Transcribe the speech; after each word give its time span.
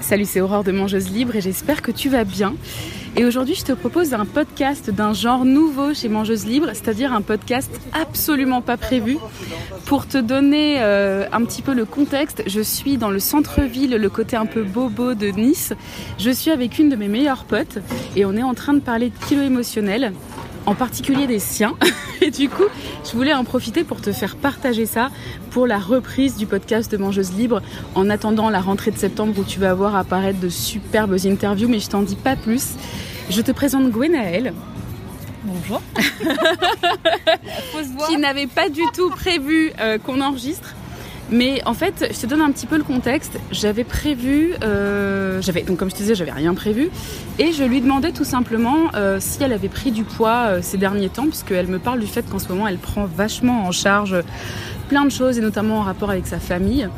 Salut, 0.00 0.24
c'est 0.24 0.40
Aurore 0.40 0.64
de 0.64 0.72
Mangeuse 0.72 1.10
Libre 1.10 1.36
et 1.36 1.40
j'espère 1.40 1.82
que 1.82 1.90
tu 1.90 2.08
vas 2.08 2.24
bien. 2.24 2.54
Et 3.16 3.24
aujourd'hui, 3.24 3.54
je 3.54 3.64
te 3.64 3.72
propose 3.72 4.14
un 4.14 4.24
podcast 4.24 4.90
d'un 4.90 5.12
genre 5.12 5.44
nouveau 5.44 5.94
chez 5.94 6.08
Mangeuse 6.08 6.46
Libre, 6.46 6.68
c'est-à-dire 6.72 7.12
un 7.12 7.22
podcast 7.22 7.70
absolument 7.92 8.62
pas 8.62 8.76
prévu. 8.76 9.18
Pour 9.84 10.08
te 10.08 10.18
donner 10.18 10.76
euh, 10.80 11.26
un 11.32 11.44
petit 11.44 11.60
peu 11.62 11.74
le 11.74 11.84
contexte, 11.84 12.42
je 12.46 12.60
suis 12.60 12.96
dans 12.96 13.10
le 13.10 13.18
centre-ville, 13.18 13.96
le 13.96 14.10
côté 14.10 14.36
un 14.36 14.46
peu 14.46 14.62
bobo 14.62 15.14
de 15.14 15.28
Nice. 15.28 15.74
Je 16.18 16.30
suis 16.30 16.50
avec 16.50 16.78
une 16.78 16.88
de 16.88 16.96
mes 16.96 17.08
meilleures 17.08 17.44
potes 17.44 17.78
et 18.16 18.24
on 18.24 18.36
est 18.36 18.42
en 18.42 18.54
train 18.54 18.72
de 18.74 18.80
parler 18.80 19.10
de 19.10 19.26
kilo 19.26 19.42
émotionnel 19.42 20.12
en 20.70 20.76
particulier 20.76 21.26
des 21.26 21.40
siens. 21.40 21.74
Et 22.20 22.30
du 22.30 22.48
coup, 22.48 22.62
je 23.04 23.16
voulais 23.16 23.34
en 23.34 23.42
profiter 23.42 23.82
pour 23.82 24.00
te 24.00 24.12
faire 24.12 24.36
partager 24.36 24.86
ça 24.86 25.10
pour 25.50 25.66
la 25.66 25.78
reprise 25.78 26.36
du 26.36 26.46
podcast 26.46 26.92
de 26.92 26.96
Mangeuse 26.96 27.32
Libre 27.32 27.60
en 27.96 28.08
attendant 28.08 28.50
la 28.50 28.60
rentrée 28.60 28.92
de 28.92 28.96
septembre 28.96 29.36
où 29.36 29.42
tu 29.42 29.58
vas 29.58 29.74
voir 29.74 29.96
apparaître 29.96 30.38
de 30.38 30.48
superbes 30.48 31.16
interviews, 31.24 31.68
mais 31.68 31.80
je 31.80 31.88
t'en 31.88 32.02
dis 32.02 32.14
pas 32.14 32.36
plus. 32.36 32.74
Je 33.30 33.40
te 33.40 33.50
présente 33.50 33.90
Gwenaëlle. 33.90 34.54
Bonjour. 35.42 35.82
qui 38.08 38.16
n'avait 38.18 38.46
pas 38.46 38.68
du 38.68 38.82
tout 38.94 39.10
prévu 39.10 39.72
euh, 39.80 39.98
qu'on 39.98 40.20
enregistre. 40.20 40.76
Mais 41.30 41.62
en 41.64 41.74
fait, 41.74 42.10
je 42.12 42.20
te 42.20 42.26
donne 42.26 42.40
un 42.40 42.50
petit 42.50 42.66
peu 42.66 42.76
le 42.76 42.82
contexte. 42.82 43.38
J'avais 43.52 43.84
prévu, 43.84 44.54
euh, 44.64 45.40
j'avais 45.40 45.62
donc 45.62 45.78
comme 45.78 45.88
je 45.88 45.94
te 45.94 46.00
disais, 46.00 46.14
j'avais 46.14 46.32
rien 46.32 46.54
prévu, 46.54 46.90
et 47.38 47.52
je 47.52 47.62
lui 47.62 47.80
demandais 47.80 48.12
tout 48.12 48.24
simplement 48.24 48.90
euh, 48.94 49.18
si 49.20 49.42
elle 49.42 49.52
avait 49.52 49.68
pris 49.68 49.92
du 49.92 50.02
poids 50.02 50.46
euh, 50.48 50.58
ces 50.62 50.76
derniers 50.76 51.08
temps, 51.08 51.26
puisqu'elle 51.26 51.68
me 51.68 51.78
parle 51.78 52.00
du 52.00 52.06
fait 52.06 52.28
qu'en 52.28 52.40
ce 52.40 52.48
moment, 52.48 52.66
elle 52.66 52.78
prend 52.78 53.04
vachement 53.04 53.64
en 53.64 53.70
charge 53.70 54.16
plein 54.88 55.04
de 55.04 55.10
choses, 55.10 55.38
et 55.38 55.40
notamment 55.40 55.78
en 55.78 55.82
rapport 55.82 56.10
avec 56.10 56.26
sa 56.26 56.40
famille. 56.40 56.88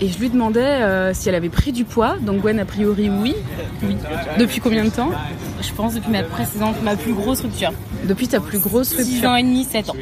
Et 0.00 0.08
je 0.08 0.18
lui 0.18 0.30
demandais 0.30 1.14
si 1.14 1.28
elle 1.28 1.36
avait 1.36 1.48
pris 1.48 1.70
du 1.70 1.84
poids. 1.84 2.16
Donc 2.20 2.40
Gwen, 2.40 2.58
a 2.58 2.64
priori, 2.64 3.08
oui. 3.08 3.36
Oui. 3.84 3.96
Depuis 4.36 4.58
combien 4.58 4.84
de 4.84 4.90
temps? 4.90 5.12
Je 5.60 5.72
pense 5.74 5.94
depuis 5.94 6.10
ma 6.10 6.24
précédente, 6.24 6.74
ma 6.82 6.96
plus 6.96 7.12
grosse 7.12 7.42
rupture. 7.42 7.72
Depuis 8.08 8.26
ta 8.26 8.40
plus 8.40 8.58
grosse 8.58 8.96
rupture 8.96 9.20
6 9.20 9.26
ans 9.26 9.36
et 9.36 9.44
demi, 9.44 9.62
7 9.62 9.90
ans. 9.90 9.94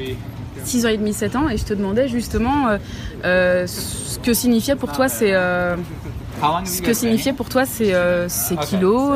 6 0.64 0.86
ans 0.86 0.88
et 0.88 0.96
demi, 0.96 1.12
7 1.12 1.36
ans, 1.36 1.48
et 1.48 1.56
je 1.56 1.64
te 1.64 1.74
demandais 1.74 2.08
justement 2.08 2.68
euh, 2.68 2.78
euh, 3.24 3.66
ce 3.66 4.18
que 4.18 4.32
signifiait 4.32 4.76
pour 4.76 4.92
toi 4.92 5.08
ces, 5.08 5.32
euh, 5.32 5.76
ce 6.64 6.82
que 6.82 6.92
signifiait 6.92 7.32
pour 7.32 7.48
toi 7.48 7.64
ces, 7.66 7.94
ces 8.28 8.56
kilos, 8.56 9.12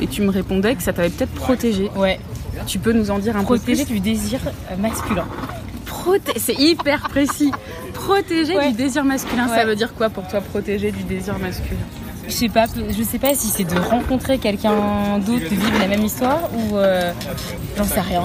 et 0.00 0.06
tu 0.06 0.22
me 0.22 0.30
répondais 0.30 0.74
que 0.74 0.82
ça 0.82 0.92
t'avait 0.92 1.10
peut-être 1.10 1.34
protégé. 1.34 1.90
Ouais. 1.96 2.18
Tu 2.66 2.78
peux 2.78 2.92
nous 2.92 3.10
en 3.10 3.18
dire 3.18 3.36
un 3.36 3.40
peu 3.44 3.58
plus 3.58 3.74
Protégé 3.76 3.84
du 3.84 4.00
désir 4.00 4.40
masculin. 4.78 5.26
c'est 6.36 6.58
hyper 6.58 7.08
précis. 7.08 7.50
Protéger 7.92 8.68
du 8.68 8.72
désir 8.74 9.04
masculin, 9.04 9.48
ça 9.48 9.64
veut 9.64 9.76
dire 9.76 9.94
quoi 9.94 10.10
pour 10.10 10.26
toi, 10.28 10.40
protéger 10.40 10.92
du 10.92 11.02
désir 11.04 11.38
masculin? 11.38 11.78
Je 12.26 12.32
sais 12.32 12.48
pas, 12.48 12.66
je 12.66 13.02
sais 13.02 13.18
pas 13.18 13.34
si 13.34 13.48
c'est 13.48 13.64
de 13.64 13.78
rencontrer 13.78 14.38
quelqu'un 14.38 15.18
d'autre, 15.18 15.44
de 15.44 15.54
vivre 15.54 15.78
la 15.78 15.88
même 15.88 16.04
histoire 16.04 16.40
ou 16.54 16.76
euh, 16.76 17.12
j'en 17.76 17.84
sais 17.84 18.00
rien. 18.00 18.24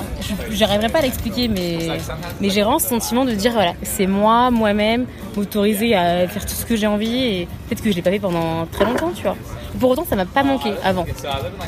J'arriverai 0.52 0.89
pas 0.89 1.00
à 1.00 1.02
l'expliquer, 1.02 1.47
mais, 1.47 2.00
mais 2.42 2.50
j'ai 2.50 2.61
vraiment 2.61 2.80
ce 2.80 2.88
sentiment 2.88 3.25
de 3.25 3.31
dire 3.31 3.52
voilà, 3.52 3.73
c'est 3.83 4.08
moi, 4.08 4.52
moi-même, 4.52 5.05
m'autoriser 5.36 5.95
à 5.95 6.27
faire 6.27 6.45
tout 6.45 6.53
ce 6.53 6.66
que 6.66 6.75
j'ai 6.75 6.88
envie 6.88 7.23
et 7.23 7.47
peut-être 7.67 7.81
que 7.81 7.92
je 7.92 7.95
l'ai 7.95 8.02
pas 8.02 8.11
fait 8.11 8.20
pendant 8.20 8.66
très 8.67 8.86
longtemps, 8.86 9.11
tu 9.16 9.23
vois. 9.23 9.36
Pour 9.80 9.92
autant, 9.92 10.05
ça 10.05 10.16
m'a 10.16 10.25
pas 10.25 10.44
manqué 10.44 10.72
avant. 10.83 11.05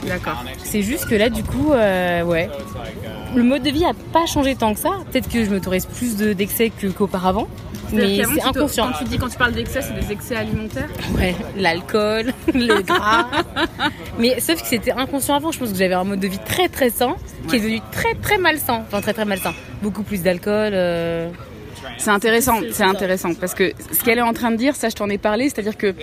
D'accord. 0.07 0.43
C'est 0.63 0.81
juste 0.81 1.07
que 1.07 1.15
là, 1.15 1.29
du 1.29 1.43
coup, 1.43 1.71
euh, 1.71 2.23
ouais, 2.23 2.49
le 3.35 3.43
mode 3.43 3.63
de 3.63 3.69
vie 3.69 3.85
a 3.85 3.93
pas 4.11 4.25
changé 4.25 4.55
tant 4.55 4.73
que 4.73 4.79
ça. 4.79 4.89
Peut-être 5.11 5.29
que 5.29 5.45
je 5.45 5.49
m'autorise 5.49 5.85
plus 5.85 6.15
d'excès 6.17 6.71
qu'auparavant. 6.97 7.47
Mais 7.93 8.23
c'est 8.23 8.41
inconscient. 8.43 8.91
Quand 8.91 8.97
tu 8.99 9.03
dis 9.05 9.17
quand 9.17 9.29
tu 9.29 9.37
parles 9.37 9.53
d'excès, 9.53 9.81
c'est 9.81 9.93
des 9.93 10.11
excès 10.11 10.35
alimentaires 10.35 10.89
Ouais, 11.17 11.35
l'alcool, 11.57 12.33
le 12.53 12.81
gras. 12.83 13.27
mais 14.17 14.39
sauf 14.39 14.61
que 14.61 14.67
c'était 14.67 14.91
inconscient 14.91 15.35
avant. 15.35 15.51
Je 15.51 15.59
pense 15.59 15.71
que 15.71 15.77
j'avais 15.77 15.93
un 15.93 16.03
mode 16.03 16.19
de 16.19 16.27
vie 16.27 16.39
très 16.45 16.67
très 16.69 16.89
sain 16.89 17.15
qui 17.47 17.55
est 17.55 17.59
devenu 17.59 17.81
très 17.91 18.13
très 18.15 18.37
malsain. 18.37 18.83
Enfin 18.87 19.01
très 19.01 19.13
très 19.13 19.25
malsain. 19.25 19.53
Beaucoup 19.81 20.03
plus 20.03 20.21
d'alcool. 20.21 20.71
Euh, 20.73 21.29
c'est 21.97 22.09
intéressant, 22.09 22.59
c'est 22.71 22.83
intéressant 22.83 23.33
parce 23.33 23.53
que 23.53 23.71
ce 23.91 24.03
qu'elle 24.03 24.17
est 24.17 24.23
en 24.23 24.33
train 24.33 24.51
de 24.51 24.57
dire, 24.57 24.75
ça 24.75 24.89
je 24.89 24.95
t'en 24.95 25.09
ai 25.09 25.17
parlé, 25.17 25.49
c'est-à-dire 25.49 25.77
que 25.77 25.93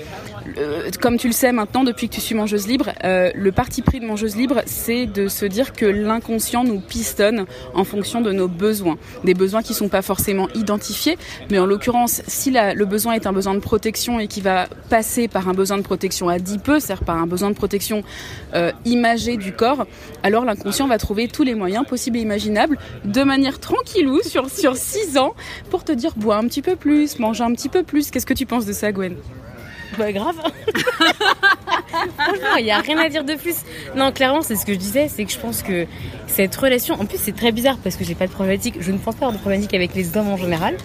euh, 0.59 0.91
comme 1.01 1.17
tu 1.17 1.27
le 1.29 1.33
sais 1.33 1.53
maintenant 1.53 1.85
depuis 1.85 2.09
que 2.09 2.15
tu 2.15 2.21
suis 2.21 2.35
mangeuse 2.35 2.67
libre, 2.67 2.91
euh, 3.05 3.31
le 3.35 3.53
parti 3.53 3.83
pris 3.83 4.01
de 4.01 4.07
mangeuse 4.07 4.37
libre, 4.37 4.63
c'est 4.67 5.07
de 5.07 5.29
se 5.29 5.45
dire 5.45 5.73
que 5.73 5.87
l'inconscient 5.87 6.65
nous 6.65 6.81
pistonne 6.81 7.47
en 7.75 7.85
fonction 7.85 8.21
de 8.21 8.33
nos 8.33 8.49
besoins, 8.49 8.97
des 9.25 9.35
besoins 9.35 9.63
qui 9.63 9.75
sont 9.75 9.89
pas 9.89 10.03
forcément 10.03 10.49
identifiés, 10.55 11.19
mais 11.51 11.59
en 11.59 11.67
l'occurrence, 11.67 12.23
si 12.27 12.51
le 12.51 12.85
besoin 12.85 13.15
est 13.15 13.27
un 13.27 13.33
besoin 13.33 13.55
de 13.55 13.61
protection 13.61 14.21
et 14.21 14.27
qui 14.27 14.41
va 14.41 14.69
passer 14.89 15.29
par 15.29 15.49
un 15.49 15.55
besoin 15.55 15.77
de 15.77 15.83
protection 15.83 16.29
adipeux, 16.29 16.81
c'est-à-dire 16.81 17.05
par 17.05 17.17
un 17.17 17.27
besoin 17.27 17.51
de 17.51 17.55
protection 17.55 18.03
euh, 18.55 18.73
imagé 18.85 19.37
du 19.37 19.53
corps, 19.53 19.87
alors 20.23 20.45
l'inconscient 20.45 20.87
va 20.87 20.99
trouver 20.99 21.29
tous 21.29 21.43
les 21.43 21.55
moyens 21.55 21.85
possibles 21.87 22.19
et 22.19 22.21
imaginables 22.21 22.79
de 23.05 23.23
manière 23.23 23.61
tranquillou 23.61 24.23
sur 24.23 24.51
sur 24.51 24.77
six 24.77 25.19
ans 25.19 25.35
pour 25.69 25.85
te 25.85 25.93
dire 25.93 26.13
bois 26.17 26.37
un 26.37 26.45
petit 26.45 26.63
peu 26.63 26.77
plus, 26.77 27.19
mange 27.19 27.41
un 27.41 27.53
petit 27.53 27.69
peu 27.69 27.83
plus. 27.83 28.11
Qu'est-ce 28.11 28.27
que 28.27 28.35
tu 28.35 28.47
penses 28.47 28.67
de 28.67 28.73
ça, 28.73 28.93
Gwen? 28.93 29.17
Bah 29.97 30.13
grave. 30.13 30.37
Franchement, 32.17 32.57
il 32.59 32.65
n'y 32.65 32.71
a 32.71 32.81
rien 32.81 32.99
à 32.99 33.09
dire 33.09 33.25
de 33.25 33.35
plus. 33.35 33.57
Non, 33.97 34.13
clairement, 34.13 34.43
c'est 34.43 34.57
ce 34.57 34.67
que 34.67 34.75
je 34.75 34.79
disais, 34.79 35.09
c'est 35.09 35.25
que 35.25 35.33
je 35.33 35.39
pense 35.39 35.63
que 35.63 35.87
cette 36.27 36.55
relation, 36.55 36.95
en 37.01 37.07
plus 37.07 37.19
c'est 37.19 37.35
très 37.35 37.53
bizarre 37.53 37.79
parce 37.83 37.97
que 37.97 38.05
j'ai 38.05 38.15
pas 38.15 38.27
de 38.27 38.33
problématique, 38.33 38.77
je 38.81 38.93
ne 38.93 38.99
pense 38.99 39.15
pas 39.15 39.27
avoir 39.27 39.33
de 39.33 39.39
problématique 39.39 39.75
avec 39.75 39.95
les 39.95 40.17
hommes 40.17 40.29
en 40.29 40.37
général. 40.37 40.77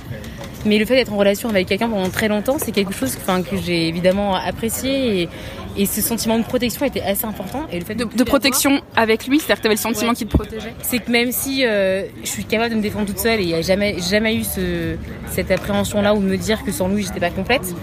Mais 0.66 0.78
le 0.78 0.86
fait 0.86 0.96
d'être 0.96 1.12
en 1.12 1.18
relation 1.18 1.50
avec 1.50 1.68
quelqu'un 1.68 1.90
pendant 1.90 2.10
très 2.10 2.30
longtemps, 2.30 2.58
c'est 2.58 2.72
quelque 2.72 2.94
chose 2.94 3.18
enfin, 3.18 3.42
que 3.44 3.58
j'ai 3.58 3.90
évidemment 3.90 4.36
apprécié 4.36 5.24
et, 5.24 5.30
et, 5.78 5.86
ce 5.86 6.02
sentiment 6.02 6.38
de 6.38 6.44
protection 6.44 6.86
était 6.86 7.02
assez 7.02 7.26
important. 7.26 7.66
Et 7.72 7.80
le 7.80 7.86
fait 7.86 7.96
de, 7.96 8.24
protection 8.24 8.82
avec 8.96 9.28
lui, 9.28 9.40
c'est-à-dire 9.40 9.58
que 9.58 9.62
tu 9.62 9.68
avais 9.68 9.76
le 9.76 9.82
sentiment 9.82 10.14
qu'il 10.14 10.28
te 10.28 10.36
protégeait 10.36 10.74
C'est 10.82 11.00
que 11.00 11.12
même 11.12 11.32
si 11.32 11.66
euh, 11.66 12.06
je 12.24 12.30
suis 12.30 12.46
capable 12.46 12.72
de 12.72 12.76
me 12.76 12.82
défendre 12.82 13.06
toute 13.06 13.20
seule 13.20 13.40
et 13.40 13.44
il 13.44 13.48
n'y 13.48 13.54
a 13.54 13.62
jamais, 13.62 13.98
jamais 14.00 14.36
eu 14.36 14.44
ce, 14.44 14.96
cette 15.32 15.52
appréhension-là 15.52 16.14
ou 16.16 16.20
de 16.20 16.26
me 16.26 16.38
dire 16.38 16.64
que 16.64 16.72
sans 16.72 16.88
lui, 16.88 17.04
j'étais 17.04 17.20
pas 17.20 17.30
complète, 17.30 17.74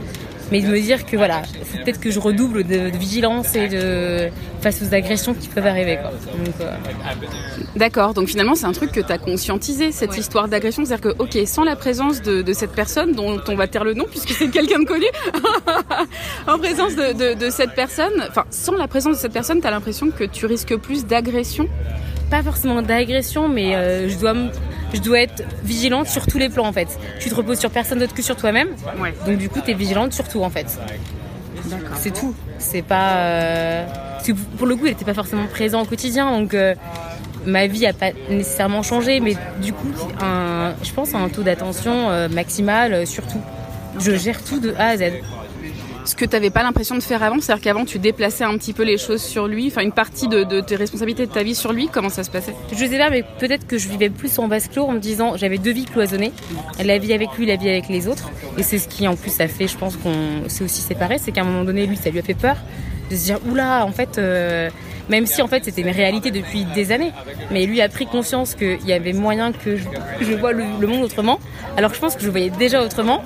mais 0.51 0.61
de 0.61 0.69
me 0.69 0.81
dire 0.81 1.07
que 1.07 1.17
voilà, 1.17 1.43
peut-être 1.85 2.01
que 2.01 2.11
je 2.11 2.19
redouble 2.19 2.65
de, 2.65 2.91
vigilance 2.97 3.55
et 3.55 3.69
de 3.69 4.29
face 4.61 4.83
aux 4.83 4.95
agressions 4.95 5.35
qui 5.35 5.49
peuvent 5.49 5.67
arriver. 5.67 5.99
Euh, 6.61 6.77
D'accord, 7.77 8.15
donc 8.15 8.29
finalement 8.29 8.55
c'est 8.55 8.67
un 8.67 8.73
truc 8.73 8.93
que 8.93 9.01
tu 9.01 9.13
as 9.13 9.19
conscientisé, 9.19 9.93
cette 9.93 10.17
histoire 10.17 10.49
d'agression, 10.49 10.85
c'est-à-dire 10.85 11.15
que 11.15 11.23
ok, 11.23 11.39
sans 11.47 11.65
la 11.65 11.77
présence 11.77 12.23
de, 12.23 12.53
cette 12.53 12.73
personne 12.73 13.13
dont 13.13 13.41
on 13.49 13.55
va 13.55 13.69
taire 13.69 13.85
le 13.85 13.95
nom 13.95 14.05
puisque 14.11 14.31
c'est 14.31 14.49
quelqu'un 14.49 14.81
de 14.81 14.85
connu, 14.85 15.07
en 16.47 16.59
présence 16.59 16.95
de, 16.97 17.51
cette 17.51 17.75
personne, 17.75 18.25
enfin 18.29 18.45
sans 18.51 18.75
la 18.75 18.89
présence 18.89 19.17
de 19.17 19.21
cette 19.21 19.33
personne, 19.33 19.61
tu 19.61 19.67
as 19.67 19.71
l'impression 19.71 20.11
que 20.11 20.25
tu 20.25 20.47
risques 20.47 20.77
plus 20.77 21.07
d'agression? 21.07 21.69
Pas 22.31 22.43
forcément 22.43 22.81
d'agression, 22.83 23.49
mais 23.49 23.75
euh, 23.75 24.09
je 24.09 24.17
dois 24.17 24.35
me 24.35 24.51
je 24.93 25.01
dois 25.01 25.21
être 25.21 25.43
vigilante 25.65 26.09
sur 26.09 26.27
tous 26.27 26.39
les 26.39 26.49
plans 26.49 26.67
en 26.67 26.73
fait. 26.73 26.89
Tu 27.21 27.29
te 27.29 27.35
reposes 27.35 27.59
sur 27.59 27.71
personne 27.71 27.99
d'autre 27.99 28.15
que 28.15 28.23
sur 28.23 28.37
toi-même. 28.37 28.69
Donc 29.27 29.39
du 29.39 29.49
coup, 29.49 29.61
tu 29.65 29.71
es 29.71 29.75
vigilante 29.75 30.13
sur 30.13 30.29
tout 30.29 30.43
en 30.43 30.51
fait. 30.51 30.79
C'est 31.97 32.13
tout. 32.13 32.35
C'est 32.59 32.83
pas. 32.83 33.17
Euh, 33.17 33.87
pour 34.59 34.67
le 34.67 34.77
coup, 34.77 34.87
il 34.87 34.91
n'était 34.91 35.05
pas 35.05 35.15
forcément 35.15 35.47
présent 35.47 35.83
au 35.83 35.85
quotidien, 35.85 36.31
donc 36.31 36.55
euh, 36.55 36.75
ma 37.47 37.67
vie 37.67 37.87
a 37.87 37.93
pas 37.93 38.11
nécessairement 38.29 38.83
changé, 38.83 39.21
mais 39.21 39.35
du 39.63 39.73
coup, 39.73 39.89
un, 40.21 40.75
je 40.83 40.93
pense 40.93 41.15
à 41.15 41.19
un 41.19 41.29
taux 41.29 41.43
d'attention 41.43 42.11
euh, 42.11 42.29
maximal 42.29 43.07
sur 43.07 43.27
tout. 43.27 43.41
Je 43.99 44.13
gère 44.17 44.43
tout 44.45 44.61
de 44.61 44.75
A 44.79 44.89
à 44.89 44.97
Z 44.97 45.03
ce 46.05 46.15
que 46.15 46.25
tu 46.25 46.33
n'avais 46.33 46.51
pas 46.51 46.63
l'impression 46.63 46.97
de 46.97 47.03
faire 47.03 47.23
avant 47.23 47.41
C'est-à-dire 47.41 47.63
qu'avant, 47.63 47.85
tu 47.85 47.99
déplaçais 47.99 48.45
un 48.45 48.57
petit 48.57 48.73
peu 48.73 48.83
les 48.83 48.99
choses 48.99 49.23
sur 49.23 49.47
lui, 49.47 49.69
enfin 49.69 49.83
une 49.83 49.93
partie 49.93 50.29
de, 50.29 50.61
tes 50.61 50.77
responsabilités 50.77 51.27
de 51.27 51.33
ta 51.33 51.43
vie 51.43 51.55
sur 51.55 51.73
lui. 51.73 51.89
Comment 51.93 52.09
ça 52.09 52.25
se 52.25 52.31
passait? 52.31 52.55
Je 52.73 52.85
sais 52.85 52.99
pas, 52.99 53.11
mais 53.11 53.25
peut-être 53.39 53.67
que 53.67 53.79
je 53.79 53.89
vivais 53.89 54.11
plus 54.11 54.39
en 54.39 54.49
basse 54.49 54.69
clos 54.69 54.85
en 54.85 54.93
me 54.93 54.99
disant 54.99 55.37
j'avais 55.37 55.59
deux 55.59 55.73
vies 55.73 55.85
cloisonnées, 55.85 56.33
la 56.83 56.99
vie 56.99 57.13
avec 57.13 57.31
lui, 57.37 57.47
la 57.47 57.57
vie 57.57 57.69
avec 57.69 57.89
les 57.89 58.09
autres. 58.09 58.31
Et 58.59 58.63
c'est 58.63 58.79
ce 58.79 58.89
qui 58.89 59.07
en 59.07 59.17
plus 59.17 59.41
a 59.41 59.49
fait, 59.49 59.67
je 59.67 59.77
pense 59.77 59.97
qu'on 59.97 60.49
s'est 60.49 60.65
aussi 60.65 60.81
séparés, 60.81 61.19
c'est 61.19 61.33
qu'à 61.33 61.43
un 61.43 61.45
moment 61.45 61.65
donné, 61.65 61.87
lui, 61.87 61.97
ça 61.97 62.11
lui 62.11 62.19
a 62.19 62.23
fait 62.23 62.35
peur 62.35 62.57
de 63.11 63.17
se 63.17 63.25
dire 63.25 63.39
oula, 63.51 63.85
en 63.85 63.93
fait. 63.93 64.19
Euh, 64.19 64.71
même 65.11 65.27
si 65.27 65.43
en 65.43 65.49
fait 65.49 65.65
c'était 65.65 65.83
une 65.83 65.91
réalité 65.91 66.31
depuis 66.31 66.65
des 66.65 66.93
années. 66.93 67.13
Mais 67.51 67.67
lui 67.67 67.81
a 67.83 67.89
pris 67.89 68.07
conscience 68.07 68.55
qu'il 68.55 68.87
y 68.87 68.93
avait 68.93 69.13
moyen 69.13 69.53
que 69.53 69.77
je, 69.77 70.35
vois 70.35 70.53
le, 70.53 70.87
monde 70.87 71.03
autrement. 71.03 71.39
Alors 71.77 71.93
je 71.93 72.01
pense 72.01 72.17
que 72.17 72.23
je 72.23 72.31
voyais 72.31 72.51
déjà 72.51 72.83
autrement. 72.83 73.23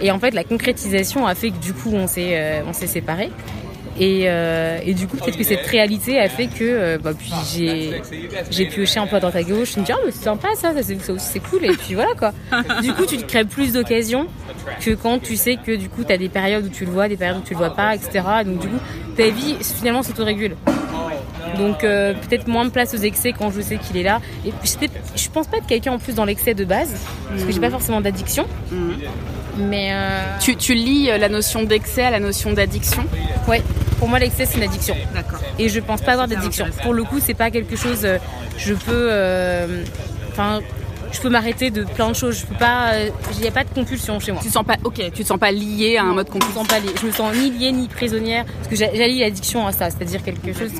Et 0.00 0.10
en 0.10 0.18
fait, 0.18 0.32
la 0.32 0.44
concrétisation 0.44 1.26
a 1.26 1.34
fait 1.34 1.50
que 1.50 1.58
du 1.58 1.72
coup, 1.72 1.90
on 1.92 2.06
s'est 2.06 2.36
euh, 2.36 2.72
séparés. 2.72 3.30
Et, 4.00 4.24
euh, 4.26 4.78
et, 4.84 4.94
du 4.94 5.08
coup, 5.08 5.16
peut-être 5.16 5.36
que 5.36 5.42
cette 5.42 5.66
réalité 5.66 6.20
a 6.20 6.28
fait 6.28 6.46
que 6.46 6.62
euh, 6.62 6.98
bah, 7.02 7.10
j'ai 8.50 8.66
pioché 8.66 9.00
un 9.00 9.08
peu 9.08 9.16
à 9.16 9.20
droite 9.20 9.34
à 9.34 9.42
gauche. 9.42 9.74
Je 9.74 9.80
me 9.80 9.84
dis, 9.84 9.92
oh, 9.92 10.06
c'est 10.06 10.22
sympa 10.22 10.48
ça, 10.54 10.72
ça, 10.72 10.82
c'est 11.18 11.40
cool. 11.40 11.64
Et 11.64 11.72
puis 11.72 11.94
voilà 11.94 12.14
quoi. 12.16 12.32
Du 12.80 12.92
coup, 12.92 13.06
tu 13.06 13.16
crées 13.18 13.44
plus 13.44 13.72
d'occasions 13.72 14.28
que 14.80 14.92
quand 14.92 15.18
tu 15.20 15.36
sais 15.36 15.56
que 15.56 15.74
du 15.74 15.88
coup, 15.88 16.04
tu 16.04 16.12
as 16.12 16.18
des 16.18 16.28
périodes 16.28 16.66
où 16.66 16.68
tu 16.68 16.84
le 16.84 16.92
vois, 16.92 17.08
des 17.08 17.16
périodes 17.16 17.38
où 17.38 17.44
tu 17.44 17.54
le 17.54 17.58
vois 17.58 17.74
pas, 17.74 17.96
etc. 17.96 18.20
Donc 18.44 18.60
du 18.60 18.68
coup, 18.68 18.78
ta 19.16 19.28
vie 19.30 19.56
finalement 19.60 20.04
s'autorégule. 20.04 20.54
Donc 21.56 21.80
peut-être 21.80 22.46
moins 22.48 22.64
de 22.64 22.70
place 22.70 22.94
aux 22.94 22.98
excès 22.98 23.32
quand 23.32 23.50
je 23.50 23.60
sais 23.60 23.76
qu'il 23.78 23.96
est 23.96 24.02
là. 24.02 24.20
Et 24.46 24.52
je 25.16 25.28
pense 25.30 25.46
pas 25.46 25.58
être 25.58 25.66
quelqu'un 25.66 25.92
en 25.92 25.98
plus 25.98 26.14
dans 26.14 26.24
l'excès 26.24 26.54
de 26.54 26.64
base, 26.64 26.90
parce 27.30 27.44
que 27.44 27.52
j'ai 27.52 27.60
pas 27.60 27.70
forcément 27.70 28.00
d'addiction. 28.00 28.46
Mais 29.56 29.88
euh, 29.92 30.20
tu, 30.40 30.54
tu 30.56 30.74
lis 30.74 31.10
euh, 31.10 31.18
la 31.18 31.28
notion 31.28 31.64
d'excès 31.64 32.04
à 32.04 32.10
la 32.10 32.20
notion 32.20 32.52
d'addiction? 32.52 33.04
Ouais. 33.48 33.62
Pour 33.98 34.06
moi, 34.08 34.20
l'excès, 34.20 34.46
c'est 34.46 34.56
une 34.58 34.62
addiction. 34.62 34.94
D'accord. 35.14 35.40
Et 35.58 35.68
je 35.68 35.80
pense 35.80 36.00
pas 36.00 36.12
avoir 36.12 36.28
d'addiction. 36.28 36.66
Pour 36.84 36.94
le 36.94 37.02
coup, 37.02 37.18
c'est 37.20 37.34
pas 37.34 37.50
quelque 37.50 37.74
chose. 37.74 38.04
euh, 38.04 38.18
je 38.56 38.74
peux. 38.74 39.08
euh, 39.10 39.82
Enfin. 40.30 40.60
je 41.10 41.18
peux 41.20 41.28
m'arrêter 41.30 41.70
de 41.72 41.82
plein 41.82 42.10
de 42.10 42.14
choses. 42.14 42.38
Je 42.38 42.46
peux 42.46 42.54
pas. 42.54 42.92
Il 43.34 43.40
n'y 43.40 43.48
a 43.48 43.50
pas 43.50 43.64
de 43.64 43.70
compulsion 43.70 44.20
chez 44.20 44.30
moi. 44.30 44.40
Tu 44.40 44.46
te 44.48 44.52
sens 44.52 44.64
pas, 44.64 44.76
ok, 44.84 45.02
tu 45.12 45.22
te 45.24 45.26
sens 45.26 45.38
pas 45.38 45.50
lié 45.50 45.96
à 45.96 46.04
un 46.04 46.14
mode 46.14 46.28
Je 46.32 46.46
me 46.46 46.52
sens 46.52 46.68
pas 46.68 46.78
liée. 46.78 46.90
Je 47.00 47.06
me 47.06 47.10
sens 47.10 47.34
ni 47.34 47.50
liée 47.50 47.72
ni 47.72 47.88
prisonnière. 47.88 48.44
Parce 48.44 48.68
que 48.68 48.76
j'a- 48.76 48.94
j'allie 48.94 49.18
l'addiction 49.18 49.66
à 49.66 49.72
ça, 49.72 49.90
c'est-à-dire 49.90 50.22
quelque 50.22 50.52
chose 50.52 50.70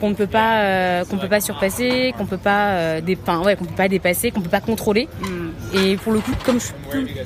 qu'on 0.00 0.10
ne 0.10 0.14
peut 0.14 0.26
pas, 0.26 0.60
euh, 0.62 1.04
qu'on 1.04 1.18
peut 1.18 1.28
pas 1.28 1.40
surpasser, 1.40 2.14
qu'on 2.16 2.26
peut 2.26 2.38
pas, 2.38 2.70
euh, 2.72 3.00
dé- 3.00 3.18
enfin, 3.22 3.40
ouais, 3.44 3.54
qu'on 3.56 3.64
peut 3.66 3.74
pas 3.76 3.88
dépasser, 3.88 4.30
qu'on 4.30 4.40
peut 4.40 4.48
pas 4.48 4.60
contrôler. 4.60 5.08
Hmm. 5.22 5.76
Et 5.76 5.96
pour 5.96 6.12
le 6.12 6.20
coup, 6.20 6.32
comme 6.44 6.58
je 6.58 6.66
suis 6.66 6.74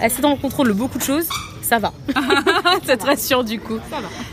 assez 0.01 0.21
dans 0.21 0.31
le 0.31 0.37
contrôle 0.37 0.69
de 0.69 0.73
beaucoup 0.73 0.99
de 0.99 1.03
choses, 1.05 1.29
ça 1.63 1.79
va. 1.79 1.93
ça 2.87 2.97
te 2.97 3.07
rassure 3.07 3.43
du 3.43 3.59
coup. 3.59 3.79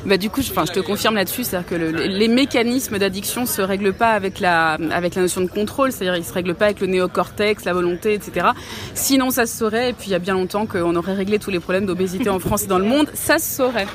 Bah 0.06 0.18
du 0.18 0.30
coup, 0.30 0.42
je, 0.42 0.48
je 0.52 0.72
te 0.74 0.80
confirme 0.82 1.16
là-dessus, 1.16 1.44
c'est-à-dire 1.46 1.70
que 1.70 1.76
le- 1.76 1.92
les 1.92 2.28
mécanismes 2.28 2.98
d'addiction 2.98 3.46
se 3.46 3.62
règlent 3.62 3.94
pas 3.94 4.10
avec 4.12 4.40
la 4.42 4.74
avec 4.92 5.16
la 5.16 5.22
notion 5.22 5.40
de 5.42 5.48
contrôle, 5.48 5.92
c'est-à-dire 5.94 6.18
ils 6.18 6.26
se 6.26 6.34
règlent 6.34 6.56
pas 6.56 6.66
avec 6.66 6.82
le 6.82 6.88
néocortex, 6.88 7.64
la 7.64 7.74
volonté, 7.74 8.14
etc. 8.16 8.48
Sinon, 8.96 9.30
ça 9.30 9.46
se 9.46 9.58
saurait. 9.58 9.92
Et 9.92 9.94
puis 9.94 10.08
il 10.08 10.12
y 10.12 10.16
a 10.16 10.20
bien 10.20 10.34
longtemps 10.34 10.66
qu'on 10.66 10.96
aurait 10.96 11.14
réglé 11.14 11.40
tous 11.40 11.52
les 11.52 11.60
problèmes 11.62 11.86
d'obésité 11.86 12.30
en 12.30 12.40
France 12.40 12.64
et 12.64 12.68
dans 12.68 12.80
le 12.80 12.86
monde, 12.86 13.08
ça 13.14 13.38
se 13.40 13.56
saurait. 13.56 13.88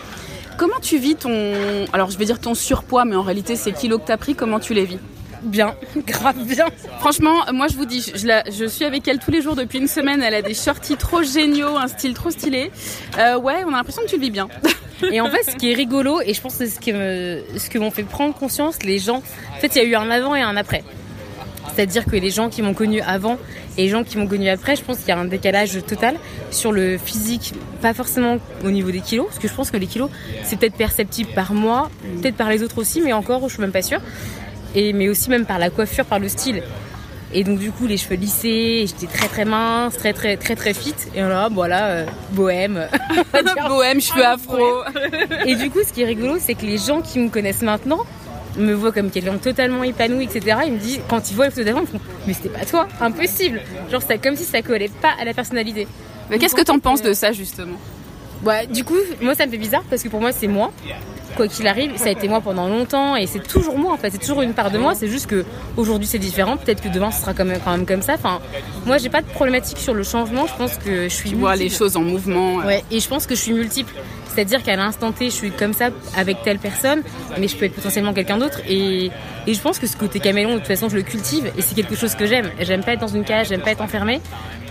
Comment 0.57 0.79
tu 0.81 0.99
vis 0.99 1.17
ton, 1.17 1.53
alors 1.93 2.11
je 2.11 2.19
vais 2.19 2.25
dire 2.25 2.41
ton 2.41 2.55
surpoids, 2.55 3.05
mais 3.05 3.17
en 3.17 3.23
réalité 3.23 3.57
ces 3.57 3.73
kilos 3.73 4.01
que 4.01 4.07
t'as 4.07 4.17
pris, 4.17 4.35
comment 4.35 4.59
tu 4.61 4.73
les 4.75 4.85
vis? 4.85 4.99
Bien, 5.43 5.75
grave 6.07 6.43
bien. 6.45 6.67
Franchement, 6.99 7.35
moi 7.53 7.69
je 7.69 7.77
vous 7.77 7.85
dis, 7.85 8.11
je, 8.15 8.27
la- 8.27 8.43
je 8.51 8.65
suis 8.65 8.85
avec 8.85 9.07
elle 9.07 9.19
tous 9.19 9.31
les 9.31 9.43
jours 9.43 9.55
depuis 9.55 9.79
une 9.79 9.87
semaine. 9.87 10.23
Elle 10.23 10.35
a 10.35 10.43
des 10.43 10.55
shorties 10.55 10.97
trop 10.97 11.23
géniaux, 11.23 11.77
un 11.77 11.89
style 11.89 12.15
trop 12.15 12.31
stylé. 12.31 12.71
Euh, 13.19 13.39
ouais, 13.39 13.63
on 13.67 13.69
a 13.69 13.77
l'impression 13.77 14.03
que 14.03 14.09
tu 14.09 14.17
le 14.17 14.23
vis 14.23 14.31
bien. 14.31 14.49
Et 15.13 15.21
en 15.21 15.29
fait, 15.31 15.43
ce 15.43 15.57
qui 15.57 15.71
est 15.71 15.75
rigolo, 15.75 16.23
et 16.25 16.33
je 16.33 16.41
pense 16.41 16.57
que 16.57 16.65
c'est 16.65 16.71
ce 16.75 16.81
qui 16.81 16.91
me, 16.95 17.43
ce 17.59 17.69
que 17.69 17.79
m'ont 17.79 17.91
fait 17.91 18.03
prendre 18.03 18.35
conscience, 18.35 18.83
les 18.83 18.99
gens. 18.99 19.23
En 19.55 19.61
fait, 19.61 19.77
il 19.77 19.77
y 19.77 19.81
a 19.83 19.85
eu 19.85 19.95
un 19.95 20.11
avant 20.11 20.35
et 20.35 20.41
un 20.41 20.57
après. 20.57 20.85
C'est-à-dire 21.77 22.07
que 22.07 22.17
les 22.17 22.31
gens 22.31 22.49
qui 22.49 22.63
m'ont 22.63 22.73
connu 22.73 23.03
avant 23.03 23.37
et 23.77 23.83
les 23.83 23.89
gens 23.91 24.03
qui 24.03 24.17
m'ont 24.17 24.27
connu 24.27 24.49
après, 24.49 24.77
je 24.77 24.83
pense 24.83 24.99
qu'il 24.99 25.09
y 25.09 25.13
a 25.13 25.19
un 25.19 25.27
décalage 25.27 25.79
total 25.87 26.17
sur 26.51 26.73
le 26.73 26.97
physique, 26.97 27.53
pas 27.83 27.93
forcément 27.93 28.39
au 28.65 28.71
niveau 28.71 28.91
des 28.91 29.01
kilos, 29.01 29.27
parce 29.27 29.39
que 29.39 29.47
je 29.47 29.53
pense 29.53 29.71
que 29.71 29.77
les 29.77 29.87
kilos, 29.87 30.09
c'est 30.43 30.59
peut-être 30.59 30.77
perceptible 30.77 31.29
par 31.35 31.53
moi, 31.53 31.91
peut-être 32.23 32.37
par 32.37 32.49
les 32.49 32.63
autres 32.63 32.79
aussi, 32.79 33.03
mais 33.03 33.13
encore, 33.13 33.47
je 33.47 33.53
suis 33.53 33.61
même 33.61 33.73
pas 33.73 33.83
sûre. 33.83 34.01
Et 34.75 34.95
mais 34.95 35.11
aussi 35.11 35.29
même 35.29 35.45
par 35.45 35.59
la 35.59 35.69
coiffure, 35.69 36.07
par 36.07 36.19
le 36.19 36.31
style. 36.31 36.63
Et 37.35 37.45
donc 37.45 37.59
du 37.59 37.71
coup, 37.71 37.87
les 37.87 37.99
cheveux 37.99 38.17
lissés, 38.17 38.87
j'étais 38.87 39.13
très 39.13 39.29
très 39.29 39.45
mince, 39.45 39.99
très 39.99 40.15
très 40.15 40.39
très 40.39 40.57
très 40.57 40.73
fit. 40.73 40.95
Et 41.15 41.21
là, 41.21 41.51
voilà, 41.53 41.89
euh, 41.89 42.07
bohème. 42.33 42.89
Bohème, 43.69 44.01
cheveux 44.01 44.25
afro. 44.25 44.83
Et 45.45 45.57
du 45.57 45.69
coup, 45.71 45.81
ce 45.87 45.93
qui 45.93 46.03
est 46.03 46.07
rigolo, 46.07 46.37
c'est 46.41 46.55
que 46.55 46.65
les 46.65 46.79
gens 46.79 47.03
qui 47.03 47.19
me 47.19 47.29
connaissent 47.29 47.63
maintenant 47.63 48.01
me 48.59 48.73
voient 48.73 48.93
comme 48.93 49.11
quelqu'un 49.11 49.37
totalement 49.39 49.85
épanoui, 49.85 50.25
etc. 50.25 50.59
Ils 50.67 50.73
me 50.73 50.79
disent, 50.79 51.01
quand 51.09 51.31
ils 51.31 51.35
voient 51.35 51.47
les 51.47 51.51
photos 51.51 51.67
d'avant, 51.67 51.79
ils 51.81 51.83
me 51.83 51.87
font, 51.99 52.01
mais 52.27 52.33
c'était 52.33 52.49
pas 52.49 52.65
toi, 52.65 52.89
impossible. 53.01 53.61
Genre, 53.91 54.03
c'est 54.07 54.19
comme 54.19 54.37
si 54.37 54.45
ça 54.45 54.63
collait 54.63 54.91
pas 55.03 55.13
à 55.21 55.25
la 55.25 55.35
personnalité. 55.35 55.87
Mais 56.31 56.39
qu'est-ce 56.39 56.55
que 56.55 56.63
t'en 56.63 56.79
penses 56.79 57.03
de 57.03 57.13
ça 57.13 57.33
justement? 57.33 57.77
Ouais, 58.45 58.67
du 58.67 58.85
coup, 58.85 58.97
moi, 59.23 59.35
ça 59.35 59.47
me 59.47 59.51
fait 59.51 59.59
bizarre 59.59 59.83
parce 59.89 60.03
que 60.03 60.09
pour 60.09 60.21
moi, 60.21 60.33
c'est 60.33 60.47
moi. 60.49 60.73
Quoi 61.37 61.49
qu'il 61.49 61.67
arrive, 61.67 61.97
ça 61.99 62.07
a 62.07 62.13
été 62.13 62.29
moi 62.29 62.41
pendant 62.41 62.67
longtemps 62.67 63.15
et 63.15 63.27
c'est 63.27 63.47
toujours 63.47 63.77
moi 63.77 63.93
en 63.93 63.99
fait. 63.99 64.09
C'est 64.11 64.17
toujours 64.19 64.41
une 64.41 64.55
part 64.55 64.71
de 64.71 64.79
moi. 64.79 64.95
C'est 64.95 65.09
juste 65.09 65.27
que 65.27 65.45
aujourd'hui 65.77 66.07
c'est 66.07 66.19
différent. 66.19 66.57
Peut-être 66.57 66.83
que 66.83 66.89
demain 66.89 67.11
ce 67.11 67.21
sera 67.21 67.35
quand 67.35 67.45
même, 67.45 67.61
quand 67.63 67.73
même 67.73 67.85
comme 67.85 68.01
ça. 68.01 68.15
Enfin, 68.15 68.41
moi 68.87 68.97
j'ai 68.97 69.11
pas 69.11 69.21
de 69.21 69.27
problématique 69.27 69.77
sur 69.77 69.93
le 69.93 70.03
changement. 70.03 70.47
Je 70.47 70.55
pense 70.55 70.79
que 70.79 71.05
je 71.05 71.15
suis 71.15 71.29
Tu 71.31 71.37
vois 71.37 71.55
les 71.55 71.69
choses 71.69 71.95
en 71.99 72.01
mouvement. 72.01 72.61
euh. 72.61 72.67
Ouais, 72.67 72.85
et 72.91 73.01
je 73.01 73.07
pense 73.09 73.27
que 73.27 73.35
je 73.35 73.41
suis 73.43 73.53
multiple. 73.53 73.93
C'est-à-dire 74.37 74.63
qu'à 74.63 74.77
l'instant 74.77 75.13
T, 75.13 75.27
je 75.31 75.35
suis 75.35 75.51
comme 75.51 75.73
ça 75.73 75.89
avec 76.15 76.43
telle 76.43 76.59
personne, 76.59 77.03
mais 77.39 77.49
je 77.49 77.57
peux 77.57 77.65
être 77.65 77.75
potentiellement 77.75 78.13
quelqu'un 78.13 78.37
d'autre. 78.37 78.61
Et, 78.69 79.11
et 79.47 79.55
je 79.55 79.61
pense 79.63 79.79
que 79.79 79.87
ce 79.87 79.97
côté 79.97 80.21
caméléon, 80.21 80.53
de 80.53 80.59
toute 80.59 80.67
façon, 80.67 80.91
je 80.91 80.97
le 80.97 81.03
cultive 81.03 81.51
et 81.57 81.63
c'est 81.63 81.75
quelque 81.75 81.97
chose 81.97 82.15
que 82.15 82.27
j'aime. 82.27 82.51
J'aime 82.61 82.85
pas 82.85 82.93
être 82.93 83.01
dans 83.01 83.07
une 83.09 83.25
cage, 83.25 83.49
j'aime 83.49 83.63
pas 83.63 83.71
être 83.71 83.81
enfermée. 83.81 84.21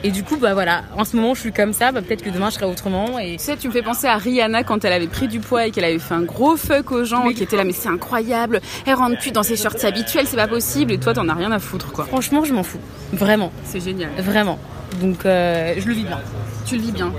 Et 0.04 0.12
du 0.12 0.22
coup, 0.22 0.38
bah 0.38 0.54
voilà, 0.54 0.84
en 0.96 1.04
ce 1.04 1.16
moment, 1.16 1.34
je 1.34 1.40
suis 1.40 1.52
comme 1.52 1.74
ça. 1.74 1.92
Bah, 1.92 2.04
peut-être 2.04 2.22
que 2.22 2.30
demain, 2.30 2.52
je 2.52 2.56
serai 2.56 2.66
autrement. 2.68 3.18
Et 3.18 3.38
Tu 3.38 3.44
sais, 3.46 3.58
tu 3.58 3.68
me 3.68 3.74
fais 3.74 3.82
penser 3.82 4.06
à 4.06 4.18
Rihanna 4.18 4.64
quand 4.64 4.86
elle 4.86 4.94
avait 4.94 5.08
pris 5.08 5.28
du 5.28 5.40
poids 5.40 5.66
et 5.66 5.72
qu'elle 5.72 5.86
avait 5.86 5.98
fait 5.98 6.14
un 6.14 6.22
gros 6.22 6.56
fuck 6.58 6.92
aux 6.92 7.04
gens 7.06 7.28
qui 7.32 7.42
étaient 7.42 7.58
là, 7.58 7.64
mais 7.64 7.72
c'est 7.74 7.90
incroyable, 7.90 8.62
elle 8.86 8.94
rentre 8.94 9.18
plus 9.18 9.32
dans 9.32 9.42
ses 9.42 9.56
shorts 9.58 9.84
habituels, 9.84 10.28
c'est 10.28 10.36
pas 10.38 10.48
possible, 10.48 10.92
et 10.92 11.00
toi 11.00 11.14
t'en 11.16 11.28
as 11.28 11.34
rien 11.34 11.52
à 11.52 11.58
foutre 11.58 11.92
quoi. 11.92 12.06
franchement, 12.06 12.44
je 12.46 12.54
m'en 12.54 12.62
fous. 12.62 12.78
Vraiment, 13.14 13.52
C'est 13.64 13.80
génial. 13.84 14.10
vraiment. 14.20 14.60
Donc, 15.02 15.26
euh, 15.26 15.74
je 15.78 15.88
le 15.88 15.94
vis 15.94 16.04
bien. 16.04 16.20
Tu 16.66 16.76
le 16.76 16.82
vis 16.82 16.92
bien. 16.92 17.14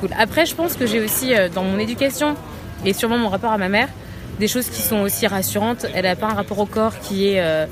Cool. 0.00 0.10
Après, 0.18 0.46
je 0.46 0.54
pense 0.54 0.74
que 0.74 0.86
j'ai 0.86 1.00
aussi 1.00 1.34
euh, 1.34 1.48
dans 1.48 1.62
mon 1.62 1.78
éducation 1.78 2.34
et 2.84 2.92
sûrement 2.92 3.18
mon 3.18 3.28
rapport 3.28 3.52
à 3.52 3.58
ma 3.58 3.68
mère 3.68 3.88
des 4.38 4.48
choses 4.48 4.68
qui 4.68 4.82
sont 4.82 5.00
aussi 5.00 5.26
rassurantes. 5.26 5.86
Elle 5.94 6.04
n'a 6.04 6.16
pas 6.16 6.26
un 6.26 6.34
rapport 6.34 6.58
au 6.60 6.66
corps 6.66 6.98
qui 7.00 7.28
est 7.28 7.40
euh, 7.40 7.66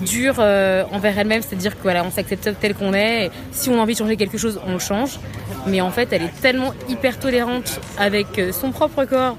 dur 0.00 0.38
envers 0.38 1.18
elle-même, 1.18 1.42
c'est-à-dire 1.42 1.76
que 1.76 1.82
voilà, 1.82 2.04
on 2.04 2.10
s'accepte 2.10 2.50
tel 2.60 2.74
qu'on 2.74 2.92
est. 2.92 3.26
Et 3.26 3.30
si 3.52 3.70
on 3.70 3.78
a 3.78 3.82
envie 3.82 3.92
de 3.94 3.98
changer 3.98 4.16
quelque 4.16 4.38
chose, 4.38 4.60
on 4.66 4.72
le 4.72 4.78
change. 4.80 5.18
Mais 5.66 5.80
en 5.80 5.90
fait, 5.90 6.12
elle 6.12 6.22
est 6.22 6.40
tellement 6.40 6.72
hyper 6.88 7.18
tolérante 7.18 7.80
avec 7.98 8.40
son 8.52 8.70
propre 8.72 9.04
corps 9.04 9.36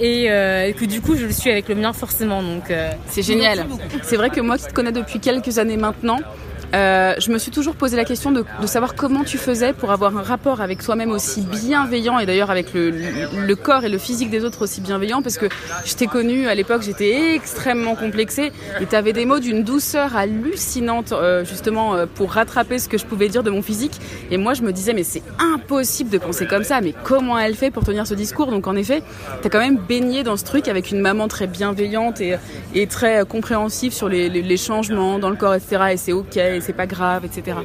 et 0.00 0.30
euh, 0.30 0.72
que 0.72 0.84
du 0.84 1.00
coup, 1.00 1.16
je 1.16 1.26
le 1.26 1.32
suis 1.32 1.50
avec 1.50 1.68
le 1.68 1.74
mien 1.74 1.92
forcément. 1.92 2.42
Donc, 2.42 2.70
euh, 2.70 2.90
C'est 3.08 3.22
génial. 3.22 3.66
C'est 4.02 4.16
vrai 4.16 4.30
que 4.30 4.40
moi 4.40 4.58
qui 4.58 4.66
te 4.66 4.72
connais 4.72 4.92
depuis 4.92 5.20
quelques 5.20 5.58
années 5.58 5.76
maintenant, 5.76 6.18
euh, 6.74 7.14
je 7.18 7.30
me 7.30 7.38
suis 7.38 7.50
toujours 7.50 7.74
posé 7.76 7.96
la 7.96 8.04
question 8.04 8.30
de, 8.32 8.44
de 8.60 8.66
savoir 8.66 8.94
comment 8.94 9.24
tu 9.24 9.36
faisais 9.38 9.72
pour 9.72 9.90
avoir 9.90 10.16
un 10.16 10.22
rapport 10.22 10.60
avec 10.60 10.82
toi-même 10.82 11.10
aussi 11.10 11.42
bienveillant 11.42 12.18
et 12.18 12.26
d'ailleurs 12.26 12.50
avec 12.50 12.72
le, 12.72 12.90
le- 12.90 13.46
le 13.46 13.56
corps 13.56 13.84
et 13.84 13.88
le 13.90 13.98
physique 13.98 14.30
des 14.30 14.44
autres 14.44 14.62
aussi 14.62 14.80
bienveillant 14.80 15.20
parce 15.22 15.36
que 15.36 15.46
je 15.84 15.94
t'ai 15.94 16.06
connue 16.06 16.48
à 16.48 16.54
l'époque, 16.54 16.82
j'étais 16.82 17.34
extrêmement 17.34 17.94
complexée 17.94 18.52
et 18.80 18.86
tu 18.86 18.96
avais 18.96 19.12
des 19.12 19.26
mots 19.26 19.38
d'une 19.38 19.64
douceur 19.64 20.16
hallucinante 20.16 21.12
euh, 21.12 21.44
justement 21.44 21.94
euh, 21.94 22.06
pour 22.06 22.32
rattraper 22.32 22.78
ce 22.78 22.88
que 22.88 22.96
je 22.96 23.04
pouvais 23.04 23.28
dire 23.28 23.42
de 23.42 23.50
mon 23.50 23.60
physique. 23.62 24.00
Et 24.30 24.36
moi 24.38 24.54
je 24.54 24.62
me 24.62 24.72
disais 24.72 24.94
mais 24.94 25.02
c'est 25.04 25.22
impossible 25.38 26.08
de 26.10 26.18
penser 26.18 26.46
comme 26.46 26.64
ça 26.64 26.80
mais 26.80 26.94
comment 27.04 27.38
elle 27.38 27.54
fait 27.54 27.70
pour 27.70 27.84
tenir 27.84 28.06
ce 28.06 28.14
discours? 28.14 28.50
Donc 28.50 28.66
en 28.66 28.76
effet 28.76 29.02
tu 29.42 29.46
as 29.46 29.50
quand 29.50 29.58
même 29.58 29.76
baigné 29.78 30.22
dans 30.22 30.36
ce 30.38 30.44
truc 30.44 30.68
avec 30.68 30.90
une 30.90 31.00
maman 31.00 31.28
très 31.28 31.46
bienveillante 31.46 32.20
et, 32.20 32.36
et 32.74 32.86
très 32.86 33.24
compréhensive 33.26 33.92
sur 33.92 34.08
les, 34.08 34.28
les- 34.30 34.56
changements 34.56 35.18
dans 35.18 35.30
le 35.30 35.34
corps 35.36 35.54
etc 35.54 35.78
et 35.92 35.96
c'est 35.96 36.12
ok 36.12 36.36
c'est 36.62 36.72
pas 36.72 36.86
grave 36.86 37.24
etc 37.24 37.58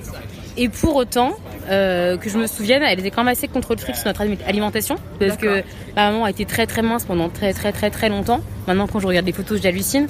Et 0.58 0.70
pour 0.70 0.96
autant, 0.96 1.34
euh, 1.70 2.18
que 2.18 2.30
je 2.30 2.38
me 2.38 2.48
souvienne, 2.48 2.82
elle 2.84 3.00
était 3.00 3.12
quand 3.12 3.24
même 3.24 3.32
assez 3.32 3.48
contre 3.48 3.76
le 3.76 3.80
fric 3.80 3.96
sur 3.96 4.08
notre 4.08 4.22
aliment- 4.22 4.44
alimentation. 4.48 4.96
Parce 5.20 5.38
que 5.38 5.64
ma 5.96 6.10
maman 6.12 6.26
a 6.26 6.30
été 6.32 6.46
très 6.46 6.66
très 6.66 6.82
mince 6.82 7.06
pendant 7.06 7.30
très 7.30 7.54
très 7.54 7.72
très 7.72 7.90
très 7.92 8.10
longtemps. 8.10 8.42
Maintenant, 8.68 8.88
quand 8.88 9.00
je 9.00 9.08
regarde 9.08 9.26
les 9.28 9.34
photos, 9.34 9.62
j'hallucine. 9.62 10.08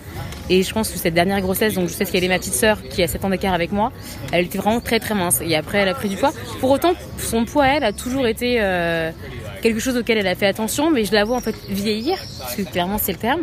Et 0.50 0.64
je 0.64 0.72
pense 0.74 0.90
que 0.90 0.98
cette 0.98 1.14
dernière 1.14 1.42
grossesse, 1.42 1.74
donc 1.74 1.90
je 1.90 1.94
sais 1.94 2.06
qu'elle 2.06 2.24
est 2.24 2.30
ma 2.30 2.40
petite 2.40 2.54
sœur 2.54 2.82
qui 2.82 3.04
a 3.04 3.08
7 3.10 3.26
ans 3.26 3.30
d'écart 3.30 3.54
avec 3.54 3.74
moi, 3.74 3.92
elle 4.32 4.46
était 4.46 4.58
vraiment 4.58 4.80
très 4.80 5.00
très 5.02 5.14
mince. 5.16 5.42
Et 5.42 5.56
après, 5.56 5.80
elle 5.80 5.90
a 5.90 5.94
pris 5.94 6.08
du 6.08 6.16
poids. 6.16 6.32
Pour 6.62 6.72
autant, 6.72 6.94
son 7.18 7.44
poids, 7.44 7.68
elle, 7.68 7.84
a 7.84 7.92
toujours 7.92 8.26
été 8.28 8.58
euh, 8.62 9.12
quelque 9.62 9.82
chose 9.82 9.98
auquel 9.98 10.18
elle 10.18 10.28
a 10.28 10.36
fait 10.36 10.48
attention. 10.48 10.90
Mais 10.92 11.04
je 11.04 11.14
la 11.14 11.26
vois 11.26 11.36
en 11.36 11.42
fait 11.42 11.56
vieillir, 11.70 12.18
parce 12.40 12.56
que 12.56 12.62
clairement 12.62 12.98
c'est 12.98 13.12
le 13.12 13.18
terme. 13.18 13.42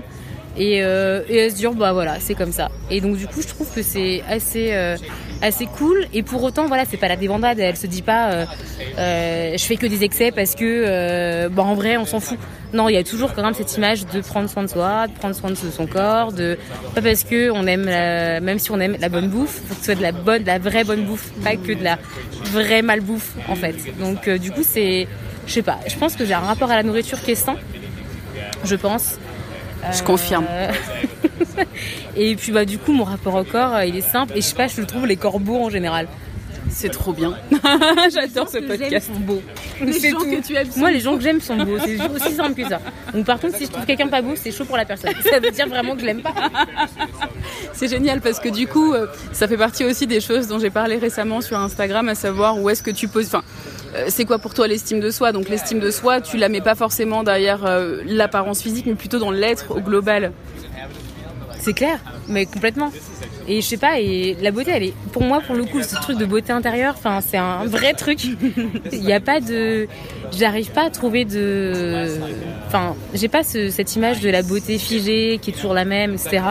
Et, 0.56 0.84
euh, 0.84 1.22
et 1.28 1.36
elle 1.38 1.50
se 1.50 1.56
dit, 1.56 1.66
bah 1.74 1.92
voilà, 1.92 2.20
c'est 2.20 2.34
comme 2.34 2.52
ça. 2.52 2.70
Et 2.90 3.00
donc 3.00 3.16
du 3.16 3.26
coup, 3.26 3.42
je 3.42 3.48
trouve 3.48 3.68
que 3.74 3.82
c'est 3.82 4.22
assez, 4.28 4.68
euh, 4.72 4.96
assez 5.42 5.66
cool. 5.66 6.06
Et 6.12 6.22
pour 6.22 6.42
autant, 6.44 6.66
voilà, 6.66 6.84
c'est 6.88 6.96
pas 6.96 7.08
la 7.08 7.16
débandade. 7.16 7.58
Elle 7.58 7.76
se 7.76 7.86
dit 7.88 8.02
pas, 8.02 8.46
euh, 8.98 9.52
je 9.56 9.64
fais 9.64 9.76
que 9.76 9.86
des 9.86 10.04
excès 10.04 10.30
parce 10.30 10.54
que, 10.54 11.48
bah 11.48 11.62
en 11.64 11.74
vrai, 11.74 11.96
on 11.96 12.04
s'en 12.06 12.20
fout. 12.20 12.38
Non, 12.72 12.88
il 12.88 12.94
y 12.94 12.98
a 12.98 13.04
toujours 13.04 13.34
quand 13.34 13.42
même 13.42 13.54
cette 13.54 13.76
image 13.76 14.04
de 14.06 14.20
prendre 14.20 14.48
soin 14.50 14.62
de 14.64 14.68
soi, 14.68 15.06
de 15.06 15.12
prendre 15.12 15.34
soin 15.34 15.50
de 15.50 15.54
son 15.56 15.86
corps, 15.86 16.32
de 16.32 16.58
pas 16.94 17.02
parce 17.02 17.22
que 17.24 17.50
on 17.50 17.66
aime, 17.66 17.84
la- 17.86 18.40
même 18.40 18.58
si 18.58 18.70
on 18.72 18.80
aime 18.80 18.96
la 19.00 19.08
bonne 19.08 19.28
bouffe, 19.28 19.60
faut 19.68 19.74
que 19.74 19.80
ce 19.80 19.84
soit 19.86 19.94
de 19.94 20.02
la 20.02 20.10
bonne, 20.12 20.42
de 20.42 20.46
la 20.48 20.58
vraie 20.58 20.82
bonne 20.82 21.04
bouffe, 21.04 21.30
pas 21.44 21.54
que 21.56 21.72
de 21.72 21.84
la 21.84 21.98
vraie 22.52 22.82
malbouffe 22.82 23.32
en 23.48 23.54
fait. 23.54 23.76
Donc 24.00 24.28
du 24.28 24.50
coup, 24.50 24.62
c'est, 24.64 25.06
je 25.46 25.52
sais 25.52 25.62
pas. 25.62 25.78
Je 25.86 25.96
pense 25.96 26.16
que 26.16 26.24
j'ai 26.24 26.34
un 26.34 26.40
rapport 26.40 26.70
à 26.70 26.76
la 26.76 26.82
nourriture 26.82 27.20
qui 27.20 27.30
est 27.32 27.36
sain. 27.36 27.56
Je 28.64 28.74
pense. 28.76 29.18
Je 29.92 30.02
confirme 30.02 30.46
Euh, 30.50 30.72
et 32.16 32.36
puis 32.36 32.52
bah 32.52 32.64
du 32.64 32.78
coup 32.78 32.92
mon 32.92 33.04
rapport 33.04 33.34
au 33.34 33.44
corps 33.44 33.74
euh, 33.74 33.84
il 33.84 33.96
est 33.96 34.00
simple 34.00 34.32
et 34.36 34.40
je 34.40 34.46
sais 34.46 34.54
pas 34.54 34.66
je 34.68 34.80
le 34.80 34.86
trouve 34.86 35.06
les 35.06 35.16
corps 35.16 35.40
beaux 35.40 35.56
en 35.64 35.70
général. 35.70 36.06
c'est 36.70 36.88
trop 36.90 37.12
bien 37.12 37.34
j'adore 38.12 38.48
ce 38.48 38.58
podcast 38.58 39.08
sont 39.08 39.20
beaux. 39.20 39.42
les 39.80 39.92
gens 40.10 40.18
tout. 40.18 40.24
que 40.30 40.40
tu 40.46 40.54
aimes 40.56 40.70
sont 40.70 40.80
Moi 40.80 40.90
les 40.90 41.00
gens 41.00 41.16
que 41.16 41.22
j'aime 41.22 41.40
sont 41.40 41.56
beaux, 41.56 41.78
c'est 41.84 41.98
aussi 42.08 42.34
simple 42.36 42.54
que 42.62 42.68
ça. 42.68 42.80
Donc 43.12 43.24
par 43.26 43.38
contre 43.40 43.56
si 43.56 43.66
je 43.66 43.70
trouve 43.70 43.84
quelqu'un 43.84 44.08
pas 44.08 44.22
beau 44.22 44.32
c'est 44.36 44.50
chaud 44.52 44.64
pour 44.64 44.76
la 44.76 44.84
personne. 44.84 45.12
Ça 45.30 45.38
veut 45.40 45.50
dire 45.50 45.68
vraiment 45.68 45.94
que 45.94 46.00
je 46.00 46.06
l'aime 46.06 46.22
pas. 46.22 46.34
C'est 47.72 47.88
génial 47.88 48.20
parce 48.20 48.38
que 48.40 48.48
du 48.48 48.66
coup, 48.66 48.94
euh, 48.94 49.06
ça 49.32 49.48
fait 49.48 49.56
partie 49.56 49.84
aussi 49.84 50.06
des 50.06 50.20
choses 50.20 50.46
dont 50.46 50.58
j'ai 50.58 50.70
parlé 50.70 50.96
récemment 50.96 51.40
sur 51.40 51.58
Instagram, 51.58 52.08
à 52.08 52.14
savoir 52.14 52.58
où 52.58 52.70
est-ce 52.70 52.82
que 52.82 52.90
tu 52.90 53.08
poses. 53.08 53.26
Enfin, 53.26 53.42
c'est 54.08 54.24
quoi 54.24 54.38
pour 54.38 54.54
toi 54.54 54.66
l'estime 54.66 55.00
de 55.00 55.10
soi? 55.10 55.32
Donc 55.32 55.48
l'estime 55.48 55.80
de 55.80 55.90
soi, 55.90 56.20
tu 56.20 56.36
la 56.36 56.48
mets 56.48 56.60
pas 56.60 56.74
forcément 56.74 57.22
derrière 57.22 57.64
euh, 57.64 58.02
l'apparence 58.06 58.62
physique, 58.62 58.86
mais 58.86 58.94
plutôt 58.94 59.18
dans 59.18 59.30
l'être 59.30 59.76
au 59.76 59.80
global. 59.80 60.32
C'est 61.60 61.72
clair, 61.72 61.98
mais 62.28 62.44
complètement. 62.44 62.92
Et 63.48 63.60
je 63.60 63.66
sais 63.66 63.76
pas, 63.76 63.98
et 63.98 64.36
la 64.40 64.50
beauté, 64.50 64.70
elle 64.74 64.82
est, 64.82 64.94
pour 65.12 65.22
moi, 65.22 65.40
pour 65.40 65.54
le 65.54 65.64
coup, 65.64 65.82
ce 65.82 65.94
truc 65.96 66.18
de 66.18 66.24
beauté 66.24 66.52
intérieure, 66.52 66.94
enfin, 66.96 67.20
c'est 67.20 67.36
un 67.36 67.64
vrai 67.64 67.92
truc. 67.92 68.18
Il 68.92 69.00
n'y 69.00 69.12
a 69.12 69.20
pas 69.20 69.40
de, 69.40 69.86
j'arrive 70.32 70.70
pas 70.72 70.84
à 70.84 70.90
trouver 70.90 71.24
de, 71.24 72.06
enfin, 72.66 72.94
j'ai 73.12 73.28
pas 73.28 73.42
cette 73.42 73.96
image 73.96 74.20
de 74.20 74.30
la 74.30 74.42
beauté 74.42 74.78
figée 74.78 75.38
qui 75.40 75.50
est 75.50 75.54
toujours 75.54 75.74
la 75.74 75.84
même, 75.84 76.14
etc. 76.14 76.42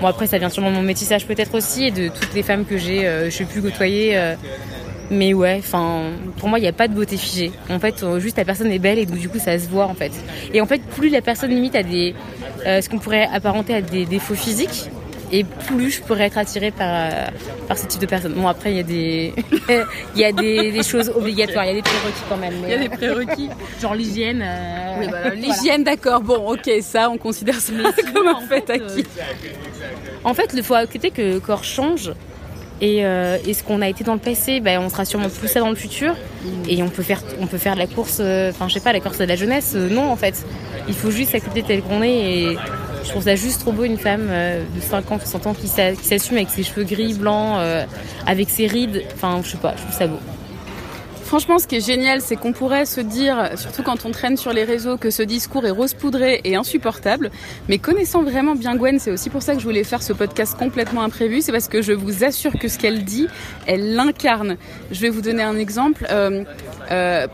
Bon, 0.00 0.06
après, 0.06 0.26
ça 0.26 0.38
vient 0.38 0.48
sûrement 0.48 0.70
de 0.70 0.76
mon 0.76 0.82
métissage 0.82 1.26
peut-être 1.26 1.54
aussi 1.54 1.84
et 1.84 1.90
de 1.90 2.08
toutes 2.08 2.34
les 2.34 2.42
femmes 2.42 2.64
que 2.64 2.76
j'ai, 2.76 3.06
euh, 3.06 3.30
je 3.30 3.36
sais 3.36 3.44
plus 3.44 3.62
côtoyer. 3.62 4.16
Euh, 4.16 4.34
mais 5.10 5.34
ouais, 5.34 5.56
enfin, 5.58 6.12
pour 6.38 6.48
moi, 6.48 6.58
il 6.58 6.62
n'y 6.62 6.68
a 6.68 6.72
pas 6.72 6.88
de 6.88 6.94
beauté 6.94 7.16
figée. 7.16 7.52
En 7.70 7.78
fait, 7.78 8.02
euh, 8.02 8.18
juste 8.18 8.36
la 8.36 8.44
personne 8.44 8.70
est 8.70 8.78
belle 8.78 8.98
et 8.98 9.06
donc 9.06 9.18
du 9.18 9.28
coup, 9.28 9.38
ça 9.38 9.58
se 9.58 9.68
voit 9.68 9.86
en 9.86 9.94
fait. 9.94 10.12
Et 10.52 10.60
en 10.60 10.66
fait, 10.66 10.82
plus 10.82 11.08
la 11.08 11.22
personne 11.22 11.50
limite 11.50 11.76
a 11.76 11.82
des, 11.82 12.14
ce 12.64 12.88
qu'on 12.88 12.98
pourrait 12.98 13.28
apparenter 13.32 13.74
à 13.74 13.80
des 13.80 14.04
défauts 14.06 14.34
physiques, 14.34 14.90
et 15.32 15.44
plus 15.44 15.90
je 15.90 16.02
pourrais 16.02 16.26
être 16.26 16.38
attirée 16.38 16.70
par, 16.70 17.10
par 17.66 17.76
ce 17.76 17.86
type 17.86 18.00
de 18.00 18.06
personne. 18.06 18.32
Bon, 18.34 18.46
après, 18.46 18.70
il 18.70 18.76
y 18.76 18.80
a 18.80 18.82
des, 18.84 19.34
il 20.14 20.20
y 20.20 20.24
a 20.24 20.32
des, 20.32 20.82
choses 20.82 21.10
obligatoires, 21.14 21.64
il 21.64 21.68
y 21.68 21.70
a 21.72 21.74
des 21.74 21.82
prérequis 21.82 22.22
quand 22.28 22.36
même. 22.36 22.54
Il 22.62 22.70
y 22.70 22.74
a 22.74 22.78
des 22.78 22.88
prérequis. 22.88 23.48
Genre 23.80 23.94
l'hygiène. 23.94 24.42
Euh, 24.42 24.96
oui, 25.00 25.06
voilà, 25.08 25.34
l'hygiène, 25.34 25.84
d'accord. 25.84 26.20
Bon, 26.20 26.52
ok, 26.52 26.70
ça, 26.80 27.10
on 27.10 27.18
considère 27.18 27.60
ça 27.60 27.72
comme 28.14 28.28
un 28.28 28.40
fait 28.40 28.70
acquis. 28.70 29.04
En 30.24 30.34
fait, 30.34 30.50
il 30.54 30.62
faut 30.62 30.74
accepter 30.74 31.10
que 31.10 31.22
le 31.22 31.40
corps 31.40 31.64
change. 31.64 32.12
Et, 32.80 33.06
euh, 33.06 33.38
et, 33.46 33.54
ce 33.54 33.62
qu'on 33.62 33.80
a 33.80 33.88
été 33.88 34.04
dans 34.04 34.12
le 34.12 34.20
passé, 34.20 34.60
ben, 34.60 34.80
on 34.80 34.90
sera 34.90 35.04
sûrement 35.04 35.30
plus 35.30 35.48
ça 35.48 35.60
dans 35.60 35.70
le 35.70 35.76
futur. 35.76 36.14
Et 36.68 36.82
on 36.82 36.88
peut 36.88 37.02
faire, 37.02 37.22
on 37.40 37.46
peut 37.46 37.58
faire 37.58 37.74
de 37.74 37.78
la 37.78 37.86
course, 37.86 38.18
euh, 38.20 38.50
enfin, 38.50 38.68
je 38.68 38.74
sais 38.74 38.80
pas, 38.80 38.92
la 38.92 39.00
course 39.00 39.18
de 39.18 39.24
la 39.24 39.36
jeunesse. 39.36 39.74
non, 39.74 40.10
en 40.10 40.16
fait. 40.16 40.44
Il 40.88 40.94
faut 40.94 41.10
juste 41.10 41.34
accepter 41.34 41.64
tel 41.64 41.82
qu'on 41.82 42.00
est 42.02 42.14
et, 42.14 42.56
je 43.06 43.12
trouve 43.12 43.22
ça 43.22 43.36
juste 43.36 43.60
trop 43.60 43.70
beau 43.70 43.84
une 43.84 43.98
femme 43.98 44.26
euh, 44.30 44.64
de 44.74 44.80
50, 44.80 45.20
60 45.20 45.46
ans 45.46 45.54
qui 45.54 45.68
s'assume 45.68 46.36
avec 46.36 46.50
ses 46.50 46.64
cheveux 46.64 46.82
gris, 46.82 47.14
blancs, 47.14 47.58
euh, 47.58 47.84
avec 48.26 48.50
ses 48.50 48.66
rides. 48.66 49.04
Enfin, 49.14 49.40
je 49.44 49.50
sais 49.50 49.58
pas, 49.58 49.74
je 49.76 49.82
trouve 49.82 49.94
ça 49.94 50.06
beau. 50.08 50.18
Franchement, 51.26 51.58
ce 51.58 51.66
qui 51.66 51.74
est 51.74 51.84
génial, 51.84 52.20
c'est 52.20 52.36
qu'on 52.36 52.52
pourrait 52.52 52.86
se 52.86 53.00
dire, 53.00 53.50
surtout 53.56 53.82
quand 53.82 54.06
on 54.06 54.12
traîne 54.12 54.36
sur 54.36 54.52
les 54.52 54.62
réseaux, 54.62 54.96
que 54.96 55.10
ce 55.10 55.24
discours 55.24 55.66
est 55.66 55.70
rose 55.70 55.92
poudré 55.92 56.40
et 56.44 56.54
insupportable. 56.54 57.32
Mais 57.68 57.78
connaissant 57.78 58.22
vraiment 58.22 58.54
bien 58.54 58.76
Gwen, 58.76 59.00
c'est 59.00 59.10
aussi 59.10 59.28
pour 59.28 59.42
ça 59.42 59.54
que 59.54 59.58
je 59.58 59.64
voulais 59.64 59.82
faire 59.82 60.04
ce 60.04 60.12
podcast 60.12 60.56
complètement 60.56 61.02
imprévu. 61.02 61.40
C'est 61.40 61.50
parce 61.50 61.66
que 61.66 61.82
je 61.82 61.92
vous 61.92 62.22
assure 62.22 62.52
que 62.52 62.68
ce 62.68 62.78
qu'elle 62.78 63.02
dit, 63.02 63.26
elle 63.66 63.96
l'incarne. 63.96 64.56
Je 64.92 65.00
vais 65.00 65.08
vous 65.08 65.20
donner 65.20 65.42
un 65.42 65.58
exemple. 65.58 66.06
Euh, 66.10 66.44
euh, 66.92 67.26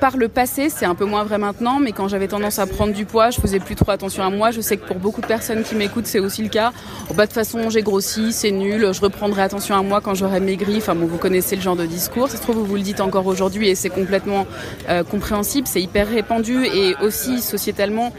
par 0.00 0.16
le 0.16 0.28
passé, 0.28 0.68
c'est 0.70 0.86
un 0.86 0.94
peu 0.94 1.04
moins 1.04 1.24
vrai 1.24 1.38
maintenant, 1.38 1.80
mais 1.80 1.90
quand 1.90 2.06
j'avais 2.06 2.28
tendance 2.28 2.60
à 2.60 2.66
prendre 2.66 2.94
du 2.94 3.04
poids, 3.04 3.30
je 3.30 3.40
faisais 3.40 3.58
plus 3.58 3.74
trop 3.74 3.90
attention 3.90 4.22
à 4.22 4.30
moi. 4.30 4.52
Je 4.52 4.60
sais 4.60 4.76
que 4.76 4.86
pour 4.86 5.00
beaucoup 5.00 5.22
de 5.22 5.26
personnes 5.26 5.64
qui 5.64 5.74
m'écoutent, 5.74 6.06
c'est 6.06 6.20
aussi 6.20 6.44
le 6.44 6.50
cas. 6.50 6.72
Oh, 7.10 7.14
bah, 7.14 7.24
de 7.24 7.30
toute 7.30 7.34
façon, 7.34 7.68
j'ai 7.68 7.82
grossi, 7.82 8.32
c'est 8.32 8.52
nul, 8.52 8.92
je 8.92 9.00
reprendrai 9.00 9.42
attention 9.42 9.74
à 9.74 9.82
moi 9.82 10.00
quand 10.00 10.14
j'aurai 10.14 10.38
maigri. 10.38 10.76
Enfin 10.76 10.94
vous 10.94 11.18
connaissez 11.18 11.56
le 11.56 11.62
genre 11.62 11.74
de 11.74 11.86
discours. 11.86 12.28
Ça 12.28 12.36
se 12.36 12.42
trouve, 12.42 12.58
vous 12.58 12.64
vous 12.64 12.76
le 12.76 12.82
dites 12.82 13.00
encore 13.00 13.26
aujourd'hui 13.26 13.39
et 13.48 13.74
c'est 13.74 13.90
complètement 13.90 14.46
euh, 14.88 15.02
compréhensible. 15.02 15.66
C'est 15.66 15.82
hyper 15.82 16.08
répandu 16.08 16.64
et 16.66 16.94
aussi 17.02 17.40
sociétalement, 17.40 18.12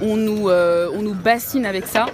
on 0.00 0.16
nous, 0.16 0.48
euh, 0.48 0.88
on 0.94 1.02
nous 1.02 1.14
bassine 1.14 1.66
avec 1.66 1.86
ça. 1.86 2.06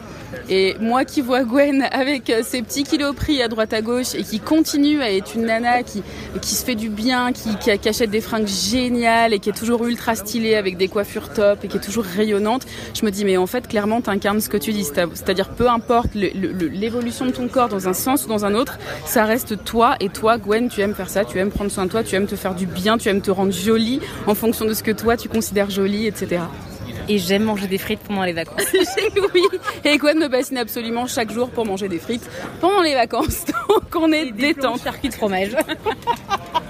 Et 0.48 0.76
moi 0.80 1.04
qui 1.04 1.20
vois 1.22 1.42
Gwen 1.44 1.88
avec 1.90 2.30
euh, 2.30 2.42
ses 2.42 2.62
petits 2.62 2.84
kilos 2.84 3.14
à 3.42 3.48
droite 3.48 3.72
à 3.72 3.80
gauche 3.80 4.14
et 4.14 4.22
qui 4.22 4.40
continue 4.40 5.00
à 5.00 5.10
être 5.10 5.34
une 5.34 5.46
nana 5.46 5.82
qui, 5.82 6.02
qui 6.40 6.54
se 6.54 6.64
fait 6.64 6.74
du 6.74 6.90
bien, 6.90 7.32
qui, 7.32 7.56
qui, 7.56 7.88
achète 7.88 8.10
des 8.10 8.20
fringues 8.20 8.46
géniales 8.46 9.32
et 9.32 9.38
qui 9.38 9.50
est 9.50 9.54
toujours 9.54 9.84
ultra 9.86 10.14
stylée 10.14 10.54
avec 10.54 10.76
des 10.76 10.88
coiffures 10.88 11.32
top 11.32 11.64
et 11.64 11.68
qui 11.68 11.78
est 11.78 11.80
toujours 11.80 12.04
rayonnante, 12.04 12.66
je 12.94 13.04
me 13.04 13.10
dis 13.10 13.24
mais 13.24 13.36
en 13.36 13.46
fait 13.46 13.66
clairement 13.66 14.00
t'incarnes 14.00 14.40
ce 14.40 14.48
que 14.48 14.56
tu 14.56 14.72
dis. 14.72 14.84
C'est-à-dire 14.84 15.50
peu 15.50 15.68
importe 15.68 16.14
l'évolution 16.14 17.26
de 17.26 17.30
ton 17.30 17.48
corps 17.48 17.68
dans 17.68 17.88
un 17.88 17.94
sens 17.94 18.26
ou 18.26 18.28
dans 18.28 18.44
un 18.44 18.54
autre, 18.54 18.78
ça 19.06 19.24
reste 19.24 19.64
toi 19.64 19.96
et 20.00 20.08
toi 20.08 20.38
Gwen 20.38 20.68
tu 20.68 20.80
aimes 20.80 20.94
faire 20.94 21.10
ça, 21.10 21.24
tu 21.24 21.38
aimes 21.38 21.50
prendre 21.50 21.70
soin 21.70 21.86
de 21.86 21.90
toi, 21.90 22.02
tu 22.02 22.14
aimes 22.14 22.26
te 22.26 22.36
faire 22.36 22.54
du 22.54 22.66
bien, 22.66 22.98
tu 22.98 23.08
aimes 23.08 23.22
te 23.22 23.30
rendre 23.30 23.52
jolie 23.52 24.00
en 24.26 24.34
fonction 24.34 24.66
de 24.66 24.74
ce 24.74 24.82
que 24.82 24.90
toi 24.90 25.16
tu 25.16 25.28
considères 25.28 25.70
jolie, 25.70 26.06
etc 26.06 26.42
et 27.08 27.18
j'aime 27.18 27.44
manger 27.44 27.66
des 27.66 27.78
frites 27.78 28.00
pendant 28.00 28.24
les 28.24 28.32
vacances. 28.32 28.66
oui, 29.34 29.42
et 29.84 29.96
Gwen 29.98 30.18
me 30.18 30.28
bassine 30.28 30.58
absolument 30.58 31.06
chaque 31.06 31.32
jour 31.32 31.50
pour 31.50 31.66
manger 31.66 31.88
des 31.88 31.98
frites 31.98 32.28
pendant 32.60 32.82
les 32.82 32.94
vacances. 32.94 33.44
Donc 33.68 33.94
on 33.96 34.12
est 34.12 34.32
détente. 34.32 34.82
Charcuterie 34.82 35.08
de 35.08 35.14
fromage. 35.14 35.56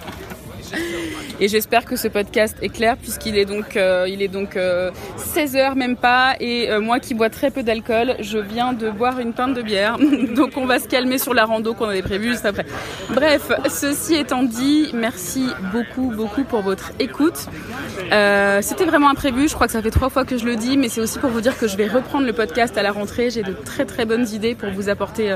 Et 1.41 1.49
j'espère 1.49 1.85
que 1.85 1.97
ce 1.97 2.07
podcast 2.07 2.57
est 2.63 2.69
clair 2.69 2.97
puisqu'il 2.97 3.37
est 3.37 3.45
donc, 3.45 3.77
euh, 3.77 4.07
il 4.09 4.23
est 4.23 4.29
donc 4.29 4.57
16 5.17 5.57
euh, 5.57 5.75
même 5.75 5.97
pas. 5.97 6.37
Et 6.39 6.71
euh, 6.71 6.81
moi 6.81 7.01
qui 7.01 7.15
bois 7.15 7.29
très 7.29 7.51
peu 7.51 7.63
d'alcool, 7.63 8.15
je 8.21 8.39
viens 8.39 8.73
de 8.73 8.91
boire 8.91 9.19
une 9.19 9.33
pinte 9.33 9.55
de 9.55 9.63
bière. 9.63 9.99
donc 10.37 10.57
on 10.57 10.65
va 10.65 10.79
se 10.79 10.87
calmer 10.87 11.19
sur 11.19 11.35
la 11.35 11.45
rando 11.45 11.75
qu'on 11.75 11.89
avait 11.89 12.03
prévue 12.03 12.31
juste 12.31 12.47
après. 12.47 12.65
Bref, 13.11 13.51
ceci 13.69 14.15
étant 14.15 14.45
dit, 14.45 14.91
merci 14.95 15.47
beaucoup, 15.73 16.13
beaucoup 16.15 16.45
pour 16.45 16.63
votre 16.63 16.93
écoute. 17.01 17.49
C'était 18.61 18.85
vraiment 18.85 19.11
imprévu. 19.11 19.49
Je 19.49 19.55
crois 19.55 19.67
que 19.67 19.73
ça 19.73 19.83
fait 19.83 19.91
trois 19.91 20.11
fois 20.11 20.25
que 20.25 20.39
je 20.39 20.45
le 20.45 20.55
dis, 20.55 20.77
mais 20.77 20.89
c'est 20.89 21.01
aussi 21.01 21.19
pour 21.19 21.31
vous 21.31 21.41
dire 21.41 21.59
que 21.59 21.67
je 21.67 21.77
vais 21.77 21.89
reprendre 21.89 22.27
le 22.27 22.33
podcast 22.33 22.79
à 22.79 22.83
la 22.83 22.93
rentrée. 22.93 23.31
J'ai 23.31 23.43
de 23.43 23.53
très 23.53 23.85
très 23.85 24.05
bonnes 24.05 24.29
idées 24.29 24.55
pour 24.55 24.71
vous 24.71 24.89
apporter 24.89 25.35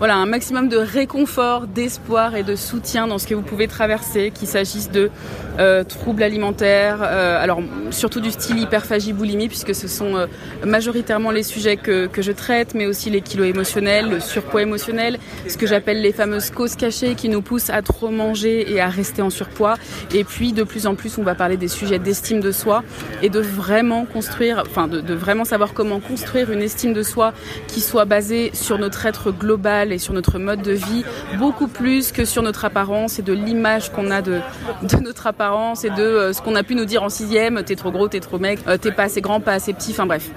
voilà, 0.00 0.16
un 0.16 0.24
maximum 0.24 0.70
de 0.70 0.78
réconfort, 0.78 1.66
d'espoir 1.66 2.34
et 2.34 2.42
de 2.42 2.56
soutien 2.56 3.06
dans 3.06 3.18
ce 3.18 3.26
que 3.26 3.34
vous 3.34 3.42
pouvez 3.42 3.68
traverser, 3.68 4.30
qu'il 4.30 4.48
s'agisse 4.48 4.90
de 4.90 5.10
euh, 5.58 5.84
troubles 5.84 6.22
alimentaires, 6.22 7.00
euh, 7.02 7.38
alors 7.38 7.60
surtout 7.90 8.20
du 8.20 8.30
style 8.30 8.58
hyperphagie 8.58 9.12
boulimie 9.12 9.48
puisque 9.48 9.74
ce 9.74 9.88
sont 9.88 10.16
euh, 10.16 10.26
majoritairement 10.64 11.30
les 11.30 11.42
sujets 11.42 11.76
que, 11.76 12.06
que, 12.06 12.22
je 12.22 12.32
traite, 12.32 12.74
mais 12.74 12.86
aussi 12.86 13.10
les 13.10 13.20
kilos 13.20 13.46
émotionnels, 13.46 14.08
le 14.08 14.20
surpoids 14.20 14.62
émotionnel, 14.62 15.18
ce 15.46 15.58
que 15.58 15.66
j'appelle 15.66 16.00
les 16.00 16.12
fameuses 16.12 16.48
causes 16.48 16.76
cachées 16.76 17.14
qui 17.14 17.28
nous 17.28 17.42
poussent 17.42 17.68
à 17.68 17.82
trop 17.82 18.08
manger 18.08 18.72
et 18.72 18.80
à 18.80 18.88
rester 18.88 19.20
en 19.20 19.28
surpoids. 19.28 19.74
Et 20.14 20.24
puis 20.24 20.54
de 20.54 20.62
plus 20.62 20.86
en 20.86 20.94
plus, 20.94 21.18
on 21.18 21.22
va 21.22 21.34
parler 21.34 21.58
des 21.58 21.68
sujets 21.68 21.98
d'estime 21.98 22.40
de 22.40 22.52
soi 22.52 22.84
et 23.20 23.28
de 23.28 23.40
vraiment 23.40 24.06
construire, 24.06 24.62
enfin 24.66 24.88
de, 24.88 25.02
de 25.02 25.12
vraiment 25.12 25.44
savoir 25.44 25.74
comment 25.74 26.00
construire 26.00 26.50
une 26.50 26.62
estime 26.62 26.94
de 26.94 27.02
soi 27.02 27.34
qui 27.66 27.82
soit 27.82 28.06
basée 28.06 28.50
sur 28.54 28.78
notre 28.78 29.04
être 29.04 29.30
global 29.30 29.89
et 29.92 29.98
sur 29.98 30.12
notre 30.12 30.38
mode 30.38 30.62
de 30.62 30.72
vie, 30.72 31.04
beaucoup 31.38 31.68
plus 31.68 32.12
que 32.12 32.24
sur 32.24 32.42
notre 32.42 32.64
apparence 32.64 33.18
et 33.18 33.22
de 33.22 33.32
l'image 33.32 33.90
qu'on 33.92 34.10
a 34.10 34.22
de, 34.22 34.40
de 34.82 34.96
notre 34.98 35.26
apparence 35.26 35.84
et 35.84 35.90
de 35.90 36.02
euh, 36.02 36.32
ce 36.32 36.42
qu'on 36.42 36.54
a 36.54 36.62
pu 36.62 36.74
nous 36.74 36.84
dire 36.84 37.02
en 37.02 37.08
sixième, 37.08 37.62
t'es 37.62 37.76
trop 37.76 37.90
gros, 37.90 38.08
t'es 38.08 38.20
trop 38.20 38.38
mec, 38.38 38.60
euh, 38.66 38.76
t'es 38.76 38.92
pas 38.92 39.04
assez 39.04 39.20
grand, 39.20 39.40
pas 39.40 39.52
assez 39.52 39.72
petit, 39.72 39.92
enfin 39.92 40.06
bref. 40.06 40.30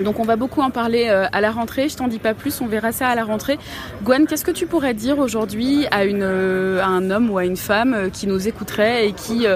Donc 0.00 0.20
on 0.20 0.24
va 0.24 0.36
beaucoup 0.36 0.60
en 0.60 0.70
parler 0.70 1.06
euh, 1.08 1.26
à 1.32 1.40
la 1.40 1.50
rentrée, 1.50 1.88
je 1.88 1.96
t'en 1.96 2.06
dis 2.06 2.18
pas 2.18 2.34
plus, 2.34 2.60
on 2.60 2.66
verra 2.66 2.92
ça 2.92 3.08
à 3.08 3.14
la 3.14 3.24
rentrée. 3.24 3.58
Gwen, 4.02 4.26
qu'est-ce 4.26 4.44
que 4.44 4.50
tu 4.50 4.66
pourrais 4.66 4.92
dire 4.92 5.18
aujourd'hui 5.18 5.86
à, 5.90 6.04
une, 6.04 6.22
à 6.22 6.86
un 6.86 7.10
homme 7.10 7.30
ou 7.30 7.38
à 7.38 7.44
une 7.44 7.56
femme 7.56 8.10
qui 8.12 8.26
nous 8.26 8.46
écouterait 8.46 9.08
et 9.08 9.12
qui, 9.12 9.46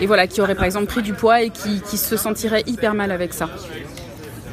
et 0.00 0.06
voilà, 0.06 0.26
qui 0.26 0.40
aurait 0.40 0.56
par 0.56 0.64
exemple 0.64 0.86
pris 0.86 1.02
du 1.02 1.12
poids 1.12 1.42
et 1.42 1.50
qui, 1.50 1.80
qui 1.80 1.96
se 1.96 2.16
sentirait 2.16 2.64
hyper 2.66 2.94
mal 2.94 3.12
avec 3.12 3.32
ça? 3.32 3.48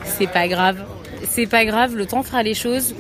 C'est 0.03 0.27
pas 0.27 0.47
grave, 0.47 0.77
c'est 1.23 1.47
pas 1.47 1.65
grave, 1.65 1.95
le 1.95 2.05
temps 2.05 2.23
fera 2.23 2.43
les 2.43 2.53
choses. 2.53 2.95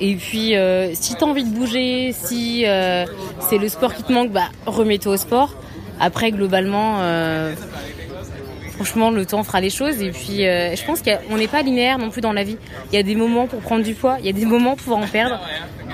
Et 0.00 0.14
puis, 0.16 0.56
euh, 0.56 0.94
si 0.94 1.14
tu 1.14 1.24
as 1.24 1.26
envie 1.26 1.44
de 1.44 1.54
bouger, 1.54 2.12
si 2.12 2.64
euh, 2.66 3.04
c'est 3.48 3.58
le 3.58 3.68
sport 3.68 3.94
qui 3.94 4.02
te 4.02 4.12
manque, 4.12 4.30
bah, 4.30 4.48
remets-toi 4.66 5.14
au 5.14 5.16
sport. 5.16 5.54
Après, 6.00 6.30
globalement, 6.32 6.96
euh, 7.00 7.54
franchement, 8.74 9.10
le 9.10 9.26
temps 9.26 9.42
fera 9.42 9.60
les 9.60 9.70
choses. 9.70 10.00
Et 10.02 10.10
puis, 10.10 10.38
je 10.38 10.86
pense 10.86 11.02
qu'on 11.02 11.36
n'est 11.36 11.48
pas 11.48 11.62
linéaire 11.62 11.98
non 11.98 12.10
plus 12.10 12.22
dans 12.22 12.32
la 12.32 12.44
vie. 12.44 12.56
Il 12.90 12.96
y 12.96 12.98
a 12.98 13.02
des 13.02 13.14
moments 13.14 13.46
pour 13.46 13.60
prendre 13.60 13.84
du 13.84 13.94
poids, 13.94 14.16
il 14.20 14.26
y 14.26 14.30
a 14.30 14.32
des 14.32 14.46
moments 14.46 14.76
pour 14.76 14.96
en 14.96 15.06
perdre. 15.06 15.38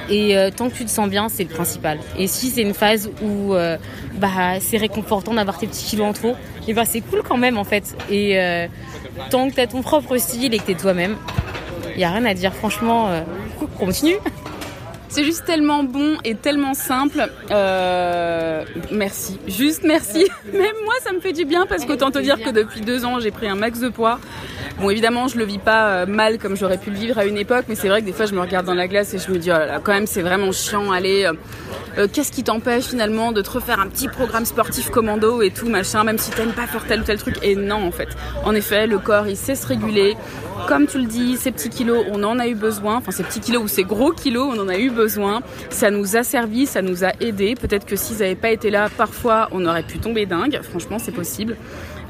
Et 0.09 0.37
tant 0.57 0.71
que 0.71 0.75
tu 0.77 0.85
te 0.85 0.91
sens 0.91 1.09
bien, 1.09 1.29
c'est 1.29 1.43
le 1.43 1.49
principal. 1.49 1.99
Et 2.17 2.29
si 2.29 2.51
c'est 2.51 2.63
une 2.63 2.75
phase 2.75 3.11
où 3.21 3.55
bah, 4.15 4.61
c'est 4.61 4.77
réconfortant 4.77 5.35
d'avoir 5.35 5.59
tes 5.59 5.67
petits 5.67 5.85
kilos 5.87 6.07
en 6.07 6.13
trop, 6.13 6.37
et 6.69 6.75
bah, 6.75 6.85
c'est 6.85 7.01
cool 7.01 7.23
quand 7.29 7.37
même 7.37 7.59
en 7.59 7.65
fait. 7.65 7.97
Et 8.09 8.39
tant 9.31 9.51
que 9.51 9.55
tu 9.55 9.61
as 9.61 9.67
ton 9.67 9.83
propre 9.83 10.17
style 10.19 10.55
et 10.55 10.59
que 10.59 10.67
tu 10.67 10.71
es 10.71 10.75
toi-même, 10.77 11.17
il 11.97 12.01
n'y 12.01 12.05
a 12.05 12.11
rien 12.11 12.27
à 12.27 12.35
dire. 12.35 12.53
Franchement, 12.53 13.09
euh, 13.09 13.23
continue. 13.79 14.17
C'est 15.09 15.25
juste 15.25 15.47
tellement 15.47 15.83
bon 15.83 16.19
et 16.25 16.35
tellement 16.35 16.75
simple. 16.75 17.27
Euh, 17.51 18.65
merci. 18.93 19.39
Juste 19.47 19.83
merci. 19.83 20.27
Même 20.53 20.77
moi, 20.85 20.95
ça 21.03 21.13
me 21.13 21.21
fait 21.21 21.33
du 21.33 21.47
bien 21.47 21.65
parce 21.65 21.87
qu'autant 21.87 22.11
te 22.11 22.19
dire 22.19 22.39
que 22.39 22.51
depuis 22.51 22.83
deux 22.83 23.07
ans, 23.07 23.19
j'ai 23.19 23.31
pris 23.31 23.49
un 23.49 23.55
max 23.55 23.81
de 23.81 23.89
poids. 23.89 24.19
Bon, 24.79 24.91
évidemment, 24.91 25.27
je 25.27 25.39
le 25.39 25.45
vis 25.45 25.59
pas 25.59 25.89
euh, 25.89 26.07
mal 26.07 26.37
comme 26.37 26.55
j'aurais 26.55 26.77
pu 26.77 26.91
le 26.91 26.97
vivre 26.97 27.17
à 27.17 27.25
une 27.25 27.39
époque, 27.39 27.65
mais 27.67 27.77
c'est 27.77 27.89
vrai 27.89 28.03
que 28.03 28.07
des 28.07 28.13
fois, 28.13 28.27
je 28.27 28.35
me 28.35 28.41
regarde 28.41 28.67
dans 28.67 28.75
la 28.75 28.89
glace 28.89 29.15
et 29.15 29.19
je 29.19 29.31
me 29.31 29.39
dis, 29.39 29.51
oh 29.51 29.57
là 29.57 29.81
quand 29.83 29.95
même, 29.95 30.07
c'est 30.07 30.21
vraiment 30.21 30.53
chiant. 30.53 30.93
Allez, 30.93 31.31
qu'est-ce 32.13 32.31
qui 32.31 32.45
t'empêche 32.45 32.85
finalement 32.85 33.33
de 33.33 33.41
te 33.41 33.49
refaire 33.49 33.81
un 33.81 33.87
petit 33.87 34.09
programme 34.09 34.45
sportif 34.45 34.91
commando 34.91 35.41
et 35.41 35.51
tout, 35.51 35.71
machin, 35.71 36.05
même 36.05 36.19
si 36.19 36.31
t'aimes 36.31 36.53
pas 36.53 36.67
faire 36.67 36.85
tel 36.85 37.01
ou 37.01 37.05
tel 37.05 37.17
truc? 37.17 37.37
Et 37.43 37.57
non, 37.57 37.87
en 37.87 37.91
fait. 37.91 38.09
En 38.45 38.55
effet, 38.55 38.87
le 38.87 38.99
corps, 38.99 39.29
il 39.29 39.37
sait 39.37 39.55
se 39.55 39.67
réguler. 39.67 40.15
Comme 40.69 40.87
tu 40.87 40.99
le 40.99 41.07
dis, 41.07 41.37
ces 41.37 41.53
petits 41.53 41.69
kilos, 41.71 42.05
on 42.11 42.23
en 42.25 42.39
a 42.39 42.47
eu 42.49 42.55
besoin. 42.55 42.97
Enfin, 42.97 43.13
ces 43.13 43.23
petits 43.23 43.41
kilos 43.41 43.63
ou 43.65 43.69
ces 43.69 43.85
gros 43.85 44.13
kilos, 44.13 44.53
on 44.57 44.61
en 44.61 44.69
a 44.69 44.77
eu 44.79 44.91
besoin. 44.91 45.41
Ça 45.71 45.91
nous 45.91 46.17
a 46.17 46.23
servi, 46.23 46.67
ça 46.67 46.83
nous 46.83 47.05
a 47.05 47.13
aidé. 47.21 47.55
Peut-être 47.55 47.87
que 47.87 47.97
s'ils 47.97 48.19
n'avaient 48.19 48.35
pas 48.35 48.51
été 48.51 48.71
là, 48.71 48.89
parfois, 48.97 49.49
on 49.53 49.65
aurait 49.67 49.83
pu 49.85 49.99
tomber 49.99 50.27
dingue. 50.27 50.61
Franchement, 50.63 50.99
c'est 50.99 51.13
possible. 51.13 51.57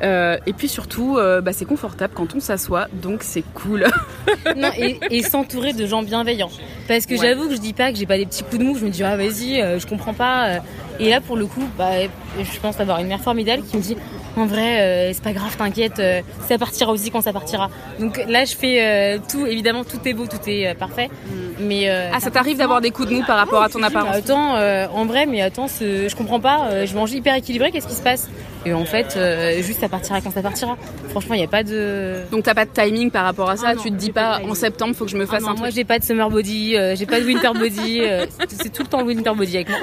Euh, 0.02 0.36
et 0.46 0.52
puis 0.52 0.68
surtout, 0.68 1.16
euh, 1.16 1.40
bah, 1.40 1.52
c'est 1.54 1.64
confortable 1.64 2.12
quand 2.14 2.34
on 2.34 2.40
s'assoit, 2.40 2.86
donc 2.92 3.22
c'est 3.22 3.44
cool. 3.54 3.86
non, 4.56 4.68
et, 4.76 4.98
et 5.10 5.22
s'entourer 5.22 5.72
de 5.72 5.86
gens 5.86 6.02
bienveillants. 6.02 6.50
Parce 6.86 7.06
que 7.06 7.14
Ouais. 7.14 7.28
j'avoue 7.28 7.48
que 7.48 7.54
je 7.54 7.60
dis 7.60 7.72
pas 7.72 7.92
que 7.92 7.96
j'ai 7.98 8.04
pas 8.04 8.18
des 8.18 8.26
petits 8.26 8.42
coups 8.42 8.58
de 8.58 8.64
mou, 8.64 8.76
je 8.78 8.84
me 8.84 8.90
dis 8.90 9.02
ah 9.02 9.16
vas-y, 9.16 9.58
euh, 9.62 9.78
je 9.78 9.86
comprends 9.86 10.12
pas. 10.12 10.58
Et 11.00 11.08
là 11.08 11.22
pour 11.22 11.34
le 11.38 11.46
coup, 11.46 11.64
bah, 11.78 11.92
je 12.38 12.60
pense 12.60 12.78
avoir 12.78 13.00
une 13.00 13.06
mère 13.06 13.20
formidable 13.22 13.62
qui 13.62 13.78
me 13.78 13.82
dit 13.82 13.96
en 14.36 14.46
vrai 14.46 14.80
euh, 14.80 15.12
c'est 15.12 15.22
pas 15.22 15.32
grave, 15.32 15.56
t'inquiète, 15.56 15.98
euh, 15.98 16.20
ça 16.48 16.58
partira 16.58 16.92
aussi 16.92 17.10
quand 17.10 17.20
ça 17.20 17.32
partira. 17.32 17.70
Donc 17.98 18.20
là 18.28 18.44
je 18.44 18.54
fais 18.54 18.78
euh, 18.80 19.18
tout, 19.30 19.46
évidemment 19.46 19.84
tout 19.84 19.98
est 20.04 20.12
beau, 20.12 20.26
tout 20.26 20.38
est 20.46 20.74
parfait. 20.74 21.10
Mais 21.58 21.88
euh, 21.88 22.10
Ah, 22.12 22.20
ça 22.20 22.30
t'arrive 22.30 22.58
d'avoir 22.58 22.80
des 22.80 22.90
coups 22.90 23.08
de 23.08 23.14
mou 23.14 23.22
par 23.26 23.36
rapport 23.38 23.62
à 23.62 23.68
ton 23.68 23.78
mais 23.80 23.86
apparence 23.86 24.16
Attends, 24.16 24.54
en 24.92 25.04
vrai, 25.06 25.26
mais 25.26 25.40
attends, 25.40 25.66
je 25.68 26.14
comprends 26.14 26.40
pas. 26.40 26.84
je 26.86 26.94
mange 26.94 27.12
hyper 27.12 27.34
équilibré, 27.34 27.70
qu'est-ce 27.72 27.88
qui 27.88 27.94
se 27.94 28.02
passe? 28.02 28.28
Et 28.66 28.72
en 28.74 28.84
fait, 28.84 29.14
euh, 29.16 29.62
juste 29.62 29.78
ça 29.78 29.88
partira 29.88 30.20
quand 30.20 30.32
ça 30.32 30.42
partira. 30.42 30.76
Franchement, 31.10 31.34
il 31.36 31.38
n'y 31.38 31.44
a 31.44 31.48
pas 31.48 31.62
de. 31.62 32.16
Donc 32.32 32.42
t'as 32.42 32.52
pas 32.54 32.64
de 32.64 32.70
timing 32.72 33.12
par 33.12 33.24
rapport 33.24 33.48
à 33.48 33.56
ça, 33.56 33.68
Ah 33.68 33.74
non, 33.74 33.82
tu 33.82 33.90
te 33.92 33.94
dis 33.96 34.10
pas 34.10 34.40
en 34.42 34.54
septembre 34.54 34.96
faut 34.96 35.04
que 35.04 35.10
je 35.12 35.16
me 35.16 35.22
Ah 35.22 35.26
fasse 35.28 35.42
non, 35.42 35.50
un 35.50 35.54
moi 35.54 35.62
truc. 35.68 35.74
j'ai 35.76 35.84
pas 35.84 36.00
de 36.00 36.04
summer 36.04 36.28
body, 36.28 36.76
euh, 36.76 36.96
j'ai 36.96 37.06
pas 37.06 37.20
de 37.20 37.26
winter 37.26 37.52
body, 37.54 38.00
euh, 38.02 38.26
c'est- 38.48 38.70
tout 38.72 38.82
le 38.82 38.88
temps 38.88 39.04
winter 39.04 39.30
body 39.36 39.56
avec 39.58 39.68
moi. 39.68 39.78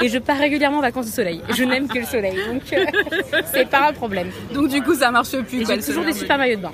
Et, 0.00 0.04
et 0.04 0.08
je 0.10 0.18
pars 0.18 0.36
régulièrement 0.36 0.78
en 0.78 0.82
vacances 0.82 1.06
au 1.06 1.10
soleil. 1.10 1.40
Je 1.48 1.64
n'aime 1.64 1.88
que 1.88 1.98
le 2.00 2.04
soleil, 2.04 2.36
donc 2.52 2.62
euh, 2.74 2.84
c'est 3.54 3.68
pas 3.70 3.88
un 3.88 3.92
problème. 3.94 4.28
Donc 4.52 4.68
du 4.68 4.82
coup 4.82 4.94
ça 4.94 5.10
marche 5.10 5.34
plus 5.48 5.66
j'ai 5.66 5.78
toujours 5.80 6.04
des 6.04 6.12
super 6.12 6.36
maillots 6.36 6.56
de 6.58 6.62
bain. 6.62 6.72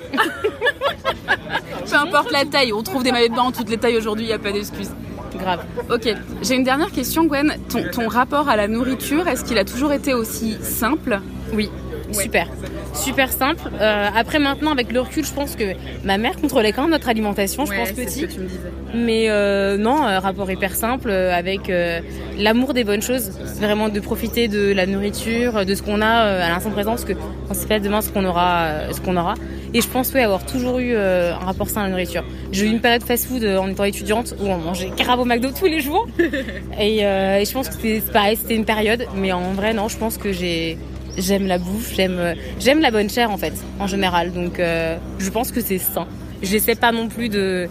Peu 1.89 1.95
importe 1.95 2.31
la 2.33 2.43
taille, 2.43 2.73
on 2.73 2.83
trouve 2.83 3.03
des 3.03 3.13
maillots 3.13 3.29
de 3.29 3.35
bain 3.35 3.43
en 3.43 3.51
toutes 3.53 3.69
les 3.69 3.77
tailles 3.77 3.95
aujourd'hui, 3.97 4.25
il 4.25 4.29
y 4.29 4.33
a 4.33 4.39
pas 4.39 4.51
d'excuse. 4.51 4.89
Grave. 5.37 5.63
Ok, 5.89 6.13
j'ai 6.41 6.55
une 6.55 6.63
dernière 6.63 6.91
question 6.91 7.25
Gwen. 7.25 7.55
Ton, 7.69 7.83
ton 7.91 8.07
rapport 8.07 8.49
à 8.49 8.55
la 8.55 8.67
nourriture, 8.67 9.27
est-ce 9.27 9.43
qu'il 9.43 9.57
a 9.57 9.65
toujours 9.65 9.93
été 9.93 10.13
aussi 10.13 10.57
simple? 10.61 11.19
Oui, 11.53 11.69
super. 12.13 12.47
Super 12.93 13.31
simple. 13.31 13.61
Euh, 13.79 14.07
après 14.15 14.39
maintenant, 14.39 14.71
avec 14.71 14.91
le 14.91 15.01
recul, 15.01 15.25
je 15.25 15.33
pense 15.33 15.55
que 15.55 15.73
ma 16.03 16.17
mère 16.17 16.35
contrôlait 16.37 16.71
quand 16.71 16.83
même 16.83 16.91
notre 16.91 17.09
alimentation, 17.09 17.65
je 17.65 17.73
pense 17.73 17.91
petit. 17.91 18.27
tu 18.27 18.39
me 18.39 18.47
disais. 18.47 18.71
Mais 18.95 19.29
euh, 19.29 19.77
non, 19.77 20.01
un 20.03 20.19
rapport 20.19 20.49
hyper 20.49 20.75
simple 20.75 21.09
euh, 21.09 21.33
avec 21.33 21.69
euh, 21.69 21.99
l'amour 22.37 22.73
des 22.73 22.83
bonnes 22.83 23.01
choses, 23.01 23.31
vraiment 23.59 23.89
de 23.89 23.99
profiter 23.99 24.47
de 24.47 24.71
la 24.73 24.85
nourriture, 24.85 25.65
de 25.65 25.75
ce 25.75 25.81
qu'on 25.83 26.01
a 26.01 26.25
euh, 26.25 26.45
à 26.45 26.49
l'instant 26.49 26.71
présent, 26.71 26.91
parce 26.91 27.05
que 27.05 27.13
on 27.49 27.53
sait 27.53 27.67
pas 27.67 27.79
demain 27.79 28.01
ce 28.01 28.09
qu'on 28.09 28.25
aura, 28.25 28.63
euh, 28.65 28.91
ce 28.93 29.01
qu'on 29.01 29.17
aura. 29.17 29.35
Et 29.73 29.81
je 29.81 29.87
pense 29.87 30.13
ouais, 30.13 30.23
avoir 30.23 30.45
toujours 30.45 30.79
eu 30.79 30.93
euh, 30.93 31.33
un 31.33 31.45
rapport 31.45 31.69
sain 31.69 31.81
à 31.81 31.83
la 31.83 31.89
nourriture. 31.89 32.23
J'ai 32.51 32.65
eu 32.65 32.69
une 32.69 32.79
période 32.79 33.03
fast-food 33.03 33.43
euh, 33.43 33.57
en 33.57 33.67
étant 33.69 33.83
étudiante 33.83 34.33
où 34.39 34.47
on 34.47 34.57
mangeait 34.57 34.89
carabo 34.95 35.25
McDo 35.25 35.49
tous 35.51 35.65
les 35.65 35.81
jours, 35.81 36.07
et, 36.79 37.05
euh, 37.05 37.39
et 37.39 37.45
je 37.45 37.51
pense 37.51 37.67
que 37.67 37.73
c'était 37.75 38.01
c'est 38.05 38.13
pareil, 38.13 38.37
c'était 38.37 38.55
une 38.55 38.65
période. 38.65 39.05
Mais 39.15 39.31
en 39.33 39.51
vrai, 39.53 39.73
non, 39.73 39.87
je 39.89 39.97
pense 39.97 40.17
que 40.17 40.31
j'ai 40.31 40.77
j'aime 41.17 41.47
la 41.47 41.57
bouffe, 41.57 41.93
j'aime 41.95 42.17
euh, 42.19 42.33
j'aime 42.59 42.79
la 42.79 42.91
bonne 42.91 43.09
chair 43.09 43.31
en 43.31 43.37
fait, 43.37 43.53
en 43.79 43.87
général. 43.87 44.31
Donc 44.31 44.59
euh, 44.59 44.97
je 45.19 45.29
pense 45.29 45.51
que 45.51 45.61
c'est 45.61 45.79
sain. 45.79 46.07
J'essaie 46.41 46.75
pas 46.75 46.91
non 46.91 47.07
plus 47.07 47.29
de 47.29 47.67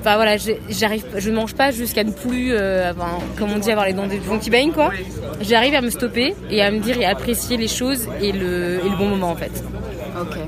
Enfin 0.00 0.14
voilà, 0.14 0.36
j'arrive, 0.70 1.04
je 1.16 1.30
mange 1.30 1.54
pas 1.54 1.72
jusqu'à 1.72 2.04
ne 2.04 2.12
plus, 2.12 2.52
euh, 2.52 2.92
enfin, 2.92 3.18
comme 3.36 3.50
on 3.50 3.58
dit, 3.58 3.70
avoir 3.72 3.84
les 3.84 3.92
dents 3.92 4.06
de 4.06 4.12
Funky 4.12 4.48
Bane 4.48 4.72
quoi. 4.72 4.92
J'arrive 5.40 5.74
à 5.74 5.80
me 5.80 5.90
stopper 5.90 6.34
et 6.50 6.62
à 6.62 6.70
me 6.70 6.78
dire 6.78 7.00
et 7.00 7.04
apprécier 7.04 7.56
les 7.56 7.66
choses 7.66 8.06
et 8.22 8.30
le, 8.30 8.78
et 8.84 8.88
le 8.88 8.96
bon 8.96 9.08
moment 9.08 9.30
en 9.30 9.36
fait. 9.36 9.50
Ok. 10.20 10.38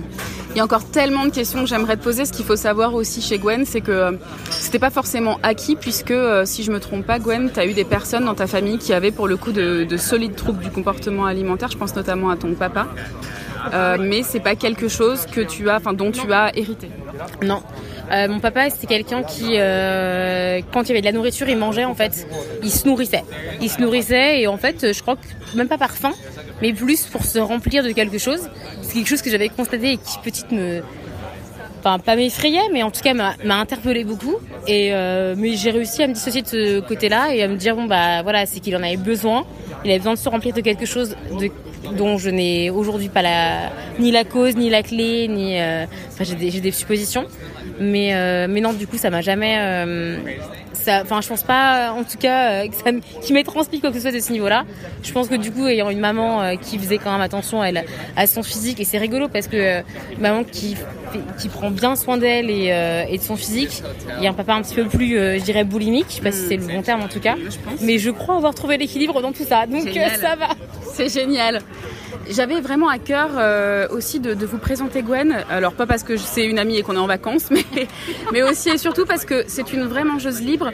Il 0.50 0.56
y 0.56 0.60
a 0.60 0.64
encore 0.64 0.84
tellement 0.84 1.26
de 1.26 1.30
questions 1.30 1.60
que 1.60 1.66
j'aimerais 1.66 1.96
te 1.96 2.02
poser. 2.02 2.24
Ce 2.24 2.32
qu'il 2.32 2.44
faut 2.44 2.56
savoir 2.56 2.94
aussi 2.94 3.22
chez 3.22 3.38
Gwen, 3.38 3.64
c'est 3.64 3.80
que 3.80 3.92
euh, 3.92 4.12
c'était 4.50 4.80
pas 4.80 4.90
forcément 4.90 5.38
acquis, 5.42 5.76
puisque 5.76 6.10
euh, 6.10 6.44
si 6.44 6.64
je 6.64 6.72
me 6.72 6.80
trompe 6.80 7.06
pas, 7.06 7.18
Gwen, 7.20 7.50
tu 7.52 7.60
eu 7.60 7.72
des 7.72 7.84
personnes 7.84 8.24
dans 8.24 8.34
ta 8.34 8.48
famille 8.48 8.78
qui 8.78 8.92
avaient 8.92 9.12
pour 9.12 9.28
le 9.28 9.36
coup 9.36 9.52
de, 9.52 9.84
de 9.84 9.96
solides 9.96 10.34
troubles 10.34 10.62
du 10.62 10.70
comportement 10.70 11.26
alimentaire. 11.26 11.70
Je 11.70 11.76
pense 11.76 11.94
notamment 11.94 12.30
à 12.30 12.36
ton 12.36 12.54
papa. 12.54 12.88
Euh, 13.72 13.96
mais 14.00 14.22
c'est 14.22 14.40
pas 14.40 14.56
quelque 14.56 14.88
chose 14.88 15.26
que 15.26 15.40
tu 15.40 15.68
as, 15.70 15.78
dont 15.92 16.10
tu 16.10 16.32
as 16.32 16.56
hérité. 16.56 16.88
Non. 17.42 17.62
Euh, 18.12 18.28
mon 18.28 18.40
papa, 18.40 18.70
c'était 18.70 18.86
quelqu'un 18.86 19.22
qui, 19.22 19.54
euh, 19.56 20.60
quand 20.72 20.82
il 20.82 20.88
y 20.88 20.90
avait 20.92 21.00
de 21.00 21.06
la 21.06 21.12
nourriture, 21.12 21.48
il 21.48 21.56
mangeait 21.56 21.84
en 21.84 21.94
fait. 21.94 22.26
Il 22.62 22.70
se 22.70 22.86
nourrissait. 22.86 23.24
Il 23.60 23.70
se 23.70 23.80
nourrissait 23.80 24.40
et 24.40 24.46
en 24.46 24.56
fait, 24.56 24.92
je 24.92 25.00
crois 25.02 25.16
que 25.16 25.56
même 25.56 25.68
pas 25.68 25.78
par 25.78 25.92
faim, 25.92 26.12
mais 26.60 26.72
plus 26.72 27.06
pour 27.06 27.24
se 27.24 27.38
remplir 27.38 27.84
de 27.84 27.92
quelque 27.92 28.18
chose. 28.18 28.50
C'est 28.82 28.94
quelque 28.94 29.08
chose 29.08 29.22
que 29.22 29.30
j'avais 29.30 29.48
constaté 29.48 29.92
et 29.92 29.96
qui 29.96 30.18
petite 30.24 30.50
me, 30.50 30.82
enfin 31.80 31.98
pas 31.98 32.16
m'effrayait, 32.16 32.68
mais 32.72 32.82
en 32.82 32.90
tout 32.90 33.00
cas 33.00 33.14
m'a 33.14 33.34
interpellé 33.44 34.04
beaucoup. 34.04 34.36
Et 34.66 34.92
euh, 34.92 35.34
mais 35.36 35.54
j'ai 35.54 35.70
réussi 35.70 36.02
à 36.02 36.08
me 36.08 36.14
dissocier 36.14 36.42
de 36.42 36.46
ce 36.48 36.80
côté-là 36.80 37.34
et 37.34 37.42
à 37.42 37.48
me 37.48 37.56
dire 37.56 37.76
bon 37.76 37.84
bah 37.84 38.22
voilà, 38.22 38.46
c'est 38.46 38.60
qu'il 38.60 38.76
en 38.76 38.82
avait 38.82 38.96
besoin. 38.96 39.46
Il 39.84 39.90
avait 39.90 39.98
besoin 39.98 40.14
de 40.14 40.18
se 40.18 40.28
remplir 40.28 40.54
de 40.54 40.60
quelque 40.60 40.84
chose 40.84 41.16
de, 41.38 41.50
dont 41.96 42.18
je 42.18 42.28
n'ai 42.28 42.70
aujourd'hui 42.70 43.08
pas 43.08 43.22
la 43.22 43.70
ni 43.98 44.10
la 44.10 44.24
cause, 44.24 44.56
ni 44.56 44.68
la 44.68 44.82
clé, 44.82 45.28
ni 45.28 45.60
euh, 45.60 45.86
enfin 46.08 46.24
j'ai 46.24 46.60
des 46.60 46.70
suppositions. 46.70 47.24
Mais 47.80 48.14
euh, 48.14 48.46
mais 48.48 48.60
non, 48.60 48.72
du 48.72 48.86
coup 48.86 48.98
ça 48.98 49.10
m'a 49.10 49.22
jamais 49.22 49.56
euh, 49.58 50.18
enfin, 50.88 51.20
je 51.20 51.28
pense 51.28 51.42
pas, 51.42 51.92
en 51.92 52.04
tout 52.04 52.18
cas, 52.18 52.64
euh, 52.64 52.68
qui 53.22 53.32
m'ait 53.32 53.44
transmis 53.44 53.80
quoi 53.80 53.90
que 53.90 53.96
ce 53.96 54.02
soit 54.02 54.12
de 54.12 54.20
ce 54.20 54.32
niveau-là. 54.32 54.64
Je 55.02 55.12
pense 55.12 55.28
que 55.28 55.34
du 55.34 55.50
coup, 55.50 55.66
ayant 55.66 55.90
une 55.90 56.00
maman 56.00 56.42
euh, 56.42 56.54
qui 56.56 56.78
faisait 56.78 56.98
quand 56.98 57.12
même 57.12 57.20
attention 57.20 57.60
à, 57.62 57.68
elle, 57.68 57.84
à 58.16 58.26
son 58.26 58.42
physique, 58.42 58.80
et 58.80 58.84
c'est 58.84 58.98
rigolo 58.98 59.28
parce 59.28 59.48
que 59.48 59.56
euh, 59.56 59.82
maman 60.18 60.44
qui, 60.44 60.76
qui 61.38 61.48
prend 61.48 61.70
bien 61.70 61.96
soin 61.96 62.16
d'elle 62.16 62.50
et, 62.50 62.68
euh, 62.72 63.04
et 63.08 63.18
de 63.18 63.22
son 63.22 63.36
physique, 63.36 63.82
et 64.22 64.26
un 64.26 64.32
papa 64.32 64.54
un 64.54 64.62
petit 64.62 64.74
peu 64.74 64.84
plus, 64.86 65.18
euh, 65.18 65.38
je 65.38 65.44
dirais, 65.44 65.64
boulimique, 65.64 66.06
je 66.08 66.14
sais 66.16 66.22
pas 66.22 66.32
si 66.32 66.46
c'est 66.48 66.56
le 66.56 66.66
bon 66.66 66.82
terme 66.82 67.02
en 67.02 67.08
tout 67.08 67.20
cas, 67.20 67.36
mais 67.80 67.98
je 67.98 68.10
crois 68.10 68.36
avoir 68.36 68.54
trouvé 68.54 68.76
l'équilibre 68.78 69.20
dans 69.20 69.32
tout 69.32 69.44
ça, 69.44 69.66
donc 69.66 69.86
euh, 69.86 70.08
ça 70.20 70.36
va. 70.36 70.48
C'est 70.94 71.08
génial. 71.08 71.60
J'avais 72.28 72.60
vraiment 72.60 72.88
à 72.88 72.98
cœur 72.98 73.30
euh, 73.36 73.88
aussi 73.90 74.20
de, 74.20 74.34
vous 74.44 74.58
présenter 74.58 75.02
Gwen. 75.02 75.44
Alors 75.50 75.72
pas 75.72 75.86
parce 75.86 76.02
que 76.02 76.16
c'est 76.16 76.44
une 76.44 76.58
amie 76.58 76.76
et 76.76 76.82
qu'on 76.82 76.96
est 76.96 76.98
en 76.98 77.06
vacances, 77.06 77.48
mais, 77.50 77.64
mais 78.32 78.42
aussi 78.42 78.70
et 78.70 78.78
surtout 78.78 79.06
parce 79.06 79.24
que 79.24 79.44
c'est 79.46 79.72
une 79.72 79.84
vraie 79.84 80.04
mangeuse 80.04 80.40
libre. 80.40 80.70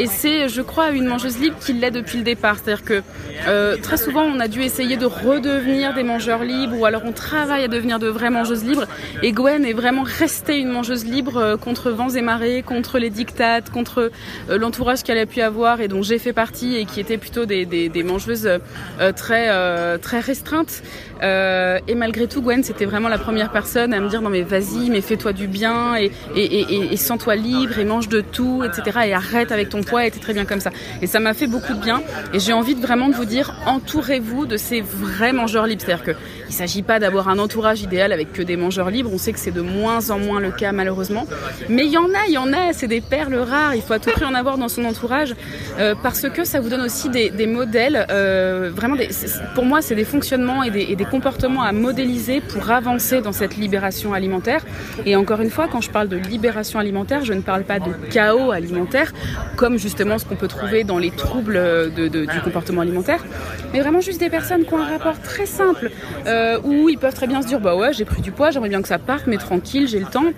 Et 0.00 0.06
c'est, 0.06 0.48
je 0.48 0.62
crois, 0.62 0.92
une 0.92 1.04
mangeuse 1.04 1.38
libre 1.38 1.58
qui 1.60 1.74
l'est 1.74 1.90
depuis 1.90 2.16
le 2.16 2.24
départ. 2.24 2.56
C'est-à-dire 2.56 2.84
que 2.86 3.02
euh, 3.46 3.76
très 3.76 3.98
souvent, 3.98 4.22
on 4.22 4.40
a 4.40 4.48
dû 4.48 4.62
essayer 4.62 4.96
de 4.96 5.04
redevenir 5.04 5.92
des 5.92 6.02
mangeurs 6.02 6.42
libres, 6.42 6.80
ou 6.80 6.86
alors 6.86 7.02
on 7.04 7.12
travaille 7.12 7.64
à 7.64 7.68
devenir 7.68 7.98
de 7.98 8.06
vraies 8.06 8.30
mangeuses 8.30 8.64
libres. 8.64 8.86
Et 9.22 9.32
Gwen 9.32 9.62
est 9.66 9.74
vraiment 9.74 10.02
restée 10.02 10.56
une 10.56 10.70
mangeuse 10.70 11.04
libre 11.04 11.36
euh, 11.36 11.56
contre 11.58 11.90
vents 11.90 12.08
et 12.08 12.22
marées, 12.22 12.62
contre 12.62 12.98
les 12.98 13.10
dictates, 13.10 13.68
contre 13.68 14.10
euh, 14.48 14.56
l'entourage 14.56 15.02
qu'elle 15.02 15.18
a 15.18 15.26
pu 15.26 15.42
avoir 15.42 15.82
et 15.82 15.88
dont 15.88 16.00
j'ai 16.00 16.18
fait 16.18 16.32
partie 16.32 16.76
et 16.76 16.86
qui 16.86 16.98
étaient 16.98 17.18
plutôt 17.18 17.44
des, 17.44 17.66
des, 17.66 18.02
mangeuses 18.02 18.48
très 19.16 19.98
très 19.98 20.20
restreintes. 20.20 20.82
Euh, 21.22 21.78
et 21.88 21.94
malgré 21.94 22.26
tout, 22.26 22.40
Gwen, 22.42 22.62
c'était 22.64 22.84
vraiment 22.84 23.08
la 23.08 23.18
première 23.18 23.50
personne 23.50 23.92
à 23.92 24.00
me 24.00 24.08
dire 24.08 24.22
non 24.22 24.30
mais 24.30 24.42
vas-y, 24.42 24.90
mais 24.90 25.00
fais-toi 25.00 25.32
du 25.32 25.46
bien 25.46 25.96
et, 25.96 26.10
et, 26.34 26.44
et, 26.60 26.92
et- 26.92 26.96
sens-toi 26.96 27.34
libre 27.36 27.78
et 27.78 27.84
mange 27.84 28.08
de 28.08 28.20
tout, 28.20 28.62
etc. 28.64 29.00
Et 29.06 29.14
arrête 29.14 29.52
avec 29.52 29.68
ton 29.70 29.82
poids, 29.82 30.06
et 30.06 30.10
t'es 30.10 30.20
très 30.20 30.32
bien 30.34 30.44
comme 30.44 30.60
ça. 30.60 30.70
Et 31.02 31.06
ça 31.06 31.18
m'a 31.20 31.34
fait 31.34 31.46
beaucoup 31.46 31.74
de 31.74 31.80
bien. 31.80 32.02
Et 32.34 32.38
j'ai 32.40 32.52
envie 32.52 32.74
vraiment 32.74 33.08
de 33.08 33.14
vous 33.14 33.24
dire, 33.24 33.54
entourez-vous 33.66 34.46
de 34.46 34.56
ces 34.56 34.80
vrais 34.80 35.32
mangeurs 35.32 35.66
libres. 35.66 35.82
C'est-à-dire 35.84 36.04
que 36.04 36.10
il 36.48 36.52
s'agit 36.54 36.82
pas 36.82 36.98
d'avoir 36.98 37.28
un 37.28 37.38
entourage 37.38 37.80
idéal 37.82 38.12
avec 38.12 38.32
que 38.32 38.42
des 38.42 38.56
mangeurs 38.56 38.90
libres. 38.90 39.10
On 39.12 39.18
sait 39.18 39.32
que 39.32 39.38
c'est 39.38 39.50
de 39.52 39.60
moins 39.60 40.10
en 40.10 40.18
moins 40.18 40.40
le 40.40 40.50
cas 40.50 40.72
malheureusement. 40.72 41.26
Mais 41.68 41.84
il 41.86 41.92
y 41.92 41.98
en 41.98 42.06
a, 42.10 42.26
il 42.26 42.32
y 42.34 42.38
en 42.38 42.52
a. 42.52 42.72
C'est 42.72 42.88
des 42.88 43.00
perles 43.00 43.34
rares. 43.36 43.74
Il 43.74 43.82
faut 43.82 43.92
à 43.92 43.98
tout 43.98 44.10
prix 44.10 44.24
en 44.24 44.34
avoir 44.34 44.58
dans 44.58 44.68
son 44.68 44.84
entourage 44.84 45.34
euh, 45.78 45.94
parce 46.02 46.28
que 46.28 46.44
ça 46.44 46.60
vous 46.60 46.68
donne 46.68 46.80
aussi 46.82 47.08
des, 47.08 47.30
des 47.30 47.46
modèles. 47.46 48.06
euh, 48.10 48.70
vraiment, 48.74 48.96
des, 48.96 49.08
pour 49.54 49.64
moi, 49.64 49.80
c'est 49.80 49.94
des 49.94 50.04
fonctionnements 50.04 50.62
et 50.62 50.70
des, 50.70 50.82
et 50.82 50.96
des 50.96 51.04
comportements 51.10 51.62
à 51.62 51.72
modéliser 51.72 52.40
pour 52.40 52.70
avancer 52.70 53.20
dans 53.20 53.32
cette 53.32 53.56
libération 53.56 54.14
alimentaire. 54.14 54.64
Et 55.04 55.16
encore 55.16 55.40
une 55.40 55.50
fois, 55.50 55.68
quand 55.70 55.80
je 55.80 55.90
parle 55.90 56.08
de 56.08 56.16
libération 56.16 56.78
alimentaire, 56.78 57.24
je 57.24 57.32
ne 57.32 57.40
parle 57.40 57.64
pas 57.64 57.78
de 57.78 57.92
chaos 58.10 58.50
alimentaire, 58.52 59.12
comme 59.56 59.78
justement 59.78 60.18
ce 60.18 60.24
qu'on 60.24 60.36
peut 60.36 60.48
trouver 60.48 60.84
dans 60.84 60.98
les 60.98 61.10
troubles 61.10 61.60
du 61.94 62.40
comportement 62.42 62.80
alimentaire, 62.80 63.24
mais 63.72 63.80
vraiment 63.80 64.00
juste 64.00 64.20
des 64.20 64.30
personnes 64.30 64.64
qui 64.64 64.74
ont 64.74 64.78
un 64.78 64.88
rapport 64.88 65.20
très 65.20 65.46
simple, 65.46 65.90
euh, 66.26 66.58
où 66.64 66.88
ils 66.88 66.98
peuvent 66.98 67.14
très 67.14 67.26
bien 67.26 67.42
se 67.42 67.46
dire, 67.46 67.60
bah 67.60 67.76
ouais, 67.76 67.92
j'ai 67.92 68.04
pris 68.04 68.22
du 68.22 68.32
poids, 68.32 68.50
j'aimerais 68.50 68.68
bien 68.68 68.82
que 68.82 68.88
ça 68.88 68.98
parte, 68.98 69.26
mais 69.26 69.36
tranquille, 69.36 69.88
j'ai 69.88 70.00
le 70.00 70.06
temps. 70.06 70.32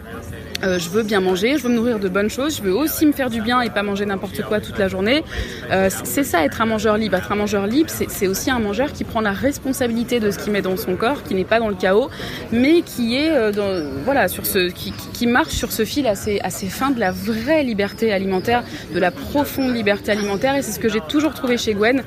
Euh, 0.64 0.79
je 0.79 0.88
veux 0.90 1.03
bien 1.03 1.20
manger, 1.20 1.59
je 1.59 1.64
veux 1.64 1.70
me 1.70 1.75
nourrir 1.75 1.98
de 1.98 2.09
bonnes 2.09 2.31
choses, 2.31 2.59
je 2.59 2.62
veux 2.62 2.75
aussi 2.75 3.05
me 3.05 3.12
faire 3.12 3.31
du 3.31 3.40
bien 3.40 3.61
et 3.62 3.70
pas 3.70 3.83
manger 3.83 4.07
n'importe 4.07 4.42
quoi 4.42 4.61
toute 4.61 4.79
la 4.79 4.87
journée. 4.87 5.25
Euh, 5.72 5.90
c'est 6.05 6.22
ça 6.22 6.44
être 6.44 6.61
un 6.61 6.66
mangeur 6.66 6.96
libre. 6.96 7.16
Être 7.16 7.33
un 7.33 7.37
mangeur 7.37 7.66
libre, 7.66 7.90
c'est 7.90 8.27
aussi 8.29 8.51
un 8.51 8.61
mangeur 8.61 8.92
qui 8.92 9.03
prend 9.03 9.20
la 9.20 9.33
responsabilité 9.33 10.20
de 10.20 10.31
ce 10.31 10.38
qu'il 10.38 10.53
met 10.53 10.62
dans 10.62 10.77
son 10.77 10.94
corps, 10.94 11.25
qui 11.25 11.35
n'est 11.35 11.44
pas 11.44 11.59
dans 11.59 11.68
le 11.68 11.75
chaos, 11.75 12.11
mais 12.53 12.83
qui 12.83 13.16
est 13.16 13.31
euh, 13.31 13.51
dans, 13.51 13.83
voilà 14.05 14.29
sur 14.29 14.46
ce 14.46 14.70
qui, 14.70 14.92
marche 15.27 15.53
sur 15.53 15.70
ce 15.70 15.85
fil 15.85 16.07
assez 16.09 16.40
fin 16.66 16.90
de 16.90 16.98
la 16.98 17.12
vraie 17.12 17.62
liberté 17.62 18.12
alimentaire, 18.12 18.64
de 18.92 18.98
la 18.98 19.11
profonde 19.11 19.75
liberté 19.75 20.11
alimentaire. 20.11 20.57
Et 20.57 20.62
c'est 20.62 20.72
ce 20.72 20.81
que 20.81 20.88
j'ai 20.88 21.01
toujours 21.09 21.33
trouvé 21.35 21.57
chez 21.57 21.75
Gwen. 21.75 22.03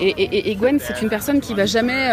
Et, 0.00 0.54
Gwen, 0.56 0.78
c'est 0.80 1.02
une 1.02 1.08
personne 1.08 1.40
qui 1.40 1.54
va 1.54 1.66
jamais, 1.66 2.10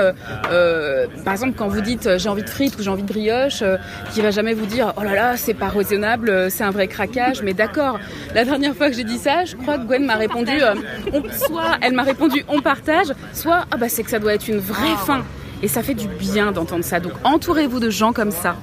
par 1.24 1.34
exemple, 1.34 1.54
quand 1.56 1.68
vous 1.68 1.82
dites 1.82 2.18
j'ai 2.18 2.30
envie 2.30 2.44
de 2.44 2.50
frites 2.50 2.78
ou 2.80 2.82
j'ai 2.82 2.90
envie 2.90 3.04
de 3.04 3.08
brioche, 3.08 3.64
qui 4.12 4.22
va 4.22 4.32
jamais 4.32 4.54
vous 4.54 4.66
dire 4.66 4.94
oh 4.98 5.04
là 5.04 5.14
là, 5.14 5.38
c'est 5.38 5.54
pas 5.54 5.70
raisonnable, 5.80 6.30
euh, 6.30 6.50
c'est 6.50 6.64
un 6.64 6.72
vrai 6.72 6.88
craquage. 6.88 7.42
Mais 7.44 7.54
d'accord, 7.54 8.00
la 8.36 8.46
dernière 8.46 8.76
fois 8.76 8.90
que 8.90 8.96
j'ai 8.96 9.04
dit 9.04 9.18
ça, 9.18 9.46
je 9.46 9.56
crois 9.56 9.78
que 9.78 9.86
Gwen 9.86 10.06
m'a 10.06 10.16
répondu, 10.16 10.52
euh, 10.62 10.76
on- 11.14 11.24
soit 11.46 11.78
elle 11.82 11.94
m'a 11.94 12.04
répondu 12.04 12.44
on 12.48 12.62
partage, 12.62 13.08
soit 13.34 13.66
ah 13.72 13.78
bah 13.78 13.90
c'est 13.90 14.04
que 14.04 14.10
ça 14.12 14.20
doit 14.20 14.34
être 14.34 14.48
une 14.48 14.60
vraie 14.60 14.96
faim. 15.06 15.24
Et 15.62 15.68
ça 15.68 15.84
fait 15.84 15.94
du 15.94 16.08
bien 16.08 16.54
d'entendre 16.54 16.86
ça. 16.86 17.00
Donc 17.02 17.12
entourez-vous 17.26 17.80
de 17.82 17.90
gens 17.90 18.14
comme 18.14 18.32
ça. 18.32 18.56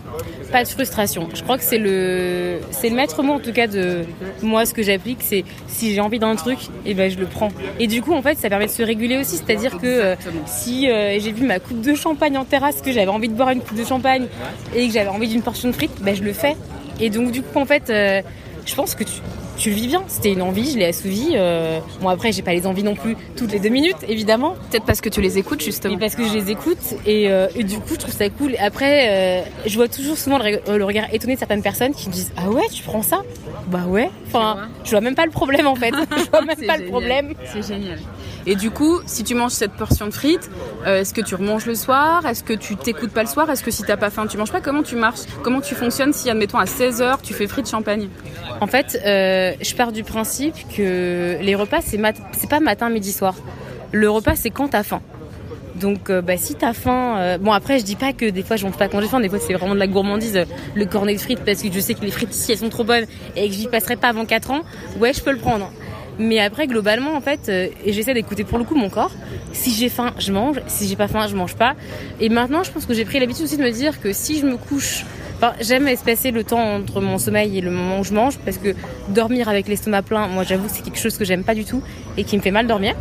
Pas 0.51 0.63
de 0.63 0.69
frustration. 0.69 1.29
Je 1.35 1.43
crois 1.43 1.59
que 1.59 1.65
c'est 1.65 1.77
le, 1.77 2.59
c'est 2.71 2.89
le 2.89 2.95
maître 2.97 3.23
mot 3.23 3.35
en 3.35 3.39
tout 3.41 3.53
cas 3.53 3.67
de 3.67 4.05
moi 4.43 4.65
ce 4.65 4.73
que 4.73 4.83
j'applique, 4.83 5.19
c'est 5.21 5.45
si 5.67 5.93
j'ai 5.93 6.01
envie 6.01 6.19
d'un 6.21 6.37
truc, 6.37 6.59
et 6.87 6.93
eh 6.93 6.95
ben 6.95 7.11
je 7.11 7.19
le 7.19 7.27
prends. 7.27 7.49
Et 7.81 7.87
du 7.89 8.01
coup 8.01 8.15
en 8.15 8.23
fait 8.23 8.39
ça 8.39 8.49
permet 8.49 8.65
de 8.67 8.71
se 8.71 8.83
réguler 8.83 9.19
aussi, 9.19 9.37
c'est-à-dire 9.37 9.77
que 9.77 9.87
euh, 9.87 10.15
si 10.47 10.89
euh, 10.89 11.19
j'ai 11.21 11.33
vu 11.33 11.45
ma 11.45 11.59
coupe 11.59 11.81
de 11.83 11.95
champagne 11.95 12.39
en 12.39 12.45
terrasse, 12.45 12.81
que 12.81 12.93
j'avais 12.93 13.09
envie 13.09 13.29
de 13.29 13.35
boire 13.35 13.51
une 13.51 13.61
coupe 13.61 13.77
de 13.77 13.85
champagne 13.85 14.27
et 14.75 14.87
que 14.87 14.95
j'avais 14.95 15.11
envie 15.11 15.29
d'une 15.29 15.43
portion 15.43 15.69
de 15.69 15.75
frites, 15.75 16.01
ben 16.01 16.15
je 16.17 16.23
le 16.23 16.33
fais. 16.33 16.57
Et 17.01 17.11
donc 17.11 17.31
du 17.31 17.43
coup 17.43 17.59
en 17.59 17.67
fait, 17.67 17.91
euh, 17.91 18.23
je 18.67 18.75
pense 18.75 18.95
que 18.95 19.05
tu, 19.05 19.21
tu 19.57 19.71
le 19.71 19.77
vis 19.77 19.87
bien. 19.87 20.03
C'était 20.09 20.33
une 20.33 20.43
envie, 20.43 20.73
je 20.73 20.79
l'ai 20.79 20.87
assouvie. 20.87 21.31
Euh... 21.35 21.81
Bon, 22.01 22.09
après, 22.09 22.33
j'ai 22.33 22.43
pas 22.43 22.53
les 22.53 22.67
envies 22.67 22.83
non 22.83 22.95
plus 22.95 23.17
toutes 23.37 23.53
les 23.53 23.59
deux 23.59 23.69
minutes, 23.69 23.97
évidemment. 24.09 24.57
Peut-être 24.71 24.85
parce 24.85 25.01
que 25.01 25.09
tu 25.09 25.21
les 25.21 25.39
écoutes, 25.39 25.63
justement. 25.63 25.95
Et 25.95 25.99
parce 25.99 26.15
que 26.15 26.27
je 26.27 26.35
les 26.35 26.51
écoute. 26.51 26.79
Et, 27.07 27.31
euh, 27.31 27.49
et 27.55 27.65
du 27.65 27.79
coup, 27.79 27.95
je 27.95 27.99
trouve 28.01 28.15
ça 28.15 28.29
cool. 28.29 28.57
Après, 28.59 29.09
euh, 29.09 29.43
je 29.67 29.77
vois 29.77 29.89
toujours 29.89 30.19
souvent 30.19 30.39
le, 30.39 30.61
le, 30.77 30.85
regard 30.85 31.13
étonné 31.13 31.35
de 31.35 31.39
certaines 31.39 31.63
personnes 31.63 31.95
qui 31.95 32.09
me 32.09 32.13
disent 32.13 32.33
Ah 32.37 32.51
ouais, 32.51 32.67
tu 32.73 32.83
prends 32.83 33.03
ça? 33.03 33.23
Bah 33.69 33.85
ouais. 33.87 34.11
Enfin, 34.27 34.69
je 34.85 34.91
vois 34.91 35.01
même 35.01 35.15
pas 35.15 35.27
le 35.27 35.33
problème, 35.33 35.67
en 35.67 35.77
fait. 35.77 35.93
je 36.17 36.31
vois 36.31 36.43
même 36.43 36.57
pas 36.57 36.61
génial. 36.61 36.83
le 36.83 36.87
problème. 36.89 37.35
C'est 37.53 37.67
génial. 37.67 37.99
Et 38.47 38.55
du 38.55 38.71
coup, 38.71 39.01
si 39.07 39.25
tu 39.25 39.35
manges 39.35 39.53
cette 39.53 39.73
portion 39.73 40.07
de 40.07 40.13
frites, 40.13 40.51
euh, 40.87 41.01
est-ce 41.01 41.13
que 41.13 41.21
tu 41.21 41.35
remanges 41.35 41.67
le 41.67 41.75
soir? 41.75 42.25
Est-ce 42.27 42.45
que 42.45 42.53
tu 42.53 42.77
t'écoutes 42.77 43.11
pas 43.11 43.23
le 43.23 43.29
soir? 43.29 43.51
Est-ce 43.51 43.65
que 43.65 43.73
si 43.73 43.83
t'as 43.83 43.97
pas 43.97 44.11
faim, 44.11 44.27
tu 44.29 44.37
manges 44.37 44.53
pas? 44.53 44.61
Comment 44.61 44.85
tu 44.85 44.95
marches? 44.95 45.23
Comment 45.43 45.61
tu 45.61 45.75
fonctionnes 45.75 46.13
si, 46.13 46.31
admettons, 46.31 46.59
à 46.59 46.65
16h, 46.65 47.23
tu 47.23 47.35
fais 47.35 47.49
frites 47.49 47.69
champagne? 47.69 48.09
En 48.61 48.69
fait, 48.69 49.01
euh, 49.05 49.53
je 49.61 49.75
pars 49.75 49.91
du 49.91 50.05
principe 50.05 50.55
que 50.77 51.39
les 51.41 51.55
repas, 51.57 51.81
c'est 51.83 51.99
pas 52.49 52.61
matin, 52.61 52.89
midi, 52.89 53.13
soir. 53.13 53.35
Le 53.91 54.09
repas, 54.09 54.37
c'est 54.37 54.51
quand 54.51 54.69
t'as 54.69 54.85
faim. 54.85 55.03
Donc, 55.75 56.09
euh, 56.09 56.23
bah, 56.23 56.37
si 56.37 56.55
t'as 56.55 56.73
faim, 56.73 57.17
euh... 57.19 57.39
bon 57.39 57.53
après, 57.53 57.79
je 57.79 57.85
dis 57.85 57.97
pas 57.97 58.13
que 58.13 58.25
des 58.25 58.43
fois 58.43 58.57
je 58.57 58.65
mange 58.65 58.77
pas 58.77 58.89
quand 58.89 59.01
j'ai 59.01 59.09
faim. 59.09 59.21
Des 59.21 59.29
fois, 59.29 59.39
c'est 59.39 59.53
vraiment 59.53 59.75
de 59.75 59.79
la 59.79 59.87
gourmandise, 59.87 60.47
le 60.75 60.87
cornet 60.87 61.15
de 61.15 61.21
frites, 61.21 61.45
parce 61.45 61.63
que 61.63 61.71
je 61.71 61.81
sais 61.81 61.95
que 61.95 62.03
les 62.03 62.11
frites 62.11 62.35
ici 62.35 62.53
elles 62.53 62.59
sont 62.59 62.71
trop 62.71 62.85
bonnes 62.85 63.05
et 63.37 63.49
que 63.49 63.55
j'y 63.55 63.69
passerai 63.69 63.97
pas 63.97 64.09
avant 64.09 64.25
4 64.25 64.53
ans. 64.53 64.61
Ouais, 64.99 65.13
je 65.13 65.21
peux 65.21 65.33
le 65.33 65.39
prendre. 65.39 65.71
Mais 66.19 66.39
après, 66.39 66.67
globalement, 66.67 67.15
en 67.15 67.21
fait, 67.21 67.49
euh, 67.49 67.69
et 67.85 67.93
j'essaie 67.93 68.15
d'écouter 68.15 68.45
pour 68.45 68.59
le 68.59 68.65
coup 68.65 68.75
mon 68.75 68.89
corps. 68.89 69.13
Si 69.53 69.73
j'ai 69.73 69.89
faim, 69.89 70.13
je 70.19 70.33
mange. 70.33 70.61
Si 70.67 70.89
j'ai 70.89 70.97
pas 70.97 71.09
faim, 71.09 71.27
je 71.29 71.37
mange 71.37 71.55
pas. 71.55 71.75
Et 72.21 72.29
maintenant, 72.29 72.63
je 72.63 72.71
pense 72.71 72.87
que 72.87 72.95
j'ai 72.95 73.05
pris 73.05 73.21
l'habitude 73.21 73.45
aussi 73.45 73.57
de 73.57 73.63
me 73.63 73.71
dire 73.71 74.01
que 74.01 74.13
si 74.13 74.39
je 74.39 74.47
me 74.47 74.57
couche, 74.57 75.05
enfin, 75.37 75.53
j'aime 75.61 75.89
espacer 75.89 76.31
le 76.31 76.45
temps 76.45 76.77
entre 76.77 77.01
mon 77.01 77.19
sommeil 77.19 77.59
et 77.59 77.61
le 77.61 77.71
moment 77.71 78.01
où 78.01 78.05
je 78.05 78.15
mange, 78.15 78.39
parce 78.39 78.57
que 78.59 78.75
dormir 79.09 79.49
avec 79.49 79.69
l'estomac 79.69 80.03
plein, 80.03 80.27
moi, 80.27 80.43
j'avoue, 80.43 80.69
c'est 80.69 80.83
quelque 80.83 80.99
chose 80.99 81.19
que 81.19 81.25
j'aime 81.25 81.45
pas 81.45 81.55
du 81.55 81.65
tout 81.65 81.83
et 82.17 82.25
qui 82.25 82.37
me 82.37 82.43
fait 82.43 82.51
mal 82.51 82.67
dormir. 82.67 82.95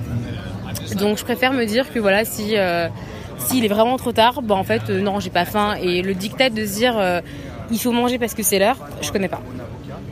Donc, 0.98 1.18
je 1.18 1.24
préfère 1.24 1.54
me 1.54 1.66
dire 1.66 1.92
que 1.94 2.00
voilà, 2.00 2.26
si 2.26 2.58
euh, 2.58 2.90
s'il 3.38 3.64
est 3.64 3.70
vraiment 3.70 3.98
trop 3.98 4.12
tard, 4.12 4.42
bah 4.42 4.56
en 4.56 4.64
fait, 4.64 4.90
euh, 4.90 5.02
non, 5.02 5.20
j'ai 5.20 5.30
pas 5.30 5.46
faim. 5.46 5.76
Et 5.82 6.02
le 6.02 6.14
dictat 6.14 6.50
de 6.50 6.66
se 6.66 6.76
dire 6.76 7.22
il 7.72 7.80
faut 7.80 7.92
manger 7.92 8.20
parce 8.20 8.34
que 8.34 8.44
c'est 8.44 8.60
l'heure, 8.60 8.78
je 9.02 9.12
connais 9.12 9.28
pas. 9.28 9.42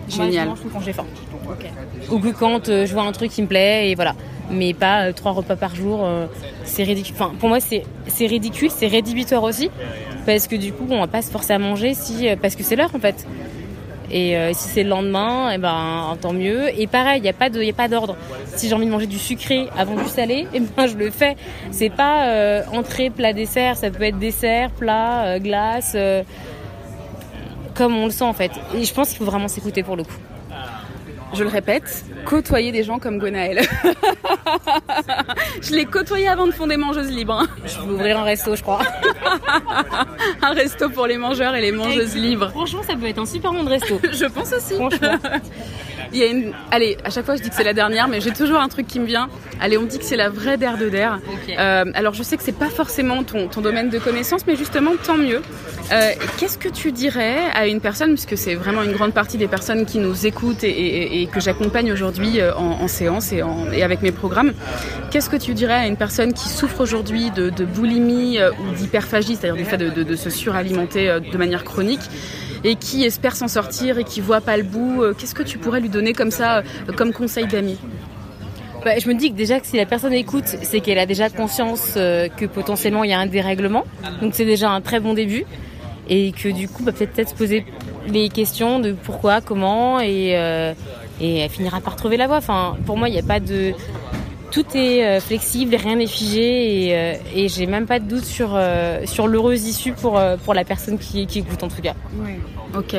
Génial. 0.09 0.47
Moi, 0.47 0.55
je 0.57 0.63
mange 0.63 0.73
quand 0.73 0.81
j'ai 0.81 0.93
faim. 0.93 1.05
Okay. 1.49 1.69
Ou 2.11 2.19
que 2.19 2.29
quand 2.29 2.69
euh, 2.69 2.85
je 2.85 2.93
vois 2.93 3.03
un 3.03 3.11
truc 3.11 3.31
qui 3.31 3.41
me 3.41 3.47
plaît 3.47 3.89
et 3.89 3.95
voilà. 3.95 4.15
Mais 4.49 4.73
pas 4.73 5.05
euh, 5.05 5.13
trois 5.13 5.31
repas 5.31 5.55
par 5.55 5.75
jour, 5.75 6.01
euh, 6.03 6.25
c'est 6.63 6.83
ridicule. 6.83 7.15
Enfin, 7.17 7.33
pour 7.39 7.49
moi, 7.49 7.59
c'est 7.59 8.25
ridicule, 8.25 8.69
c'est 8.69 8.87
rédhibitoire 8.87 9.43
aussi, 9.43 9.69
parce 10.25 10.47
que 10.47 10.55
du 10.55 10.73
coup, 10.73 10.85
on 10.89 10.99
va 10.99 11.07
pas 11.07 11.21
se 11.21 11.31
forcer 11.31 11.53
à 11.53 11.59
manger 11.59 11.93
si 11.93 12.27
parce 12.41 12.55
que 12.55 12.63
c'est 12.63 12.75
l'heure 12.75 12.93
en 12.93 12.99
fait. 12.99 13.25
Et 14.11 14.35
si 14.53 14.69
c'est 14.69 14.83
le 14.83 14.89
lendemain, 14.89 15.49
et 15.49 15.57
ben 15.57 16.15
tant 16.21 16.33
mieux. 16.33 16.69
Et 16.79 16.85
pareil, 16.85 17.19
il 17.19 17.25
y 17.25 17.29
a 17.29 17.33
pas 17.73 17.87
d'ordre. 17.87 18.15
Si 18.55 18.67
j'ai 18.67 18.75
envie 18.75 18.85
de 18.85 18.91
manger 18.91 19.07
du 19.07 19.17
sucré 19.17 19.69
avant 19.75 19.95
du 19.95 20.07
salé, 20.07 20.45
et 20.53 20.59
ben 20.59 20.85
je 20.85 20.95
le 20.95 21.09
fais. 21.09 21.35
C'est 21.71 21.89
pas 21.89 22.63
entrée, 22.73 23.09
plat, 23.09 23.33
dessert. 23.33 23.75
Ça 23.75 23.89
peut 23.89 24.03
être 24.03 24.19
dessert, 24.19 24.69
plat, 24.69 25.39
glace, 25.39 25.97
comme 27.73 27.95
on 27.95 28.05
le 28.05 28.11
sent 28.11 28.25
en 28.25 28.33
fait. 28.33 28.51
Et 28.75 28.83
je 28.83 28.93
pense 28.93 29.09
qu'il 29.09 29.17
faut 29.17 29.25
vraiment 29.25 29.47
s'écouter 29.47 29.81
pour 29.81 29.95
le 29.95 30.03
coup 30.03 30.19
je 31.33 31.43
le 31.43 31.49
répète, 31.49 32.05
côtoyer 32.25 32.71
des 32.71 32.83
gens 32.83 32.99
comme 32.99 33.17
Gwenaël. 33.17 33.61
je 35.61 35.73
l'ai 35.73 35.85
côtoyé 35.85 36.27
avant 36.27 36.45
de 36.45 36.51
fonder 36.51 36.77
Mangeuse 36.77 37.09
Libre. 37.09 37.47
Je 37.65 37.79
vais 37.79 37.91
ouvrir 37.91 38.19
un 38.19 38.23
resto, 38.23 38.55
je 38.55 38.61
crois. 38.61 38.81
un 40.41 40.53
resto 40.53 40.89
pour 40.89 41.07
les 41.07 41.17
mangeurs 41.17 41.55
et 41.55 41.61
les 41.61 41.71
mangeuses 41.71 42.15
libres. 42.15 42.49
Franchement, 42.51 42.83
ça 42.83 42.95
peut 42.95 43.07
être 43.07 43.19
un 43.19 43.25
super 43.25 43.51
bon 43.51 43.65
resto. 43.65 43.99
je 44.11 44.25
pense 44.25 44.53
aussi. 44.53 44.75
Franchement. 44.75 45.17
Il 46.13 46.19
y 46.19 46.23
a 46.23 46.27
une... 46.27 46.53
Allez, 46.71 46.97
à 47.03 47.09
chaque 47.09 47.25
fois 47.25 47.35
je 47.35 47.41
dis 47.41 47.49
que 47.49 47.55
c'est 47.55 47.63
la 47.63 47.73
dernière, 47.73 48.07
mais 48.07 48.21
j'ai 48.21 48.31
toujours 48.31 48.59
un 48.59 48.69
truc 48.69 48.87
qui 48.87 48.99
me 48.99 49.05
vient. 49.05 49.29
Allez, 49.59 49.77
on 49.77 49.83
dit 49.83 49.97
que 49.97 50.05
c'est 50.05 50.17
la 50.17 50.29
vraie 50.29 50.57
der 50.57 50.77
de. 50.77 50.87
Okay. 50.93 51.55
Euh, 51.57 51.85
alors 51.95 52.13
je 52.13 52.23
sais 52.23 52.37
que 52.37 52.43
c'est 52.43 52.51
pas 52.57 52.69
forcément 52.69 53.23
ton, 53.23 53.47
ton, 53.47 53.61
domaine 53.61 53.89
de 53.89 53.97
connaissance, 53.97 54.45
mais 54.45 54.55
justement 54.55 54.91
tant 55.01 55.17
mieux. 55.17 55.41
Euh, 55.91 56.11
Qu'est-ce 56.37 56.57
que 56.57 56.69
tu 56.69 56.91
dirais 56.91 57.37
à 57.53 57.67
une 57.67 57.79
personne, 57.79 58.13
puisque 58.13 58.37
c'est 58.37 58.55
vraiment 58.55 58.83
une 58.83 58.91
grande 58.91 59.13
partie 59.13 59.37
des 59.37 59.47
personnes 59.47 59.85
qui 59.85 59.99
nous 59.99 60.25
écoutent 60.25 60.63
et, 60.63 60.69
et, 60.69 61.21
et 61.21 61.27
que 61.27 61.39
j'accompagne 61.39 61.91
aujourd'hui 61.91 62.39
euh, 62.39 62.53
en, 62.55 62.81
en, 62.81 62.87
séance 62.87 63.31
et, 63.31 63.41
en, 63.41 63.71
et, 63.71 63.83
avec 63.83 64.01
mes 64.01 64.11
programmes, 64.11 64.53
qu'est-ce 65.11 65.29
que 65.29 65.37
tu 65.37 65.53
dirais 65.53 65.73
à 65.73 65.87
une 65.87 65.97
personne 65.97 66.33
qui 66.33 66.49
souffre 66.49 66.81
aujourd'hui 66.81 67.31
de, 67.31 67.49
de, 67.49 67.65
boulimie 67.65 68.39
ou 68.39 68.75
d'hyperphagie, 68.75 69.35
c'est-à-dire 69.35 69.55
du 69.55 69.65
fait 69.65 69.77
de, 69.77 69.89
de, 69.89 70.03
de 70.03 70.15
se 70.15 70.29
suralimenter 70.29 71.19
de 71.31 71.37
manière 71.37 71.63
chronique 71.63 72.01
et 72.65 72.75
qui 72.75 73.03
espère 73.03 73.35
s'en 73.35 73.47
sortir 73.47 73.97
et 73.97 74.03
qui 74.03 74.21
voit 74.21 74.41
pas 74.41 74.55
le 74.57 74.63
bout, 74.63 75.03
qu'est-ce 75.17 75.35
que 75.35 75.43
tu 75.43 75.57
pourrais 75.57 75.81
lui 75.81 75.89
donner 75.89 76.02
comme 76.11 76.31
ça, 76.31 76.57
euh, 76.57 76.91
comme 76.97 77.13
conseil 77.13 77.47
d'amis 77.47 77.77
bah, 78.83 78.99
je 78.99 79.07
me 79.07 79.13
dis 79.13 79.31
que 79.31 79.37
déjà 79.37 79.61
que 79.61 79.65
si 79.65 79.77
la 79.77 79.85
personne 79.85 80.11
écoute, 80.11 80.43
c'est 80.45 80.81
qu'elle 80.81 80.99
a 80.99 81.05
déjà 81.05 81.29
conscience 81.29 81.93
euh, 81.95 82.27
que 82.27 82.45
potentiellement 82.45 83.05
il 83.05 83.11
y 83.11 83.13
a 83.13 83.19
un 83.19 83.27
dérèglement. 83.27 83.85
Donc 84.21 84.33
c'est 84.35 84.43
déjà 84.43 84.71
un 84.71 84.81
très 84.81 84.99
bon 84.99 85.13
début. 85.13 85.45
Et 86.09 86.33
que 86.33 86.49
du 86.49 86.67
coup, 86.67 86.83
bah, 86.83 86.91
peut-être 86.91 87.29
se 87.29 87.33
poser 87.33 87.65
les 88.09 88.27
questions 88.27 88.79
de 88.79 88.91
pourquoi, 88.91 89.39
comment, 89.39 90.01
et, 90.01 90.33
euh, 90.35 90.73
elle 91.21 91.49
finira 91.49 91.79
par 91.79 91.95
trouver 91.95 92.17
la 92.17 92.27
voie. 92.27 92.37
Enfin, 92.37 92.75
pour 92.85 92.97
moi, 92.97 93.07
il 93.07 93.13
n'y 93.13 93.19
a 93.19 93.23
pas 93.23 93.39
de... 93.39 93.73
Tout 94.53 94.65
est 94.75 95.03
euh, 95.03 95.19
flexible, 95.19 95.75
rien 95.75 95.95
n'est 95.95 96.05
figé, 96.05 96.85
et, 96.85 96.95
euh, 96.95 97.13
et 97.35 97.47
j'ai 97.49 97.65
même 97.65 97.87
pas 97.87 97.99
de 97.99 98.05
doute 98.05 98.23
sur, 98.23 98.51
euh, 98.53 99.01
sur 99.05 99.27
l'heureuse 99.27 99.65
issue 99.65 99.93
pour, 99.93 100.21
pour 100.45 100.53
la 100.53 100.63
personne 100.63 100.99
qui, 100.99 101.25
qui 101.25 101.39
écoute 101.39 101.63
en 101.63 101.69
tout 101.69 101.81
cas. 101.81 101.95
Oui. 102.23 102.33
Ok. 102.77 102.95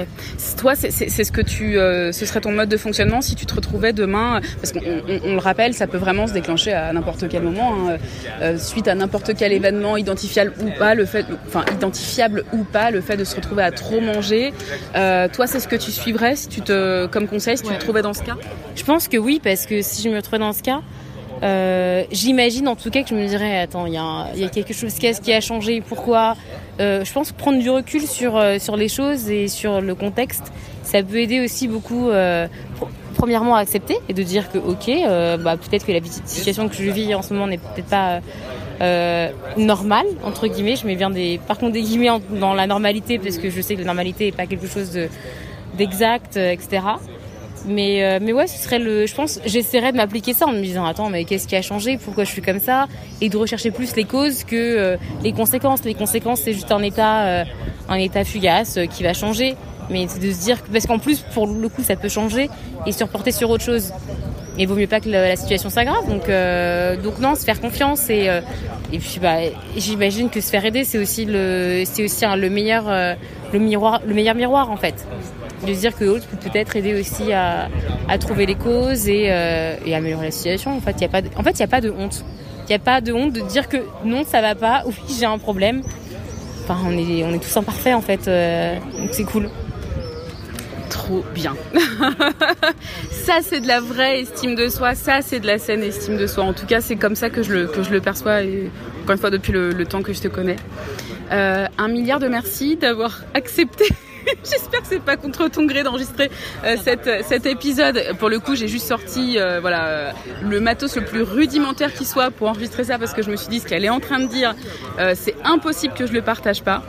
Toi, 0.56 0.74
c'est 0.76 0.90
ce 0.90 1.32
que 1.32 1.40
tu, 1.40 1.78
euh, 1.78 2.12
ce 2.12 2.26
serait 2.26 2.40
ton 2.40 2.52
mode 2.52 2.68
de 2.68 2.76
fonctionnement 2.76 3.20
si 3.20 3.34
tu 3.34 3.44
te 3.44 3.54
retrouvais 3.54 3.92
demain, 3.92 4.40
parce 4.60 4.72
qu'on 4.72 4.80
on, 4.80 5.20
on 5.24 5.32
le 5.32 5.40
rappelle, 5.40 5.74
ça 5.74 5.86
peut 5.86 5.96
vraiment 5.96 6.26
se 6.26 6.32
déclencher 6.32 6.72
à 6.72 6.92
n'importe 6.92 7.28
quel 7.28 7.42
moment, 7.42 7.74
hein, 7.74 7.98
euh, 8.40 8.58
suite 8.58 8.86
à 8.86 8.94
n'importe 8.94 9.34
quel 9.36 9.52
événement 9.52 9.96
identifiable 9.96 10.52
ou 10.60 10.70
pas, 10.78 10.94
le 10.94 11.06
fait, 11.06 11.26
enfin 11.46 11.64
identifiable 11.72 12.44
ou 12.52 12.64
pas, 12.64 12.90
le 12.92 13.00
fait 13.00 13.16
de 13.16 13.24
se 13.24 13.34
retrouver 13.34 13.64
à 13.64 13.72
trop 13.72 14.00
manger. 14.00 14.52
Euh, 14.94 15.28
toi, 15.32 15.46
c'est 15.46 15.60
ce 15.60 15.68
que 15.68 15.76
tu 15.76 15.90
suivrais 15.90 16.36
si 16.36 16.48
tu 16.48 16.60
te, 16.60 17.06
comme 17.06 17.26
conseil, 17.26 17.56
si 17.56 17.64
tu 17.64 17.70
ouais. 17.70 17.76
te 17.76 17.80
trouvais 17.80 18.02
dans 18.02 18.14
ce 18.14 18.22
cas? 18.22 18.36
Je 18.76 18.84
pense 18.84 19.08
que 19.08 19.16
oui, 19.16 19.40
parce 19.42 19.66
que 19.66 19.82
si 19.82 20.02
je 20.02 20.08
me 20.08 20.20
trouvais 20.22 20.38
dans 20.38 20.52
ce 20.52 20.62
cas. 20.62 20.82
Euh, 21.42 22.04
J'imagine 22.10 22.68
en 22.68 22.76
tout 22.76 22.90
cas 22.90 23.02
que 23.02 23.08
je 23.08 23.14
me 23.14 23.26
dirais 23.26 23.58
attends, 23.58 23.86
il 23.86 23.92
y, 23.92 24.40
y, 24.40 24.44
a 24.44 24.48
quelque 24.48 24.72
chose 24.72 24.94
a, 25.04 25.12
qui 25.12 25.32
a 25.32 25.40
changé, 25.40 25.82
pourquoi? 25.86 26.36
Euh, 26.80 27.04
Je 27.04 27.12
pense 27.12 27.32
prendre 27.32 27.58
du 27.58 27.70
recul 27.70 28.02
sur, 28.02 28.36
euh, 28.36 28.58
sur 28.58 28.76
les 28.76 28.88
choses 28.88 29.28
et 29.30 29.48
sur 29.48 29.80
le 29.80 29.94
contexte, 29.94 30.52
ça 30.82 31.02
peut 31.02 31.16
aider 31.18 31.40
aussi 31.40 31.68
beaucoup, 31.68 32.10
euh, 32.10 32.46
premièrement 33.16 33.56
à 33.56 33.60
accepter 33.60 33.96
et 34.08 34.12
de 34.12 34.22
dire 34.22 34.50
que 34.50 34.58
ok, 34.58 34.88
euh, 34.88 35.36
bah, 35.36 35.56
peut-être 35.56 35.86
que 35.86 35.92
la 35.92 36.00
situation 36.24 36.68
que 36.68 36.74
je 36.74 36.90
vis 36.90 37.14
en 37.14 37.22
ce 37.22 37.32
moment 37.32 37.46
n'est 37.46 37.58
peut-être 37.58 37.88
pas 37.88 38.20
normale, 39.56 40.06
entre 40.24 40.48
guillemets, 40.48 40.76
je 40.76 40.86
mets 40.86 40.96
bien 40.96 41.10
des, 41.10 41.40
par 41.46 41.58
contre 41.58 41.72
des 41.72 41.82
guillemets 41.82 42.10
dans 42.30 42.54
la 42.54 42.66
normalité 42.66 43.18
parce 43.18 43.38
que 43.38 43.48
je 43.48 43.60
sais 43.60 43.74
que 43.74 43.80
la 43.80 43.86
normalité 43.86 44.26
n'est 44.26 44.32
pas 44.32 44.46
quelque 44.46 44.66
chose 44.66 44.98
d'exact, 45.78 46.34
de, 46.36 46.40
etc. 46.40 46.82
Mais, 47.66 48.04
euh, 48.04 48.18
mais 48.20 48.32
ouais, 48.32 48.46
ce 48.46 48.62
serait 48.62 48.78
le. 48.78 49.06
Je 49.06 49.14
pense, 49.14 49.40
j'essaierais 49.46 49.92
de 49.92 49.96
m'appliquer 49.96 50.34
ça 50.34 50.46
en 50.46 50.52
me 50.52 50.60
disant 50.60 50.84
attends, 50.84 51.08
mais 51.08 51.24
qu'est-ce 51.24 51.48
qui 51.48 51.56
a 51.56 51.62
changé? 51.62 51.98
Pourquoi 51.98 52.24
je 52.24 52.30
suis 52.30 52.42
comme 52.42 52.60
ça? 52.60 52.86
Et 53.20 53.28
de 53.28 53.36
rechercher 53.36 53.70
plus 53.70 53.96
les 53.96 54.04
causes 54.04 54.44
que 54.44 54.56
euh, 54.56 54.96
les 55.22 55.32
conséquences. 55.32 55.84
Les 55.84 55.94
conséquences, 55.94 56.40
c'est 56.42 56.52
juste 56.52 56.70
un 56.72 56.82
état, 56.82 57.24
euh, 57.24 57.44
un 57.88 57.96
état 57.96 58.24
fugace 58.24 58.78
qui 58.90 59.02
va 59.02 59.14
changer. 59.14 59.56
Mais 59.90 60.06
c'est 60.08 60.20
de 60.20 60.32
se 60.32 60.40
dire 60.40 60.62
parce 60.72 60.86
qu'en 60.86 60.98
plus, 60.98 61.20
pour 61.20 61.46
le 61.46 61.68
coup, 61.68 61.82
ça 61.82 61.96
peut 61.96 62.08
changer 62.08 62.48
et 62.86 62.92
se 62.92 63.04
reporter 63.04 63.32
sur 63.32 63.50
autre 63.50 63.64
chose. 63.64 63.92
Et 64.58 64.66
vaut 64.66 64.76
mieux 64.76 64.86
pas 64.86 65.00
que 65.00 65.08
la, 65.08 65.36
situation 65.36 65.68
s'aggrave. 65.68 66.06
Donc, 66.08 66.22
donc 67.02 67.18
non, 67.18 67.34
se 67.34 67.44
faire 67.44 67.60
confiance 67.60 68.08
et 68.08 68.28
et 68.92 68.98
puis 68.98 69.18
bah, 69.20 69.38
j'imagine 69.76 70.30
que 70.30 70.40
se 70.40 70.50
faire 70.50 70.64
aider, 70.64 70.84
c'est 70.84 70.98
aussi 70.98 71.24
le, 71.24 71.82
c'est 71.84 72.04
aussi 72.04 72.24
le 72.24 72.48
meilleur, 72.48 72.84
le 73.52 73.58
miroir, 73.58 74.00
le 74.06 74.14
meilleur 74.14 74.36
miroir 74.36 74.70
en 74.70 74.76
fait 74.76 74.94
de 75.64 75.74
se 75.74 75.80
dire 75.80 75.96
que 75.96 76.04
l'autre 76.04 76.26
peut 76.26 76.36
peut-être 76.36 76.76
aider 76.76 76.98
aussi 76.98 77.32
à, 77.32 77.68
à, 78.08 78.18
trouver 78.18 78.46
les 78.46 78.54
causes 78.54 79.08
et, 79.08 79.26
euh, 79.28 79.76
et 79.84 79.94
améliorer 79.94 80.26
la 80.26 80.30
situation. 80.30 80.76
En 80.76 80.80
fait, 80.80 80.92
il 80.92 80.98
n'y 80.98 81.04
a 81.04 81.08
pas 81.08 81.22
de, 81.22 81.28
en 81.36 81.42
fait, 81.42 81.58
y 81.58 81.62
a 81.62 81.68
pas 81.68 81.80
de 81.80 81.90
honte. 81.90 82.24
Il 82.64 82.68
n'y 82.68 82.76
a 82.76 82.78
pas 82.78 83.00
de 83.00 83.12
honte 83.12 83.32
de 83.32 83.40
dire 83.40 83.68
que 83.68 83.78
non, 84.04 84.24
ça 84.24 84.40
va 84.40 84.54
pas, 84.54 84.84
oui, 84.86 84.94
j'ai 85.18 85.26
un 85.26 85.38
problème. 85.38 85.82
Enfin, 86.62 86.78
on 86.86 86.92
est, 86.92 87.22
on 87.24 87.34
est 87.34 87.42
tous 87.42 87.56
imparfaits 87.56 87.94
en 87.94 88.00
fait, 88.00 88.26
euh, 88.26 88.76
donc 88.98 89.10
c'est 89.12 89.24
cool. 89.24 89.50
Trop 90.88 91.22
bien. 91.34 91.54
ça, 93.10 93.34
c'est 93.42 93.60
de 93.60 93.66
la 93.68 93.80
vraie 93.80 94.20
estime 94.20 94.54
de 94.54 94.68
soi. 94.68 94.94
Ça, 94.94 95.20
c'est 95.20 95.40
de 95.40 95.46
la 95.46 95.58
saine 95.58 95.82
estime 95.82 96.16
de 96.16 96.26
soi. 96.26 96.44
En 96.44 96.54
tout 96.54 96.66
cas, 96.66 96.80
c'est 96.80 96.96
comme 96.96 97.16
ça 97.16 97.28
que 97.28 97.42
je 97.42 97.52
le, 97.52 97.66
que 97.66 97.82
je 97.82 97.90
le 97.90 98.00
perçois. 98.00 98.42
Et 98.42 98.70
encore 99.02 99.14
une 99.14 99.20
fois 99.20 99.30
depuis 99.30 99.52
le, 99.52 99.84
temps 99.84 100.02
que 100.02 100.14
je 100.14 100.20
te 100.20 100.28
connais. 100.28 100.56
Euh, 101.32 101.66
un 101.76 101.88
milliard 101.88 102.20
de 102.20 102.28
merci 102.28 102.76
d'avoir 102.76 103.22
accepté. 103.34 103.84
J'espère 104.44 104.80
que 104.80 104.86
c'est 104.88 105.02
pas 105.02 105.16
contre 105.16 105.48
ton 105.48 105.66
gré 105.66 105.82
d'enregistrer 105.82 106.30
euh, 106.64 106.76
cet 106.76 107.46
épisode. 107.46 108.16
Pour 108.18 108.28
le 108.28 108.38
coup, 108.38 108.54
j'ai 108.54 108.68
juste 108.68 108.86
sorti 108.86 109.38
euh, 109.38 109.60
voilà 109.60 110.12
le 110.42 110.60
matos 110.60 110.96
le 110.96 111.04
plus 111.04 111.22
rudimentaire 111.22 111.92
qui 111.92 112.04
soit 112.04 112.30
pour 112.30 112.48
enregistrer 112.48 112.84
ça 112.84 112.98
parce 112.98 113.12
que 113.12 113.22
je 113.22 113.30
me 113.30 113.36
suis 113.36 113.48
dit 113.48 113.60
ce 113.60 113.66
qu'elle 113.66 113.84
est 113.84 113.90
en 113.90 114.00
train 114.00 114.20
de 114.20 114.26
dire, 114.26 114.54
c'est 115.14 115.34
impossible 115.44 115.94
que 115.94 116.06
je 116.06 116.12
le 116.12 116.22
partage 116.22 116.62
pas. 116.62 116.82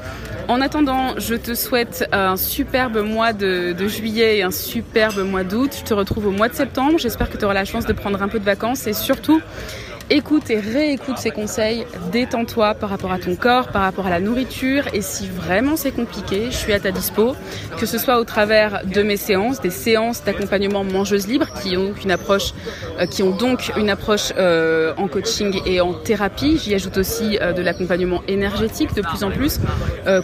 En 0.47 0.61
attendant, 0.61 1.17
je 1.17 1.35
te 1.35 1.53
souhaite 1.55 2.07
un 2.11 2.37
superbe 2.37 2.97
mois 2.97 3.33
de 3.33 3.87
juillet 3.87 4.37
et 4.37 4.43
un 4.43 4.51
superbe 4.51 5.25
mois 5.25 5.43
d'août. 5.43 5.71
Je 5.79 5.83
te 5.83 5.93
retrouve 5.93 6.27
au 6.27 6.31
mois 6.31 6.49
de 6.49 6.55
septembre. 6.55 6.97
J'espère 6.99 7.29
que 7.29 7.37
tu 7.37 7.45
auras 7.45 7.53
la 7.53 7.65
chance 7.65 7.85
de 7.85 7.93
prendre 7.93 8.21
un 8.21 8.27
peu 8.27 8.39
de 8.39 8.45
vacances 8.45 8.87
et 8.87 8.93
surtout 8.93 9.41
écoute 10.09 10.49
et 10.49 10.59
réécoute 10.59 11.17
ces 11.17 11.31
conseils, 11.31 11.85
détends-toi 12.11 12.75
par 12.75 12.89
rapport 12.89 13.11
à 13.11 13.17
ton 13.17 13.35
corps, 13.35 13.69
par 13.69 13.81
rapport 13.81 14.05
à 14.05 14.09
la 14.09 14.19
nourriture. 14.19 14.83
Et 14.93 15.01
si 15.01 15.27
vraiment 15.27 15.75
c'est 15.75 15.91
compliqué, 15.91 16.47
je 16.51 16.55
suis 16.55 16.73
à 16.73 16.79
ta 16.79 16.91
dispo, 16.91 17.35
que 17.79 17.85
ce 17.85 17.97
soit 17.97 18.19
au 18.19 18.23
travers 18.23 18.85
de 18.85 19.01
mes 19.01 19.17
séances, 19.17 19.61
des 19.61 19.69
séances 19.69 20.23
d'accompagnement 20.23 20.83
mangeuse 20.83 21.27
libre 21.27 21.47
qui 21.61 21.75
ont 21.77 21.93
une 22.03 22.11
approche 22.11 22.53
euh, 22.99 23.05
qui 23.05 23.23
ont 23.23 23.35
donc 23.35 23.71
une 23.77 23.89
approche 23.89 24.31
euh, 24.37 24.93
en 24.97 25.07
coaching 25.07 25.59
et 25.65 25.81
en 25.81 25.93
thérapie, 25.93 26.57
j'y 26.57 26.73
ajoute 26.75 26.97
aussi 26.97 27.37
euh, 27.41 27.53
de 27.53 27.61
l'accompagnement 27.61 28.21
énergétique 28.27 28.93
de 28.93 29.01
plus 29.01 29.23
en 29.23 29.31
plus 29.31 29.59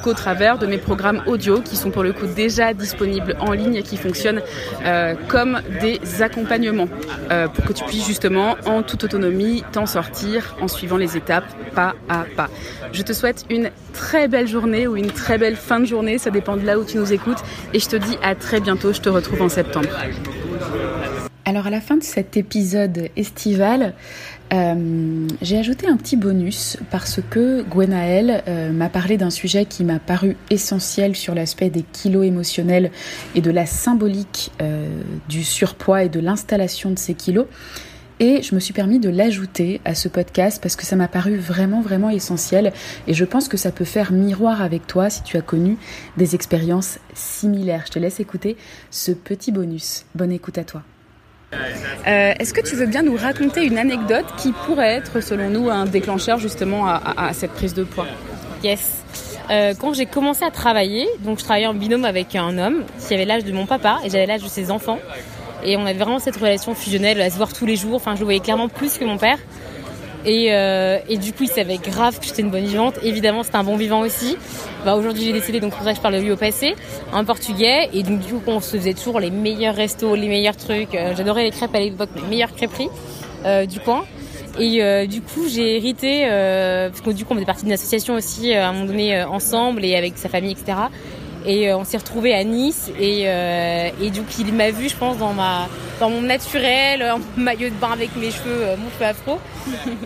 qu'au 0.03 0.13
travers 0.13 0.59
de 0.59 0.67
mes 0.67 0.77
programmes 0.77 1.23
audio 1.25 1.59
qui 1.61 1.75
sont 1.75 1.89
pour 1.89 2.03
le 2.03 2.13
coup 2.13 2.27
déjà 2.27 2.73
disponibles 2.73 3.35
en 3.39 3.51
ligne 3.51 3.75
et 3.75 3.83
qui 3.83 3.97
fonctionnent 3.97 4.41
comme 5.27 5.59
des 5.81 6.21
accompagnements 6.21 6.87
pour 7.53 7.65
que 7.65 7.73
tu 7.73 7.83
puisses 7.85 8.05
justement 8.05 8.57
en 8.65 8.83
toute 8.83 9.03
autonomie 9.03 9.63
t'en 9.71 9.85
sortir 9.85 10.55
en 10.61 10.67
suivant 10.67 10.97
les 10.97 11.17
étapes 11.17 11.45
pas 11.73 11.95
à 12.09 12.25
pas. 12.35 12.49
Je 12.91 13.01
te 13.03 13.13
souhaite 13.13 13.45
une 13.49 13.71
très 13.93 14.27
belle 14.27 14.47
journée 14.47 14.87
ou 14.87 14.95
une 14.95 15.11
très 15.11 15.37
belle 15.37 15.55
fin 15.55 15.79
de 15.79 15.85
journée, 15.85 16.17
ça 16.17 16.29
dépend 16.29 16.57
de 16.57 16.65
là 16.65 16.77
où 16.79 16.85
tu 16.85 16.97
nous 16.97 17.13
écoutes 17.13 17.43
et 17.73 17.79
je 17.79 17.87
te 17.87 17.95
dis 17.95 18.17
à 18.21 18.35
très 18.35 18.59
bientôt, 18.59 18.93
je 18.93 19.01
te 19.01 19.09
retrouve 19.09 19.41
en 19.41 19.49
septembre. 19.49 19.89
Alors 21.45 21.67
à 21.67 21.69
la 21.69 21.81
fin 21.81 21.97
de 21.97 22.03
cet 22.03 22.37
épisode 22.37 23.09
estival, 23.15 23.93
euh, 24.53 25.27
j'ai 25.41 25.57
ajouté 25.57 25.87
un 25.87 25.97
petit 25.97 26.17
bonus 26.17 26.77
parce 26.91 27.19
que 27.29 27.63
Gwenaël 27.63 28.43
euh, 28.47 28.71
m'a 28.71 28.89
parlé 28.89 29.17
d'un 29.17 29.29
sujet 29.29 29.65
qui 29.65 29.83
m'a 29.83 29.99
paru 29.99 30.35
essentiel 30.49 31.15
sur 31.15 31.33
l'aspect 31.33 31.69
des 31.69 31.83
kilos 31.83 32.25
émotionnels 32.25 32.91
et 33.33 33.41
de 33.41 33.49
la 33.49 33.65
symbolique 33.65 34.51
euh, 34.61 34.87
du 35.29 35.43
surpoids 35.43 36.03
et 36.03 36.09
de 36.09 36.19
l'installation 36.19 36.91
de 36.91 36.99
ces 36.99 37.15
kilos. 37.15 37.47
Et 38.21 38.43
je 38.43 38.53
me 38.53 38.59
suis 38.59 38.71
permis 38.71 38.99
de 38.99 39.09
l'ajouter 39.09 39.81
à 39.83 39.95
ce 39.95 40.07
podcast 40.07 40.61
parce 40.61 40.75
que 40.75 40.85
ça 40.85 40.95
m'a 40.95 41.07
paru 41.07 41.37
vraiment, 41.37 41.81
vraiment 41.81 42.11
essentiel. 42.11 42.71
Et 43.07 43.15
je 43.15 43.25
pense 43.25 43.47
que 43.47 43.57
ça 43.57 43.71
peut 43.71 43.83
faire 43.83 44.11
miroir 44.11 44.61
avec 44.61 44.85
toi 44.85 45.09
si 45.09 45.23
tu 45.23 45.37
as 45.37 45.41
connu 45.41 45.75
des 46.17 46.35
expériences 46.35 46.99
similaires. 47.15 47.81
Je 47.87 47.93
te 47.93 47.97
laisse 47.97 48.19
écouter 48.19 48.57
ce 48.91 49.11
petit 49.11 49.51
bonus. 49.51 50.05
Bonne 50.13 50.31
écoute 50.31 50.59
à 50.59 50.63
toi. 50.63 50.83
Euh, 51.51 52.33
est-ce 52.37 52.53
que 52.53 52.61
tu 52.61 52.75
veux 52.75 52.85
bien 52.85 53.01
nous 53.01 53.15
raconter 53.15 53.65
une 53.65 53.79
anecdote 53.79 54.27
qui 54.37 54.51
pourrait 54.67 54.97
être, 54.97 55.19
selon 55.21 55.49
nous, 55.49 55.71
un 55.71 55.85
déclencheur 55.85 56.37
justement 56.37 56.85
à, 56.85 57.33
cette 57.33 57.53
prise 57.53 57.73
de 57.73 57.83
poids? 57.83 58.05
Yes. 58.63 59.01
Euh, 59.49 59.73
quand 59.73 59.95
j'ai 59.95 60.05
commencé 60.05 60.45
à 60.45 60.51
travailler, 60.51 61.07
donc 61.21 61.39
je 61.39 61.43
travaillais 61.43 61.65
en 61.65 61.73
binôme 61.73 62.05
avec 62.05 62.35
un 62.35 62.59
homme 62.59 62.83
qui 62.99 63.15
avait 63.15 63.25
l'âge 63.25 63.45
de 63.45 63.51
mon 63.51 63.65
papa 63.65 63.97
et 64.05 64.11
j'avais 64.11 64.27
l'âge 64.27 64.43
de 64.43 64.47
ses 64.47 64.69
enfants. 64.69 64.99
Et 65.63 65.77
on 65.77 65.85
avait 65.85 65.99
vraiment 65.99 66.19
cette 66.19 66.37
relation 66.37 66.73
fusionnelle 66.75 67.21
à 67.21 67.29
se 67.29 67.37
voir 67.37 67.53
tous 67.53 67.65
les 67.65 67.75
jours. 67.75 67.95
Enfin, 67.95 68.15
je 68.15 68.19
le 68.19 68.25
voyais 68.25 68.39
clairement 68.39 68.69
plus 68.69 68.97
que 68.97 69.05
mon 69.05 69.17
père. 69.17 69.37
Et, 70.25 70.53
euh, 70.53 70.99
et 71.09 71.17
du 71.17 71.33
coup, 71.33 71.43
il 71.43 71.49
savait 71.49 71.77
grave 71.77 72.19
que 72.19 72.25
j'étais 72.25 72.41
une 72.41 72.51
bonne 72.51 72.65
vivante. 72.65 72.95
Évidemment, 73.03 73.43
c'était 73.43 73.57
un 73.57 73.63
bon 73.63 73.75
vivant 73.75 74.01
aussi. 74.01 74.37
Bah, 74.85 74.95
Aujourd'hui, 74.95 75.23
j'ai 75.23 75.33
décédé, 75.33 75.59
donc 75.59 75.73
pour 75.73 75.83
ça 75.83 75.93
je 75.93 75.99
parle 75.99 76.15
de 76.15 76.19
lui 76.19 76.31
au 76.31 76.37
passé, 76.37 76.75
en 77.11 77.25
portugais. 77.25 77.89
Et 77.93 78.03
donc, 78.03 78.19
du 78.19 78.33
coup, 78.33 78.41
on 78.47 78.59
se 78.59 78.77
faisait 78.77 78.93
toujours 78.93 79.19
les 79.19 79.31
meilleurs 79.31 79.75
restos, 79.75 80.15
les 80.15 80.27
meilleurs 80.27 80.57
trucs. 80.57 80.93
Euh, 80.93 81.13
j'adorais 81.15 81.43
les 81.43 81.51
crêpes 81.51 81.73
à 81.73 81.79
l'époque, 81.79 82.09
les 82.15 82.27
meilleures 82.27 82.53
crêperies 82.53 82.89
euh, 83.45 83.65
du 83.65 83.79
coin. 83.79 84.03
Et 84.59 85.07
du 85.07 85.21
coup, 85.21 85.47
j'ai 85.47 85.77
hérité, 85.77 86.25
parce 86.27 86.99
que 86.99 87.11
du 87.11 87.23
coup, 87.23 87.33
on 87.33 87.37
était 87.37 87.45
partie 87.45 87.63
d'une 87.63 87.71
association 87.71 88.15
aussi 88.15 88.53
à 88.53 88.67
un 88.67 88.73
moment 88.73 88.85
donné 88.85 89.23
ensemble 89.23 89.85
et 89.85 89.95
avec 89.95 90.17
sa 90.17 90.27
famille, 90.27 90.51
etc. 90.51 90.73
Et 91.45 91.69
euh, 91.69 91.77
on 91.77 91.83
s'est 91.83 91.97
retrouvés 91.97 92.33
à 92.33 92.43
Nice 92.43 92.91
et, 92.99 93.23
euh, 93.25 93.89
et 94.01 94.09
du 94.09 94.21
coup 94.21 94.31
il 94.39 94.53
m'a 94.53 94.71
vu 94.71 94.89
je 94.89 94.95
pense 94.95 95.17
dans 95.17 95.33
ma 95.33 95.67
dans 95.99 96.09
mon 96.09 96.21
naturel, 96.21 97.03
en 97.03 97.19
maillot 97.39 97.69
de 97.69 97.75
bain 97.75 97.91
avec 97.91 98.15
mes 98.15 98.31
cheveux, 98.31 98.63
euh, 98.63 98.75
mon 98.77 98.89
cheveu 98.91 99.05
afro. 99.05 99.39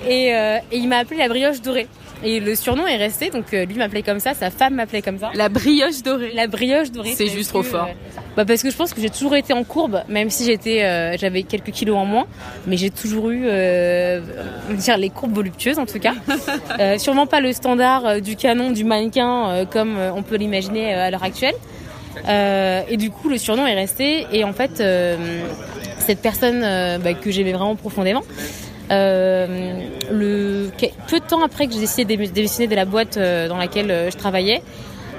et, 0.08 0.28
et 0.28 0.78
il 0.78 0.88
m'a 0.88 0.98
appelé 0.98 1.18
la 1.20 1.28
brioche 1.28 1.62
dorée. 1.62 1.88
Et 2.24 2.40
le 2.40 2.56
surnom 2.56 2.88
est 2.88 2.98
resté, 2.98 3.30
donc 3.30 3.54
euh, 3.54 3.66
lui 3.66 3.76
m'appelait 3.76 4.02
comme 4.02 4.20
ça, 4.20 4.34
sa 4.34 4.50
femme 4.50 4.76
m'appelait 4.76 5.02
comme 5.02 5.20
ça. 5.20 5.32
La 5.36 5.50
brioche 5.50 6.02
dorée. 6.04 6.32
La 6.34 6.48
brioche 6.48 6.92
dorée. 6.92 7.14
C'est 7.16 7.28
juste 7.28 7.50
trop 7.50 7.64
fort. 7.64 7.88
Euh, 7.88 8.22
bah 8.36 8.46
parce 8.46 8.64
que 8.64 8.70
je 8.70 8.76
pense 8.76 8.94
que 8.94 9.02
j'ai 9.02 9.10
toujours 9.10 9.36
été 9.36 9.54
en 9.54 9.64
courbe, 9.64 10.02
même 10.10 10.30
si 10.30 10.46
j'étais, 10.46 10.84
euh, 10.84 11.16
j'avais 11.18 11.44
quelques 11.44 11.72
kilos 11.72 11.98
en 11.98 12.06
moins, 12.06 12.28
mais 12.68 12.78
j'ai 12.78 12.90
toujours 12.90 13.30
eu, 13.30 13.46
on 13.48 14.74
dire 14.74 14.98
les 14.98 15.10
courbes 15.10 15.34
voluptueuses 15.34 15.80
en 15.80 15.86
tout 15.86 16.00
cas. 16.00 16.14
sûrement 16.98 17.28
pas 17.28 17.40
le 17.40 17.54
standard 17.54 18.22
du 18.22 18.36
canon 18.36 18.72
du 18.72 18.84
mannequin 18.84 19.66
comme 19.72 19.98
on 19.98 20.22
peut 20.22 20.36
l'imaginer 20.36 20.94
à 20.94 21.12
l'heure 21.12 21.24
actuelle. 21.24 21.56
et 22.28 22.98
du 22.98 23.10
coup, 23.10 23.30
le 23.30 23.38
surnom 23.38 23.66
est 23.66 23.76
resté. 23.76 24.28
Et 24.32 24.44
en 24.44 24.54
fait, 24.54 24.84
cette 26.00 26.22
personne 26.22 26.62
bah, 27.02 27.14
que 27.14 27.32
j'aimais 27.32 27.54
vraiment 27.54 27.76
profondément, 27.76 28.22
euh, 28.22 28.65
le, 28.90 30.70
peu 31.08 31.20
de 31.20 31.26
temps 31.26 31.44
après 31.44 31.68
que 31.68 31.74
j'ai 31.74 31.80
décidé 31.80 32.18
de 32.18 32.26
démissionner 32.32 32.68
de 32.68 32.76
la 32.76 32.86
boîte 32.86 33.18
euh, 33.18 33.48
dans 33.48 33.58
laquelle 33.58 33.92
euh, 33.92 34.12
je 34.12 34.18
travaillais, 34.18 34.62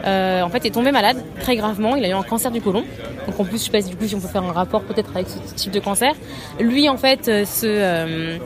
euh, 0.04 0.42
en 0.42 0.48
fait, 0.48 0.58
il 0.58 0.66
est 0.68 0.70
tombé 0.70 0.92
malade 0.92 1.16
très 1.40 1.56
gravement. 1.56 1.96
Il 1.96 2.04
a 2.04 2.08
eu 2.08 2.12
un 2.12 2.22
cancer 2.22 2.50
du 2.50 2.60
côlon. 2.60 2.84
Donc 3.26 3.40
en 3.40 3.44
plus, 3.44 3.58
je 3.58 3.64
sais 3.64 3.70
pas 3.70 3.80
du 3.80 3.96
coup 3.96 4.06
si 4.06 4.14
on 4.14 4.20
peut 4.20 4.28
faire 4.28 4.44
un 4.44 4.52
rapport 4.52 4.82
peut-être 4.82 5.10
avec 5.14 5.26
ce 5.28 5.54
type 5.54 5.72
de 5.72 5.80
cancer. 5.80 6.14
Lui, 6.60 6.88
en 6.88 6.96
fait, 6.96 7.24
se, 7.24 8.38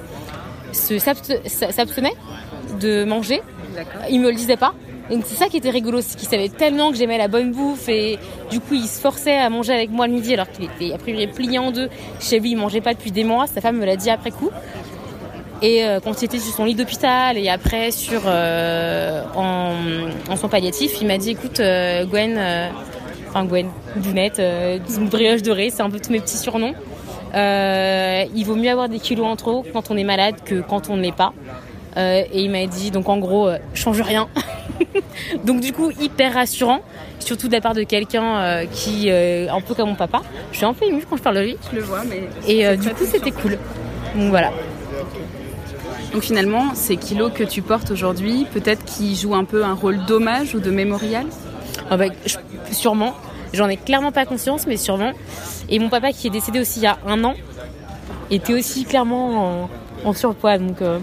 se 0.72 0.98
s'abstenait 0.98 2.14
de 2.80 3.04
manger. 3.04 3.42
Il 4.08 4.20
me 4.20 4.30
le 4.30 4.36
disait 4.36 4.56
pas. 4.56 4.72
Donc 5.10 5.24
c'est 5.26 5.34
ça 5.34 5.48
qui 5.48 5.56
était 5.56 5.70
rigolo, 5.70 6.00
c'est 6.02 6.16
qu'il 6.16 6.28
savait 6.28 6.48
tellement 6.48 6.92
que 6.92 6.96
j'aimais 6.96 7.18
la 7.18 7.26
bonne 7.26 7.50
bouffe 7.50 7.88
et 7.88 8.16
du 8.48 8.60
coup 8.60 8.74
il 8.74 8.86
se 8.86 9.00
forçait 9.00 9.36
à 9.36 9.50
manger 9.50 9.72
avec 9.72 9.90
moi 9.90 10.06
le 10.06 10.12
midi 10.12 10.34
alors 10.34 10.48
qu'il 10.48 10.66
était 10.66 10.94
a 10.94 10.98
priori 10.98 11.26
plié 11.26 11.58
en 11.58 11.72
deux. 11.72 11.88
Chez 12.20 12.38
lui 12.38 12.52
il 12.52 12.56
mangeait 12.56 12.80
pas 12.80 12.94
depuis 12.94 13.10
des 13.10 13.24
mois, 13.24 13.48
sa 13.48 13.60
femme 13.60 13.78
me 13.78 13.86
l'a 13.86 13.96
dit 13.96 14.08
après 14.08 14.30
coup. 14.30 14.50
Et 15.62 15.84
euh, 15.84 16.00
quand 16.02 16.22
il 16.22 16.24
était 16.24 16.38
sur 16.38 16.54
son 16.54 16.64
lit 16.64 16.74
d'hôpital 16.74 17.36
et 17.36 17.48
après 17.50 17.90
sur 17.90 18.22
euh, 18.24 19.22
en, 19.34 19.74
en 20.30 20.36
soins 20.36 20.48
palliatifs, 20.48 21.00
il 21.00 21.06
m'a 21.06 21.18
dit 21.18 21.30
écoute 21.30 21.60
euh, 21.60 22.06
Gwen, 22.06 22.40
enfin 23.28 23.44
Gwen, 23.44 23.68
Dunette, 23.96 24.40
brioche 25.10 25.42
dorée, 25.42 25.70
c'est 25.70 25.82
un 25.82 25.90
peu 25.90 26.00
tous 26.00 26.12
mes 26.12 26.20
petits 26.20 26.38
surnoms. 26.38 26.74
il 27.34 28.44
vaut 28.44 28.56
mieux 28.56 28.70
avoir 28.70 28.88
des 28.88 28.98
kilos 28.98 29.26
en 29.26 29.36
trop 29.36 29.64
quand 29.72 29.90
on 29.90 29.96
est 29.96 30.04
malade 30.04 30.36
que 30.44 30.62
quand 30.62 30.88
on 30.88 30.96
ne 30.96 31.02
l'est 31.02 31.14
pas. 31.14 31.34
et 31.96 32.40
il 32.40 32.50
m'a 32.50 32.64
dit 32.66 32.90
donc 32.90 33.08
en 33.08 33.18
gros 33.18 33.50
change 33.74 34.00
rien. 34.00 34.28
donc 35.44 35.60
du 35.60 35.74
coup 35.74 35.90
hyper 36.00 36.32
rassurant, 36.32 36.80
surtout 37.18 37.48
de 37.48 37.52
la 37.52 37.60
part 37.60 37.74
de 37.74 37.82
quelqu'un 37.82 38.64
qui 38.72 39.10
un 39.10 39.60
peu 39.60 39.74
comme 39.74 39.90
mon 39.90 39.94
papa. 39.94 40.22
Je 40.52 40.56
suis 40.56 40.66
un 40.66 40.72
peu 40.72 40.86
émue 40.86 41.04
quand 41.08 41.18
je 41.18 41.22
parle 41.22 41.36
de 41.36 41.42
lui. 41.42 41.56
Je 41.70 41.76
le 41.76 41.82
vois, 41.82 42.02
mais 42.08 42.22
et 42.48 42.78
du 42.78 42.88
coup 42.88 43.04
c'était 43.04 43.30
cool. 43.30 43.58
Donc 44.16 44.30
voilà. 44.30 44.52
Donc 46.12 46.22
finalement, 46.22 46.74
ces 46.74 46.96
kilos 46.96 47.32
que 47.32 47.44
tu 47.44 47.62
portes 47.62 47.90
aujourd'hui, 47.90 48.46
peut-être 48.52 48.84
qu'ils 48.84 49.16
jouent 49.16 49.34
un 49.36 49.44
peu 49.44 49.64
un 49.64 49.74
rôle 49.74 50.04
d'hommage 50.06 50.54
ou 50.54 50.60
de 50.60 50.70
mémorial 50.70 51.26
ah 51.90 51.96
bah, 51.96 52.06
Sûrement. 52.72 53.14
J'en 53.52 53.68
ai 53.68 53.76
clairement 53.76 54.12
pas 54.12 54.26
conscience, 54.26 54.66
mais 54.66 54.76
sûrement. 54.76 55.12
Et 55.68 55.78
mon 55.78 55.88
papa 55.88 56.12
qui 56.12 56.28
est 56.28 56.30
décédé 56.30 56.60
aussi 56.60 56.80
il 56.80 56.84
y 56.84 56.86
a 56.86 56.98
un 57.06 57.24
an 57.24 57.34
était 58.30 58.54
aussi 58.54 58.84
clairement 58.84 59.68
en, 60.04 60.12
surpoids. 60.12 60.58
Donc 60.58 60.82
euh, 60.82 60.98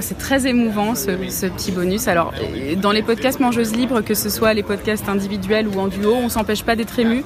c'est 0.00 0.16
très 0.16 0.46
émouvant 0.46 0.94
ce, 0.94 1.10
petit 1.10 1.70
bonus. 1.70 2.08
Alors, 2.08 2.32
dans 2.80 2.92
les 2.92 3.02
podcasts 3.02 3.40
Mangeuses 3.40 3.74
Libres, 3.74 4.00
que 4.00 4.14
ce 4.14 4.30
soit 4.30 4.54
les 4.54 4.62
podcasts 4.62 5.08
individuels 5.08 5.68
ou 5.68 5.78
en 5.78 5.88
duo, 5.88 6.14
on 6.14 6.28
s'empêche 6.28 6.62
pas 6.62 6.76
d'être 6.76 6.98
ému. 6.98 7.24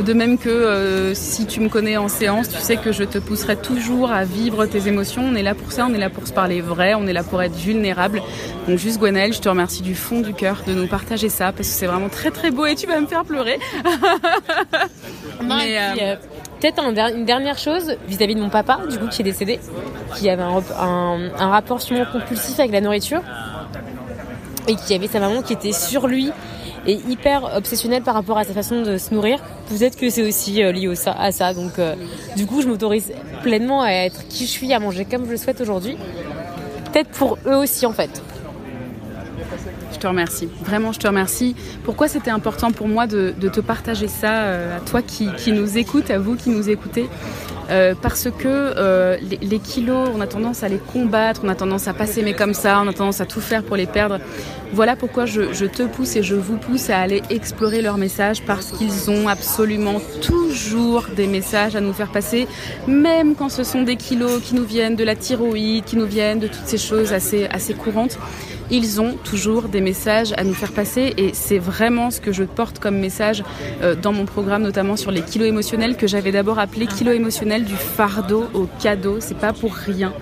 De 0.00 0.12
même 0.12 0.38
que 0.38 0.48
euh, 0.48 1.14
si 1.14 1.46
tu 1.46 1.60
me 1.60 1.68
connais 1.68 1.96
en 1.96 2.08
séance, 2.08 2.48
tu 2.48 2.58
sais 2.58 2.76
que 2.76 2.92
je 2.92 3.04
te 3.04 3.18
pousserai 3.18 3.56
toujours 3.56 4.10
à 4.10 4.24
vivre 4.24 4.66
tes 4.66 4.88
émotions. 4.88 5.22
On 5.24 5.34
est 5.34 5.42
là 5.42 5.54
pour 5.54 5.72
ça, 5.72 5.86
on 5.88 5.94
est 5.94 5.98
là 5.98 6.10
pour 6.10 6.26
se 6.26 6.32
parler 6.32 6.60
vrai, 6.60 6.94
on 6.94 7.06
est 7.06 7.12
là 7.12 7.22
pour 7.22 7.42
être 7.42 7.56
vulnérable. 7.56 8.22
Donc, 8.66 8.78
juste 8.78 8.98
Gwenaëlle, 8.98 9.32
je 9.32 9.40
te 9.40 9.48
remercie 9.48 9.82
du 9.82 9.94
fond 9.94 10.20
du 10.20 10.34
cœur 10.34 10.62
de 10.66 10.74
nous 10.74 10.88
partager 10.88 11.28
ça 11.28 11.52
parce 11.52 11.68
que 11.68 11.74
c'est 11.74 11.86
vraiment 11.86 12.08
très 12.08 12.30
très 12.30 12.50
beau 12.50 12.66
et 12.66 12.74
tu 12.74 12.86
vas 12.86 13.00
me 13.00 13.06
faire 13.06 13.24
pleurer. 13.24 13.58
Mais, 15.42 15.78
euh, 16.00 16.16
Peut-être 16.60 16.82
une 16.82 17.24
dernière 17.24 17.56
chose 17.56 17.96
vis-à-vis 18.08 18.34
de 18.34 18.40
mon 18.40 18.48
papa, 18.48 18.80
du 18.90 18.98
coup, 18.98 19.06
qui 19.06 19.22
est 19.22 19.24
décédé, 19.24 19.60
qui 20.16 20.28
avait 20.28 20.42
un, 20.42 21.30
rapport 21.36 21.80
sûrement 21.80 22.06
compulsif 22.10 22.58
avec 22.58 22.72
la 22.72 22.80
nourriture 22.80 23.20
et 24.66 24.74
qui 24.74 24.94
avait 24.94 25.06
sa 25.06 25.20
maman 25.20 25.42
qui 25.42 25.52
était 25.52 25.72
sur 25.72 26.06
lui 26.06 26.32
et 26.86 26.94
hyper 27.08 27.56
obsessionnelle 27.56 28.02
par 28.02 28.14
rapport 28.14 28.38
à 28.38 28.44
sa 28.44 28.54
façon 28.54 28.82
de 28.82 28.98
se 28.98 29.14
nourrir. 29.14 29.38
Peut-être 29.68 29.96
que 29.96 30.10
c'est 30.10 30.26
aussi 30.26 30.62
euh, 30.62 30.72
lié 30.72 30.92
à 31.06 31.32
ça. 31.32 31.54
Donc, 31.54 31.78
euh, 31.78 31.94
du 32.36 32.46
coup, 32.46 32.60
je 32.60 32.68
m'autorise 32.68 33.12
pleinement 33.42 33.82
à 33.82 33.90
être 33.90 34.26
qui 34.28 34.46
je 34.46 34.50
suis, 34.50 34.72
à 34.72 34.80
manger 34.80 35.04
comme 35.04 35.26
je 35.26 35.30
le 35.32 35.36
souhaite 35.36 35.60
aujourd'hui. 35.60 35.96
peut-être 36.92 37.10
pour 37.10 37.38
eux 37.46 37.56
aussi 37.56 37.86
en 37.86 37.92
fait. 37.92 38.22
Je 39.92 39.98
te 39.98 40.06
remercie. 40.06 40.48
Vraiment, 40.64 40.92
je 40.92 40.98
te 40.98 41.06
remercie. 41.06 41.56
Pourquoi 41.84 42.08
c'était 42.08 42.30
important 42.30 42.70
pour 42.70 42.88
moi 42.88 43.06
de, 43.06 43.32
te 43.32 43.60
partager 43.60 44.08
ça 44.08 44.42
euh, 44.42 44.76
à 44.76 44.80
toi 44.80 45.02
qui, 45.02 45.52
nous 45.52 45.78
écoute, 45.78 46.10
à 46.10 46.18
vous 46.18 46.36
qui 46.36 46.50
nous 46.50 46.68
écoutez? 46.68 47.08
Euh, 47.70 47.94
parce 48.00 48.30
que 48.30 48.46
euh, 48.46 49.18
les, 49.20 49.58
kilos, 49.58 50.08
on 50.14 50.22
a 50.22 50.26
tendance 50.26 50.62
à 50.62 50.68
les 50.68 50.78
combattre, 50.78 51.42
on 51.44 51.48
a 51.48 51.54
tendance 51.54 51.86
à 51.86 51.92
pas 51.92 52.06
s'aimer 52.06 52.32
comme 52.32 52.54
ça, 52.54 52.80
on 52.82 52.88
a 52.88 52.94
tendance 52.94 53.20
à 53.20 53.26
tout 53.26 53.42
faire 53.42 53.62
pour 53.62 53.76
les 53.76 53.86
perdre. 53.86 54.20
Voilà 54.72 54.96
pourquoi 54.96 55.26
je, 55.26 55.52
je 55.52 55.66
te 55.66 55.82
pousse 55.82 56.16
et 56.16 56.22
je 56.22 56.34
vous 56.34 56.56
pousse 56.56 56.88
à 56.88 56.98
aller 56.98 57.22
explorer 57.28 57.82
leurs 57.82 57.98
messages 57.98 58.42
parce 58.42 58.72
qu'ils 58.72 59.10
ont 59.10 59.28
absolument 59.28 60.00
toujours 60.22 61.06
des 61.14 61.26
messages 61.26 61.76
à 61.76 61.80
nous 61.80 61.92
faire 61.92 62.10
passer, 62.10 62.46
même 62.86 63.34
quand 63.34 63.50
ce 63.50 63.64
sont 63.64 63.82
des 63.82 63.96
kilos 63.96 64.40
qui 64.42 64.54
nous 64.54 64.64
viennent 64.64 64.96
de 64.96 65.04
la 65.04 65.14
thyroïde, 65.14 65.84
qui 65.84 65.96
nous 65.96 66.06
viennent 66.06 66.38
de 66.38 66.46
toutes 66.46 66.66
ces 66.66 66.78
choses 66.78 67.12
assez, 67.12 67.46
assez 67.46 67.74
courantes 67.74 68.18
ils 68.70 69.00
ont 69.00 69.14
toujours 69.24 69.68
des 69.68 69.80
messages 69.80 70.32
à 70.36 70.44
nous 70.44 70.54
faire 70.54 70.72
passer 70.72 71.14
et 71.16 71.30
c'est 71.32 71.58
vraiment 71.58 72.10
ce 72.10 72.20
que 72.20 72.32
je 72.32 72.44
porte 72.44 72.78
comme 72.78 72.98
message 72.98 73.42
euh, 73.82 73.94
dans 73.94 74.12
mon 74.12 74.24
programme, 74.24 74.62
notamment 74.62 74.96
sur 74.96 75.10
les 75.10 75.22
kilos 75.22 75.48
émotionnels 75.48 75.96
que 75.96 76.06
j'avais 76.06 76.32
d'abord 76.32 76.58
appelé 76.58 76.86
kilos 76.86 77.14
émotionnels 77.14 77.64
du 77.64 77.74
fardeau 77.74 78.44
au 78.54 78.68
cadeau. 78.80 79.16
C'est 79.20 79.38
pas 79.38 79.52
pour 79.52 79.74
rien. 79.74 80.12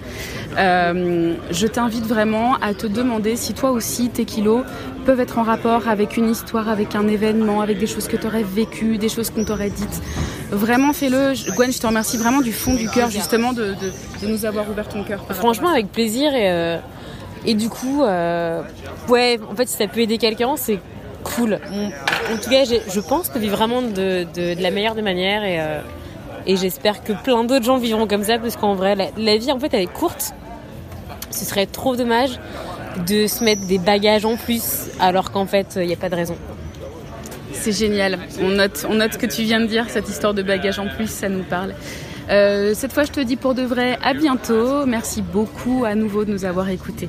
Euh, 0.58 1.34
je 1.50 1.66
t'invite 1.66 2.06
vraiment 2.06 2.54
à 2.56 2.72
te 2.72 2.86
demander 2.86 3.36
si 3.36 3.52
toi 3.52 3.70
aussi 3.70 4.08
tes 4.08 4.24
kilos 4.24 4.62
peuvent 5.04 5.20
être 5.20 5.38
en 5.38 5.42
rapport 5.42 5.88
avec 5.88 6.16
une 6.16 6.30
histoire, 6.30 6.68
avec 6.68 6.94
un 6.94 7.06
événement, 7.08 7.60
avec 7.60 7.78
des 7.78 7.86
choses 7.86 8.08
que 8.08 8.16
tu 8.16 8.26
aurais 8.26 8.42
vécues, 8.42 8.98
des 8.98 9.08
choses 9.08 9.30
qu'on 9.30 9.44
t'aurait 9.44 9.70
dites. 9.70 10.02
Vraiment 10.50 10.92
fais-le. 10.92 11.34
Gwen, 11.54 11.72
je 11.72 11.78
te 11.78 11.86
remercie 11.86 12.16
vraiment 12.16 12.40
du 12.40 12.52
fond 12.52 12.74
du 12.74 12.88
cœur 12.88 13.10
justement 13.10 13.52
de, 13.52 13.74
nous 14.22 14.44
avoir 14.44 14.68
ouvert 14.70 14.88
ton 14.88 15.04
cœur. 15.04 15.24
Franchement, 15.30 15.70
avec 15.70 15.90
plaisir 15.90 16.34
et. 16.34 16.50
Euh, 16.50 16.78
et 17.44 17.54
du 17.54 17.68
coup, 17.68 18.02
euh, 18.02 18.62
ouais, 19.08 19.38
en 19.50 19.54
fait, 19.54 19.68
si 19.68 19.76
ça 19.76 19.86
peut 19.86 20.00
aider 20.00 20.18
quelqu'un, 20.18 20.56
c'est 20.56 20.78
cool. 21.22 21.58
En 22.32 22.36
tout 22.36 22.50
cas, 22.50 22.64
je 22.64 23.00
pense 23.00 23.28
que 23.28 23.38
vit 23.38 23.48
vraiment 23.48 23.82
de, 23.82 24.26
la 24.60 24.70
meilleure 24.70 24.94
des 24.94 25.02
manières 25.02 25.44
et, 25.44 25.60
euh, 25.60 25.80
et 26.46 26.56
j'espère 26.56 27.02
que 27.02 27.12
plein 27.12 27.44
d'autres 27.44 27.64
gens 27.64 27.76
vivront 27.76 28.06
comme 28.06 28.22
ça 28.22 28.38
parce 28.38 28.56
qu'en 28.56 28.74
vrai, 28.74 28.96
la, 29.16 29.36
vie, 29.36 29.52
en 29.52 29.58
fait, 29.58 29.74
elle 29.74 29.82
est 29.82 29.92
courte. 29.92 30.32
Ce 31.30 31.44
serait 31.44 31.66
trop 31.66 31.96
dommage 31.96 32.38
de 33.06 33.26
se 33.26 33.44
mettre 33.44 33.66
des 33.66 33.78
bagages 33.78 34.24
en 34.24 34.36
plus 34.36 34.88
alors 35.00 35.32
qu'en 35.32 35.46
fait, 35.46 35.74
il 35.76 35.86
n'y 35.86 35.92
a 35.92 35.96
pas 35.96 36.08
de 36.08 36.14
raison. 36.14 36.36
C'est 37.52 37.72
génial. 37.72 38.18
On 38.40 38.48
note, 38.48 38.86
on 38.88 38.94
note 38.94 39.14
ce 39.14 39.18
que 39.18 39.26
tu 39.26 39.42
viens 39.42 39.60
de 39.60 39.66
dire, 39.66 39.86
cette 39.88 40.08
histoire 40.08 40.34
de 40.34 40.42
bagages 40.42 40.78
en 40.78 40.86
plus, 40.86 41.10
ça 41.10 41.28
nous 41.28 41.42
parle. 41.42 41.74
Euh, 42.28 42.72
cette 42.74 42.92
fois, 42.92 43.04
je 43.04 43.12
te 43.12 43.20
dis 43.20 43.36
pour 43.36 43.54
de 43.54 43.62
vrai, 43.62 43.98
à 44.02 44.14
bientôt. 44.14 44.86
Merci 44.86 45.22
beaucoup 45.22 45.84
à 45.84 45.94
nouveau 45.94 46.24
de 46.24 46.32
nous 46.32 46.44
avoir 46.44 46.68
écoutés. 46.68 47.08